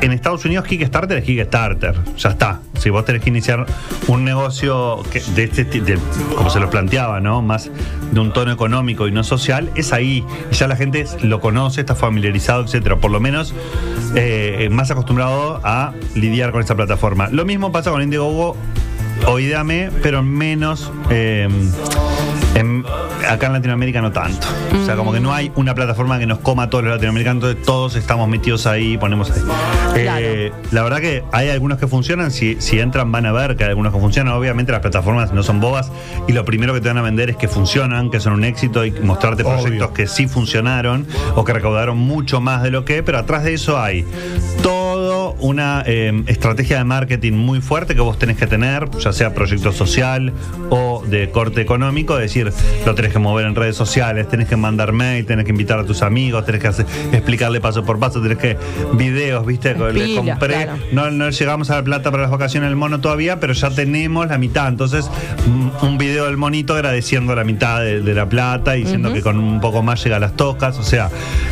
en 0.00 0.12
Estados 0.12 0.44
Unidos 0.44 0.64
Kickstarter 0.66 1.18
es 1.18 1.24
Kickstarter. 1.24 1.94
Ya 2.16 2.28
está. 2.30 2.60
Si 2.78 2.90
vos 2.90 3.04
tenés 3.04 3.22
que 3.22 3.30
iniciar 3.30 3.66
un 4.06 4.24
negocio 4.24 5.02
de 5.34 5.44
este 5.44 5.64
de- 5.64 5.98
como 6.36 6.48
se 6.50 6.60
lo 6.60 6.70
planteaba, 6.70 7.20
¿no? 7.20 7.42
Más 7.42 7.70
de 8.12 8.20
un 8.20 8.32
tono 8.32 8.52
económico 8.52 9.08
y 9.08 9.12
no 9.12 9.24
social, 9.24 9.70
es 9.74 9.92
ahí. 9.92 10.24
Ya 10.52 10.68
la 10.68 10.76
gente 10.76 11.04
lo 11.22 11.40
conoce, 11.40 11.80
está 11.80 11.94
familiarizado, 11.94 12.62
etcétera. 12.64 12.96
Por 12.96 13.10
lo 13.10 13.20
menos 13.20 13.52
eh, 14.14 14.68
más 14.70 14.90
acostumbrado 14.90 15.60
a 15.64 15.92
lidiar 16.14 16.52
con 16.52 16.60
esta 16.60 16.74
plataforma. 16.74 17.28
Lo 17.30 17.44
mismo 17.44 17.72
pasa 17.72 17.90
con 17.90 18.02
Indiegogo 18.02 18.56
o 19.26 19.38
Ideame, 19.38 19.90
pero 20.02 20.22
menos. 20.22 20.92
eh, 21.10 21.48
en- 22.54 22.84
acá 23.28 23.46
en 23.46 23.52
Latinoamérica 23.54 24.00
no 24.00 24.12
tanto. 24.12 24.46
O 24.80 24.84
sea, 24.84 24.96
como 24.96 25.12
que 25.12 25.20
no 25.20 25.32
hay 25.34 25.52
una 25.56 25.74
plataforma 25.74 26.18
que 26.18 26.26
nos 26.26 26.38
coma 26.38 26.64
a 26.64 26.70
todos 26.70 26.84
los 26.84 26.92
latinoamericanos, 26.94 27.42
entonces 27.42 27.64
todos 27.64 27.96
estamos 27.96 28.28
metidos 28.28 28.66
ahí, 28.66 28.96
ponemos 28.98 29.30
ahí. 29.30 29.40
Eh, 29.96 30.52
la 30.70 30.82
verdad 30.82 30.98
que 31.00 31.24
hay 31.32 31.48
algunos 31.50 31.78
que 31.78 31.86
funcionan, 31.86 32.30
si, 32.30 32.56
si 32.60 32.78
entran 32.78 33.10
van 33.10 33.26
a 33.26 33.32
ver 33.32 33.56
que 33.56 33.64
hay 33.64 33.70
algunos 33.70 33.92
que 33.92 33.98
funcionan. 34.00 34.34
Obviamente 34.34 34.72
las 34.72 34.80
plataformas 34.80 35.32
no 35.32 35.42
son 35.42 35.60
bobas 35.60 35.90
y 36.26 36.32
lo 36.32 36.44
primero 36.44 36.72
que 36.74 36.80
te 36.80 36.88
van 36.88 36.98
a 36.98 37.02
vender 37.02 37.30
es 37.30 37.36
que 37.36 37.48
funcionan, 37.48 38.10
que 38.10 38.20
son 38.20 38.32
un 38.34 38.44
éxito 38.44 38.84
y 38.84 38.92
mostrarte 38.92 39.42
Obvio. 39.42 39.58
proyectos 39.60 39.90
que 39.90 40.06
sí 40.06 40.26
funcionaron 40.28 41.06
o 41.34 41.44
que 41.44 41.52
recaudaron 41.52 41.98
mucho 41.98 42.40
más 42.40 42.62
de 42.62 42.70
lo 42.70 42.84
que, 42.84 43.02
pero 43.02 43.18
atrás 43.18 43.44
de 43.44 43.54
eso 43.54 43.78
hay 43.80 44.06
todo 44.62 44.77
una 45.40 45.82
eh, 45.86 46.22
estrategia 46.26 46.78
de 46.78 46.84
marketing 46.84 47.32
muy 47.34 47.60
fuerte 47.60 47.94
que 47.94 48.00
vos 48.00 48.18
tenés 48.18 48.36
que 48.36 48.46
tener, 48.46 48.88
ya 48.98 49.12
sea 49.12 49.34
proyecto 49.34 49.72
social 49.72 50.32
o 50.70 51.02
de 51.06 51.30
corte 51.30 51.60
económico, 51.60 52.14
es 52.18 52.22
decir, 52.22 52.52
lo 52.86 52.94
tenés 52.94 53.12
que 53.12 53.18
mover 53.18 53.46
en 53.46 53.54
redes 53.54 53.76
sociales, 53.76 54.28
tenés 54.28 54.48
que 54.48 54.56
mandar 54.56 54.92
mail, 54.92 55.24
tenés 55.26 55.44
que 55.44 55.50
invitar 55.50 55.78
a 55.78 55.84
tus 55.84 56.02
amigos, 56.02 56.44
tenés 56.44 56.60
que 56.60 56.68
hacer- 56.68 56.86
explicarle 57.12 57.60
paso 57.60 57.84
por 57.84 57.98
paso, 57.98 58.20
tenés 58.22 58.38
que 58.38 58.56
videos, 58.94 59.44
viste, 59.46 59.74
le 59.74 59.92
Pilas, 59.92 60.24
compré, 60.24 60.54
claro. 60.64 60.72
no, 60.92 61.10
no 61.10 61.30
llegamos 61.30 61.70
a 61.70 61.76
la 61.76 61.84
plata 61.84 62.10
para 62.10 62.22
las 62.24 62.30
vacaciones 62.30 62.68
del 62.70 62.76
mono 62.76 63.00
todavía, 63.00 63.40
pero 63.40 63.52
ya 63.52 63.70
tenemos 63.70 64.28
la 64.28 64.38
mitad, 64.38 64.68
entonces 64.68 65.10
mm, 65.46 65.84
un 65.86 65.98
video 65.98 66.26
del 66.26 66.36
monito 66.36 66.74
agradeciendo 66.74 67.34
la 67.34 67.44
mitad 67.44 67.80
de, 67.80 68.00
de 68.00 68.14
la 68.14 68.28
plata 68.28 68.76
y 68.76 68.82
diciendo 68.82 69.12
que 69.12 69.22
con 69.22 69.38
un 69.38 69.60
poco 69.60 69.82
más 69.82 70.02
llega 70.04 70.16
a 70.16 70.20
las 70.20 70.34
tocas, 70.36 70.78
o 70.78 70.82
sea, 70.82 71.10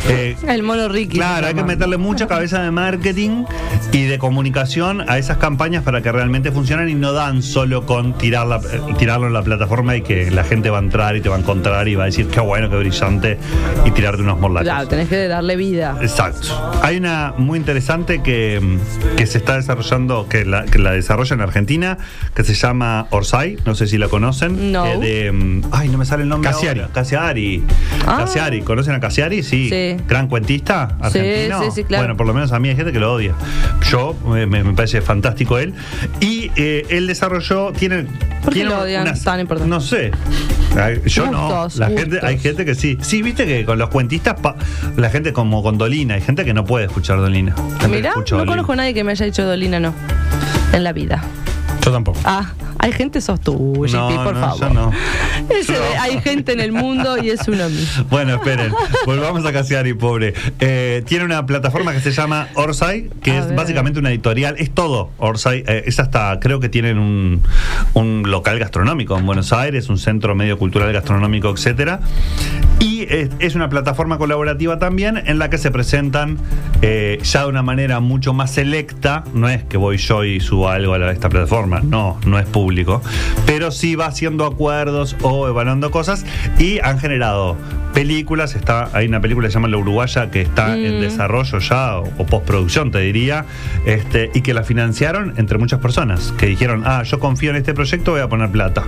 eh, 0.09 0.35
El 0.47 0.63
mono 0.63 0.87
Ricky. 0.89 1.17
Claro, 1.17 1.47
hay 1.47 1.53
que 1.53 1.63
meterle 1.63 1.97
mucha 1.97 2.27
cabeza 2.27 2.61
de 2.61 2.71
marketing 2.71 3.43
y 3.91 4.03
de 4.05 4.17
comunicación 4.19 5.03
a 5.09 5.17
esas 5.17 5.37
campañas 5.37 5.83
para 5.83 6.01
que 6.01 6.11
realmente 6.11 6.51
funcionen 6.51 6.89
y 6.89 6.93
no 6.95 7.13
dan 7.13 7.41
solo 7.41 7.85
con 7.85 8.13
tirarla, 8.17 8.57
eh, 8.71 8.79
tirarlo 8.97 9.27
en 9.27 9.33
la 9.33 9.41
plataforma 9.43 9.95
y 9.95 10.01
que 10.01 10.29
la 10.31 10.43
gente 10.43 10.69
va 10.69 10.77
a 10.77 10.81
entrar 10.81 11.15
y 11.15 11.21
te 11.21 11.29
va 11.29 11.35
a 11.35 11.39
encontrar 11.39 11.87
y 11.87 11.95
va 11.95 12.03
a 12.03 12.05
decir 12.07 12.27
qué 12.27 12.39
bueno, 12.39 12.69
qué 12.69 12.75
brillante 12.77 13.37
y 13.85 13.91
tirarte 13.91 14.21
unos 14.21 14.39
morlacos. 14.39 14.65
Claro, 14.67 14.87
tenés 14.87 15.07
que 15.09 15.27
darle 15.27 15.55
vida. 15.55 15.97
Exacto. 16.01 16.47
Hay 16.83 16.97
una 16.97 17.33
muy 17.37 17.57
interesante 17.59 18.21
que, 18.21 18.77
que 19.15 19.25
se 19.27 19.37
está 19.37 19.55
desarrollando, 19.55 20.27
que 20.27 20.45
la, 20.45 20.65
que 20.65 20.79
la 20.79 20.91
desarrolla 20.91 21.33
en 21.35 21.41
Argentina, 21.41 21.97
que 22.35 22.43
se 22.43 22.53
llama 22.53 23.07
Orsay, 23.11 23.57
no 23.65 23.75
sé 23.75 23.87
si 23.87 23.97
la 23.97 24.07
conocen. 24.09 24.71
No. 24.71 24.85
eh, 24.85 24.97
de, 24.97 25.31
mm, 25.31 25.61
ay, 25.71 25.89
no 25.89 25.97
me 25.97 26.05
sale 26.05 26.23
el 26.23 26.29
nombre. 26.29 26.51
Casiari. 26.51 26.79
ahora. 26.81 26.93
Casiari. 26.93 27.63
Ah. 28.05 28.17
Casiari. 28.19 28.61
¿Conocen 28.61 28.95
a 28.95 28.99
Casiari? 28.99 29.43
Sí. 29.43 29.69
Sí. 29.69 29.95
Gran 30.07 30.27
cuentista 30.27 30.89
Sí, 31.11 31.19
argentino. 31.19 31.63
sí, 31.63 31.67
sí, 31.73 31.83
claro. 31.83 32.03
Bueno, 32.03 32.17
por 32.17 32.27
lo 32.27 32.33
menos 32.33 32.51
a 32.51 32.59
mí 32.59 32.69
hay 32.69 32.75
gente 32.75 32.91
que 32.91 32.99
lo 32.99 33.13
odia. 33.13 33.33
Yo, 33.89 34.15
eh, 34.35 34.45
me, 34.45 34.63
me 34.63 34.73
parece 34.73 35.01
fantástico 35.01 35.57
él. 35.59 35.73
Y 36.19 36.51
eh, 36.55 36.85
él 36.89 37.07
desarrolló, 37.07 37.71
tiene... 37.71 38.03
¿Por 38.43 38.53
qué 38.53 38.61
tiene 38.61 38.69
lo 38.69 38.81
odian 38.81 39.21
tan 39.23 39.39
importante? 39.39 39.69
No 39.69 39.79
sé. 39.81 40.11
Yo 41.05 41.27
Gustos, 41.27 41.79
no. 41.79 41.89
La 41.89 41.89
gente, 41.97 42.19
hay 42.21 42.37
gente 42.37 42.63
que 42.65 42.75
sí. 42.75 42.97
Sí, 43.01 43.21
viste 43.21 43.45
que 43.45 43.65
con 43.65 43.77
los 43.79 43.89
cuentistas, 43.89 44.39
pa- 44.39 44.55
la 44.95 45.09
gente 45.09 45.33
como 45.33 45.63
con 45.63 45.77
Dolina, 45.77 46.15
hay 46.15 46.21
gente 46.21 46.45
que 46.45 46.53
no 46.53 46.63
puede 46.65 46.85
escuchar 46.85 47.17
Dolina. 47.17 47.55
Mirá, 47.89 48.13
no 48.15 48.21
Dolina. 48.23 48.45
conozco 48.45 48.73
a 48.73 48.75
nadie 48.77 48.93
que 48.93 49.03
me 49.03 49.11
haya 49.11 49.25
dicho 49.25 49.43
Dolina, 49.45 49.79
no. 49.79 49.93
En 50.73 50.83
la 50.83 50.93
vida. 50.93 51.23
Yo 51.87 51.93
tampoco. 51.93 52.19
Ah, 52.25 52.51
hay 52.79 52.91
gente 52.91 53.21
sos 53.21 53.39
tú, 53.39 53.85
No, 53.91 54.23
por 54.23 54.33
no, 54.35 54.39
favor. 54.41 54.59
yo 54.59 54.69
no. 54.69 54.91
Ese 55.49 55.73
Yo 55.73 55.79
hay 56.01 56.19
gente 56.21 56.51
en 56.51 56.59
el 56.59 56.71
mundo 56.73 57.17
y 57.21 57.29
es 57.29 57.47
uno 57.47 57.69
mismo. 57.69 58.05
Bueno, 58.09 58.35
esperen, 58.35 58.73
volvamos 59.05 59.45
a 59.45 59.53
Casiari, 59.53 59.93
pobre. 59.93 60.33
Eh, 60.59 61.03
tiene 61.07 61.23
una 61.25 61.45
plataforma 61.45 61.93
que 61.93 62.01
se 62.01 62.11
llama 62.11 62.47
Orsay, 62.55 63.09
que 63.21 63.31
A 63.31 63.39
es 63.39 63.47
ver. 63.47 63.55
básicamente 63.55 63.99
una 63.99 64.09
editorial, 64.09 64.55
es 64.57 64.71
todo 64.71 65.11
Orsay. 65.17 65.63
eh, 65.67 65.83
es 65.85 65.99
hasta, 65.99 66.39
creo 66.41 66.59
que 66.59 66.67
tienen 66.69 66.97
un, 66.99 67.41
un 67.93 68.23
local 68.29 68.59
gastronómico 68.59 69.17
en 69.17 69.25
Buenos 69.25 69.53
Aires, 69.53 69.87
un 69.89 69.97
centro 69.97 70.35
medio 70.35 70.57
cultural 70.57 70.91
gastronómico, 70.91 71.49
etcétera. 71.51 72.01
Y 72.79 72.96
es, 73.09 73.29
es 73.39 73.55
una 73.55 73.69
plataforma 73.69 74.17
colaborativa 74.17 74.79
también 74.79 75.21
en 75.25 75.39
la 75.39 75.49
que 75.49 75.57
se 75.57 75.71
presentan 75.71 76.37
eh, 76.81 77.19
ya 77.23 77.41
de 77.43 77.47
una 77.49 77.63
manera 77.63 77.99
mucho 77.99 78.33
más 78.33 78.51
selecta. 78.51 79.23
No 79.33 79.49
es 79.49 79.63
que 79.63 79.77
voy 79.77 79.97
yo 79.97 80.23
y 80.23 80.39
subo 80.39 80.69
algo 80.69 80.93
a 80.93 80.97
la- 80.99 81.11
esta 81.11 81.29
plataforma, 81.29 81.81
no, 81.81 82.19
no 82.25 82.39
es 82.39 82.45
público. 82.45 83.01
Pero 83.45 83.71
sí 83.71 83.95
va 83.95 84.07
haciendo 84.07 84.45
acuerdos 84.45 85.15
o 85.21 85.47
evaluando 85.47 85.91
cosas 85.91 86.25
y 86.59 86.79
han 86.79 86.99
generado 86.99 87.55
películas. 87.93 88.55
Está, 88.55 88.89
hay 88.93 89.07
una 89.07 89.21
película 89.21 89.47
que 89.47 89.51
se 89.51 89.55
llama 89.55 89.67
La 89.69 89.77
Uruguaya 89.77 90.29
que 90.31 90.41
está 90.41 90.75
en 90.77 90.97
Mm. 90.97 91.01
desarrollo 91.01 91.59
ya 91.59 91.97
o, 91.99 92.03
o 92.17 92.25
postproducción, 92.25 92.91
te 92.91 92.99
diría, 92.99 93.45
este, 93.85 94.29
y 94.33 94.41
que 94.41 94.53
la 94.53 94.63
financiaron 94.63 95.33
entre 95.37 95.57
muchas 95.57 95.79
personas 95.79 96.33
que 96.37 96.45
dijeron, 96.45 96.83
ah, 96.85 97.03
yo 97.03 97.19
confío 97.19 97.49
en 97.51 97.55
este 97.57 97.73
proyecto, 97.73 98.11
voy 98.11 98.21
a 98.21 98.29
poner 98.29 98.49
plata. 98.51 98.83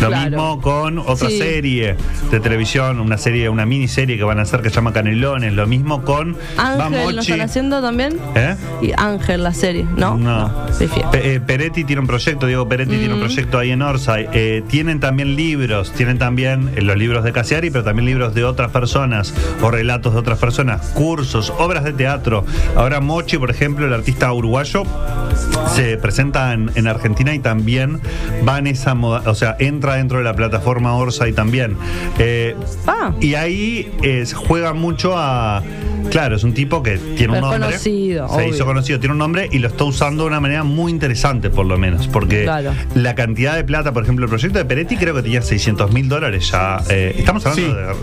Lo 0.00 0.08
Claro. 0.08 0.30
mismo 0.30 0.60
con 0.60 0.98
otra 0.98 1.28
Sí. 1.28 1.38
serie 1.38 1.96
de 2.30 2.40
televisión, 2.40 3.00
una 3.00 3.18
serie, 3.18 3.43
una 3.48 3.66
miniserie 3.66 4.16
que 4.16 4.24
van 4.24 4.38
a 4.38 4.42
hacer 4.42 4.60
que 4.62 4.70
se 4.70 4.76
llama 4.76 4.92
Canelones, 4.92 5.52
lo 5.52 5.66
mismo 5.66 6.02
con 6.02 6.36
Ángel, 6.56 7.14
¿lo 7.16 7.20
están 7.22 7.40
haciendo 7.40 7.80
también? 7.82 8.18
¿Eh? 8.34 8.56
Y 8.82 8.92
Ángel, 8.96 9.42
la 9.42 9.52
serie, 9.54 9.86
¿no? 9.96 10.16
No. 10.16 10.50
Fiel. 10.78 10.90
Pe- 11.12 11.34
eh, 11.34 11.40
Peretti 11.40 11.84
tiene 11.84 12.00
un 12.00 12.06
proyecto, 12.06 12.46
Diego 12.46 12.68
Peretti 12.68 12.96
tiene 12.96 13.14
un 13.14 13.20
Mm. 13.20 13.24
proyecto 13.24 13.58
ahí 13.58 13.70
en 13.70 13.82
Orsay. 13.82 14.28
Eh, 14.32 14.62
tienen 14.68 15.00
también 15.00 15.36
libros, 15.36 15.92
tienen 15.92 16.18
también 16.18 16.70
eh, 16.76 16.82
los 16.82 16.96
libros 16.96 17.24
de 17.24 17.32
Casiari, 17.32 17.70
pero 17.70 17.84
también 17.84 18.06
libros 18.06 18.34
de 18.34 18.44
otras 18.44 18.70
personas 18.70 19.32
o 19.62 19.70
relatos 19.70 20.12
de 20.14 20.18
otras 20.20 20.38
personas, 20.38 20.80
cursos, 20.94 21.52
obras 21.58 21.84
de 21.84 21.92
teatro. 21.92 22.44
Ahora 22.76 23.00
Mochi, 23.00 23.38
por 23.38 23.50
ejemplo, 23.50 23.86
el 23.86 23.92
artista 23.94 24.32
uruguayo, 24.32 24.82
se 25.74 25.96
presenta 25.96 26.52
en, 26.52 26.70
en 26.74 26.86
Argentina 26.86 27.34
y 27.34 27.38
también 27.38 28.00
va 28.46 28.58
en 28.58 28.66
esa 28.66 28.94
moda, 28.94 29.22
o 29.26 29.34
sea, 29.34 29.56
entra 29.58 29.94
dentro 29.96 30.18
de 30.18 30.24
la 30.24 30.34
plataforma 30.34 30.94
Orsay 30.96 31.32
también. 31.32 31.76
Eh, 32.18 32.54
Ah. 32.86 33.12
y 33.20 33.33
ahí 33.36 33.90
juega 34.34 34.72
mucho 34.72 35.14
a. 35.16 35.62
Claro, 36.10 36.36
es 36.36 36.44
un 36.44 36.52
tipo 36.52 36.82
que 36.82 36.98
tiene 36.98 37.32
un 37.32 37.40
nombre. 37.40 37.60
conocido, 37.60 38.28
Se 38.28 38.34
obvio. 38.34 38.48
hizo 38.54 38.64
conocido, 38.66 39.00
tiene 39.00 39.12
un 39.14 39.18
nombre 39.18 39.48
y 39.50 39.58
lo 39.58 39.68
está 39.68 39.84
usando 39.84 40.24
de 40.24 40.28
una 40.28 40.38
manera 40.38 40.62
muy 40.62 40.92
interesante, 40.92 41.48
por 41.48 41.64
lo 41.64 41.78
menos. 41.78 42.08
Porque 42.08 42.42
Claro. 42.42 42.72
la 42.94 43.14
cantidad 43.14 43.56
de 43.56 43.64
plata, 43.64 43.92
por 43.92 44.02
ejemplo, 44.02 44.26
el 44.26 44.28
proyecto 44.28 44.58
de 44.58 44.66
Peretti 44.66 44.96
creo 44.98 45.14
que 45.14 45.22
tenía 45.22 45.40
600 45.40 45.92
mil 45.92 46.08
dólares 46.10 46.50
ya. 46.50 46.82
Eh, 46.90 47.14
estamos 47.18 47.46
hablando 47.46 47.74
Sí. 47.94 47.96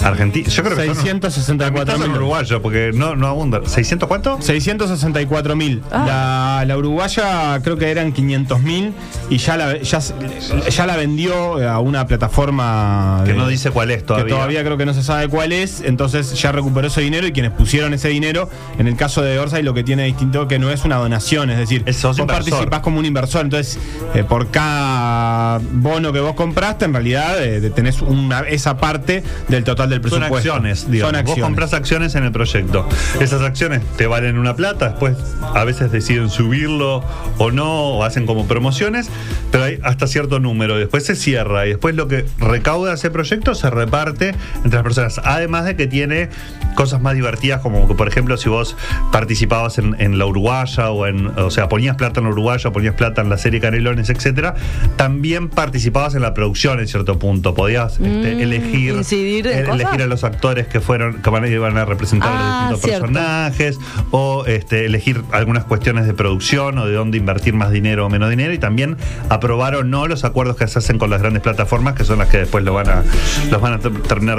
de 0.00 0.06
Argentina. 0.06 0.48
Yo 0.48 0.62
creo 0.62 0.76
que 0.76 0.86
son- 0.86 0.94
664 0.94 1.96
son 1.98 2.08
mil. 2.08 2.16
uruguayos, 2.16 2.60
porque 2.60 2.92
no, 2.94 3.16
no 3.16 3.26
abunda. 3.26 3.60
¿600 3.64 4.06
cuánto? 4.08 4.40
664 4.40 5.56
mil. 5.56 5.82
Ah. 5.90 6.60
La, 6.60 6.64
la 6.64 6.76
uruguaya 6.78 7.60
creo 7.62 7.76
que 7.76 7.90
eran 7.90 8.12
500 8.12 8.62
mil 8.62 8.92
y 9.30 9.38
ya 9.38 9.56
la, 9.56 9.78
ya, 9.78 9.98
ya 9.98 10.86
la 10.86 10.96
vendió 10.96 11.56
a 11.68 11.80
una 11.80 12.06
plataforma 12.06 13.22
Que 13.24 13.32
de- 13.32 13.38
no 13.38 13.48
dice 13.48 13.70
cuál 13.72 13.90
es 13.90 14.06
todavía. 14.06 14.26
Que 14.26 14.32
todavía 14.32 14.61
creo 14.64 14.76
que 14.76 14.86
no 14.86 14.94
se 14.94 15.02
sabe 15.02 15.28
cuál 15.28 15.52
es, 15.52 15.80
entonces 15.80 16.32
ya 16.40 16.52
recuperó 16.52 16.86
ese 16.88 17.00
dinero 17.00 17.26
y 17.26 17.32
quienes 17.32 17.52
pusieron 17.52 17.94
ese 17.94 18.08
dinero, 18.08 18.48
en 18.78 18.86
el 18.86 18.96
caso 18.96 19.22
de 19.22 19.38
Orsay 19.38 19.62
lo 19.62 19.74
que 19.74 19.84
tiene 19.84 20.04
distinto 20.04 20.48
que 20.48 20.58
no 20.58 20.70
es 20.70 20.84
una 20.84 20.96
donación, 20.96 21.50
es 21.50 21.58
decir, 21.58 21.82
Es 21.86 22.02
vos 22.02 22.18
inversor. 22.18 22.26
participás 22.50 22.80
como 22.80 22.98
un 22.98 23.04
inversor, 23.06 23.42
entonces 23.44 23.78
eh, 24.14 24.24
por 24.24 24.50
cada 24.50 25.58
bono 25.72 26.12
que 26.12 26.20
vos 26.20 26.34
compraste, 26.34 26.84
en 26.84 26.92
realidad 26.92 27.42
eh, 27.42 27.70
tenés 27.70 28.02
una, 28.02 28.40
esa 28.40 28.76
parte 28.76 29.22
del 29.48 29.64
total 29.64 29.90
del 29.90 30.00
Son 30.02 30.10
presupuesto. 30.20 30.36
acciones, 30.52 30.90
digamos. 30.90 31.10
Son 31.10 31.16
acciones. 31.16 31.40
Vos 31.40 31.46
compras 31.48 31.72
acciones 31.74 32.14
en 32.14 32.24
el 32.24 32.32
proyecto. 32.32 32.88
Esas 33.20 33.42
acciones 33.42 33.82
te 33.96 34.06
valen 34.06 34.38
una 34.38 34.56
plata, 34.56 34.90
después 34.90 35.16
a 35.54 35.64
veces 35.64 35.90
deciden 35.92 36.30
subirlo 36.30 37.04
o 37.38 37.50
no, 37.50 37.70
o 37.98 38.04
hacen 38.04 38.26
como 38.26 38.46
promociones, 38.46 39.08
pero 39.50 39.64
hay 39.64 39.78
hasta 39.82 40.06
cierto 40.06 40.40
número. 40.40 40.76
Después 40.78 41.04
se 41.04 41.16
cierra 41.16 41.66
y 41.66 41.70
después 41.70 41.94
lo 41.94 42.08
que 42.08 42.24
recauda 42.38 42.94
ese 42.94 43.10
proyecto 43.10 43.54
se 43.54 43.70
reparte 43.70 44.34
entre 44.56 44.72
las 44.72 44.82
personas. 44.82 45.20
Además 45.24 45.64
de 45.64 45.76
que 45.76 45.86
tiene 45.86 46.28
cosas 46.74 47.00
más 47.00 47.14
divertidas, 47.14 47.60
como 47.60 47.86
que, 47.86 47.94
por 47.94 48.08
ejemplo, 48.08 48.36
si 48.36 48.48
vos 48.48 48.76
participabas 49.12 49.78
en, 49.78 49.94
en 49.98 50.18
la 50.18 50.26
Uruguaya 50.26 50.90
o 50.90 51.06
en, 51.06 51.26
o 51.38 51.50
sea, 51.50 51.68
ponías 51.68 51.96
plata 51.96 52.20
en 52.20 52.24
la 52.26 52.32
Uruguaya, 52.32 52.70
ponías 52.72 52.94
plata 52.94 53.20
en 53.22 53.28
la 53.28 53.38
serie 53.38 53.60
Canelones, 53.60 54.08
etcétera, 54.10 54.54
también 54.96 55.48
participabas 55.48 56.14
en 56.14 56.22
la 56.22 56.34
producción 56.34 56.80
en 56.80 56.88
cierto 56.88 57.18
punto. 57.18 57.54
Podías 57.54 57.92
este, 57.94 58.02
Mm, 58.12 58.40
elegir, 58.40 58.94
incidir 58.94 59.46
en 59.46 59.66
eh, 59.66 59.70
elegir 59.72 60.02
a 60.02 60.06
los 60.06 60.24
actores 60.24 60.66
que 60.66 60.80
fueron 60.80 61.22
que 61.22 61.30
van 61.30 61.44
a, 61.44 61.48
iban 61.48 61.76
a 61.76 61.84
representar 61.84 62.30
a 62.30 62.32
Ah, 62.32 62.70
los 62.70 62.80
distintos 62.80 62.80
cierto. 62.82 63.06
personajes 63.06 63.78
o 64.10 64.44
este, 64.46 64.86
elegir 64.86 65.22
algunas 65.32 65.64
cuestiones 65.64 66.06
de 66.06 66.14
producción 66.14 66.78
o 66.78 66.86
de 66.86 66.94
dónde 66.94 67.18
invertir 67.18 67.54
más 67.54 67.70
dinero 67.70 68.06
o 68.06 68.10
menos 68.10 68.30
dinero 68.30 68.52
y 68.52 68.58
también 68.58 68.96
aprobar 69.28 69.74
o 69.76 69.84
no 69.84 70.06
los 70.06 70.24
acuerdos 70.24 70.56
que 70.56 70.66
se 70.68 70.78
hacen 70.78 70.98
con 70.98 71.10
las 71.10 71.20
grandes 71.20 71.42
plataformas 71.42 71.94
que 71.94 72.04
son 72.04 72.18
las 72.18 72.28
que 72.28 72.38
después 72.38 72.64
lo 72.64 72.74
van 72.74 72.88
a 72.88 73.02
los 73.50 73.60
van 73.60 73.74
a 73.74 73.78
ter- 73.78 73.92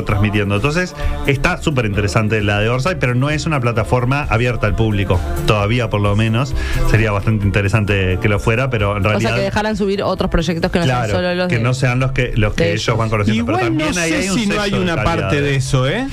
transmitiendo. 0.06 0.56
Entonces 0.56 0.96
está 1.28 1.62
súper 1.62 1.86
interesante 1.86 2.42
la 2.42 2.60
de 2.60 2.70
Orsay 2.70 2.96
pero 3.00 3.16
no 3.16 3.30
es 3.30 3.46
una 3.46 3.60
plataforma 3.60 4.24
abierta 4.30 4.68
al 4.68 4.76
público. 4.76 5.20
Todavía 5.48 5.89
por 5.89 6.02
lo 6.02 6.16
menos 6.16 6.54
sería 6.89 7.12
bastante 7.12 7.46
interesante 7.46 8.18
que 8.22 8.30
lo 8.30 8.39
fuera 8.39 8.70
pero 8.70 8.98
en 8.98 9.06
O 9.06 9.10
realidad 9.10 9.30
sea, 9.32 9.38
que 9.38 9.44
dejaran 9.44 9.78
subir 9.78 10.04
otros 10.04 10.30
proyectos 10.30 10.72
que 10.72 10.80
no 10.80 10.86
sean 10.86 11.10
solo 11.10 11.34
los 11.36 11.48
que 11.48 11.58
de- 11.58 11.62
no 11.63 11.74
sean 11.74 12.00
los 12.00 12.12
que 12.12 12.34
los 12.36 12.54
que 12.54 12.63
de 12.66 12.74
ellos 12.74 12.98
van 12.98 13.10
conociendo. 13.10 13.46
Pero 13.46 13.58
Igual 13.58 13.68
también 13.70 13.89
no 13.89 13.94
sé 13.96 14.02
hay 14.02 14.30
un 14.30 14.39
si 14.39 14.48
no 14.48 14.62
hay 14.62 14.74
una 14.74 15.04
parte 15.04 15.42
de 15.42 15.56
eso, 15.56 15.88
¿eh? 15.88 16.08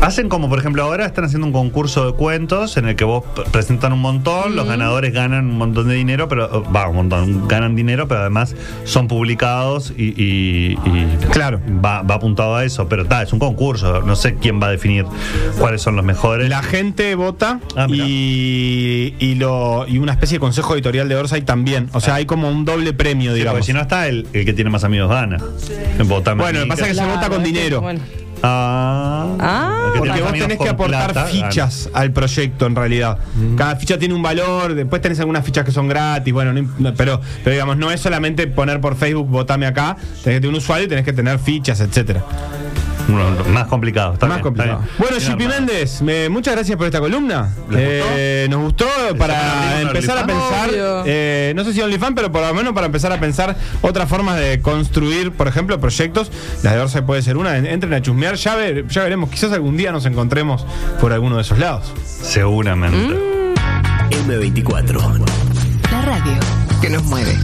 Hacen 0.00 0.30
como, 0.30 0.48
por 0.48 0.58
ejemplo, 0.58 0.82
ahora 0.82 1.04
están 1.04 1.26
haciendo 1.26 1.46
un 1.46 1.52
concurso 1.52 2.06
de 2.06 2.14
cuentos 2.14 2.78
en 2.78 2.86
el 2.88 2.96
que 2.96 3.04
vos 3.04 3.22
presentan 3.52 3.92
un 3.92 4.00
montón, 4.00 4.56
los 4.56 4.66
ganadores 4.66 5.12
ganan 5.12 5.44
un 5.50 5.58
montón 5.58 5.88
de 5.88 5.94
dinero, 5.94 6.26
pero 6.26 6.64
va, 6.74 6.88
un 6.88 6.96
montón, 6.96 7.46
ganan 7.48 7.76
dinero, 7.76 8.08
pero 8.08 8.20
además 8.22 8.56
son 8.84 9.08
publicados 9.08 9.92
y, 9.96 10.04
y- 10.16 10.78
y 10.86 11.06
Claro. 11.30 11.60
va, 11.84 12.00
va 12.00 12.14
apuntado 12.14 12.56
a 12.56 12.64
eso. 12.64 12.88
Pero 12.88 13.02
está, 13.02 13.22
es 13.22 13.32
un 13.34 13.38
concurso, 13.38 14.00
no 14.00 14.16
sé 14.16 14.36
quién 14.36 14.60
va 14.60 14.68
a 14.68 14.70
definir 14.70 15.04
cuáles 15.58 15.82
son 15.82 15.96
los 15.96 16.04
mejores. 16.04 16.48
La 16.48 16.62
gente 16.62 17.14
vota 17.14 17.60
Ah, 17.76 17.86
y, 17.90 19.14
y, 19.18 19.34
lo, 19.34 19.86
y 19.86 19.98
una 19.98 20.12
especie 20.12 20.36
de 20.36 20.40
consejo 20.40 20.74
editorial 20.74 21.10
de 21.10 21.16
Orsay 21.16 21.42
también. 21.42 21.90
O 21.92 22.00
sea, 22.00 22.14
hay 22.14 22.24
como 22.24 22.50
un 22.50 22.64
doble 22.64 22.94
premio, 22.94 23.32
Sí, 23.32 23.38
digamos. 23.40 23.58
porque 23.58 23.66
si 23.66 23.72
no 23.74 23.82
está 23.82 24.08
el, 24.08 24.26
el 24.32 24.46
que 24.46 24.54
tiene 24.54 24.70
más 24.70 24.82
amigos 24.82 25.10
gana. 25.10 25.36
Votame 26.06 26.42
a 26.42 26.46
Bueno, 26.46 26.58
lo 26.60 26.64
que 26.64 26.68
pasa 26.70 26.82
es 26.84 26.88
que 26.88 26.94
se 26.94 27.00
Claro, 27.02 27.14
vota 27.16 27.28
con 27.28 27.42
es 27.42 27.46
que, 27.46 27.52
dinero. 27.52 27.80
bueno. 27.82 28.00
Ah, 28.42 29.36
Ah, 29.38 29.90
que 29.92 29.98
Porque 29.98 30.20
vos 30.22 30.32
tenés 30.32 30.58
que 30.58 30.68
aportar 30.68 31.12
plata, 31.12 31.26
fichas 31.28 31.88
al 31.92 32.10
proyecto 32.12 32.66
en 32.66 32.74
realidad. 32.76 33.18
Cada 33.56 33.76
ficha 33.76 33.98
tiene 33.98 34.14
un 34.14 34.22
valor, 34.22 34.74
después 34.74 35.00
tenés 35.02 35.18
algunas 35.20 35.44
fichas 35.44 35.64
que 35.64 35.72
son 35.72 35.88
gratis, 35.88 36.32
bueno, 36.32 36.52
no- 36.78 36.94
pero, 36.94 37.20
pero 37.44 37.52
digamos, 37.54 37.76
no 37.76 37.90
es 37.90 38.00
solamente 38.00 38.46
poner 38.46 38.80
por 38.80 38.96
Facebook, 38.96 39.28
votame 39.28 39.66
acá, 39.66 39.96
tenés 39.98 40.22
que 40.22 40.40
tener 40.40 40.48
un 40.48 40.54
usuario 40.56 40.86
y 40.86 40.88
tenés 40.88 41.04
que 41.04 41.12
tener 41.12 41.38
fichas, 41.38 41.80
etcétera. 41.80 42.22
Bueno, 43.10 43.44
más 43.52 43.66
complicado. 43.66 44.14
está 44.14 44.26
Más 44.26 44.36
bien, 44.38 44.42
complicado. 44.44 44.80
está 44.80 44.86
bien. 44.86 44.96
Bueno, 44.98 45.18
Chipi. 45.26 45.46
Méndez, 45.48 46.02
me- 46.02 46.28
muchas 46.28 46.54
gracias 46.54 46.76
por 46.76 46.86
esta 46.86 47.00
columna. 47.00 47.48
¿Les 47.70 47.80
Eh, 48.12 48.46
nos 48.50 48.60
gustó 48.62 48.86
para 49.18 49.80
empezar 49.80 50.18
a 50.18 50.26
pensar, 50.26 50.70
eh, 51.06 51.52
no 51.56 51.64
sé 51.64 51.72
si 51.72 51.80
OnlyFans, 51.82 52.14
pero 52.14 52.30
por 52.32 52.42
lo 52.42 52.54
menos 52.54 52.72
para 52.72 52.86
empezar 52.86 53.12
a 53.12 53.20
pensar 53.20 53.56
otras 53.82 54.08
formas 54.08 54.38
de 54.38 54.60
construir, 54.60 55.32
por 55.32 55.48
ejemplo, 55.48 55.78
proyectos. 55.80 56.30
La 56.62 56.74
de 56.74 56.80
Orsa 56.80 57.04
puede 57.06 57.22
ser 57.22 57.36
una. 57.36 57.56
En- 57.56 57.66
Entren 57.66 57.94
a 57.94 58.02
chusmear, 58.02 58.34
ya, 58.36 58.54
ver- 58.56 58.86
ya 58.88 59.02
veremos. 59.02 59.30
Quizás 59.30 59.52
algún 59.52 59.76
día 59.76 59.92
nos 59.92 60.06
encontremos 60.06 60.64
por 61.00 61.12
alguno 61.12 61.36
de 61.36 61.42
esos 61.42 61.58
lados. 61.58 61.92
Seguramente. 62.04 63.16
M24. 64.26 65.00
La 65.90 66.02
radio 66.02 66.32
que 66.80 66.90
nos 66.90 67.02
mueve. 67.04 67.36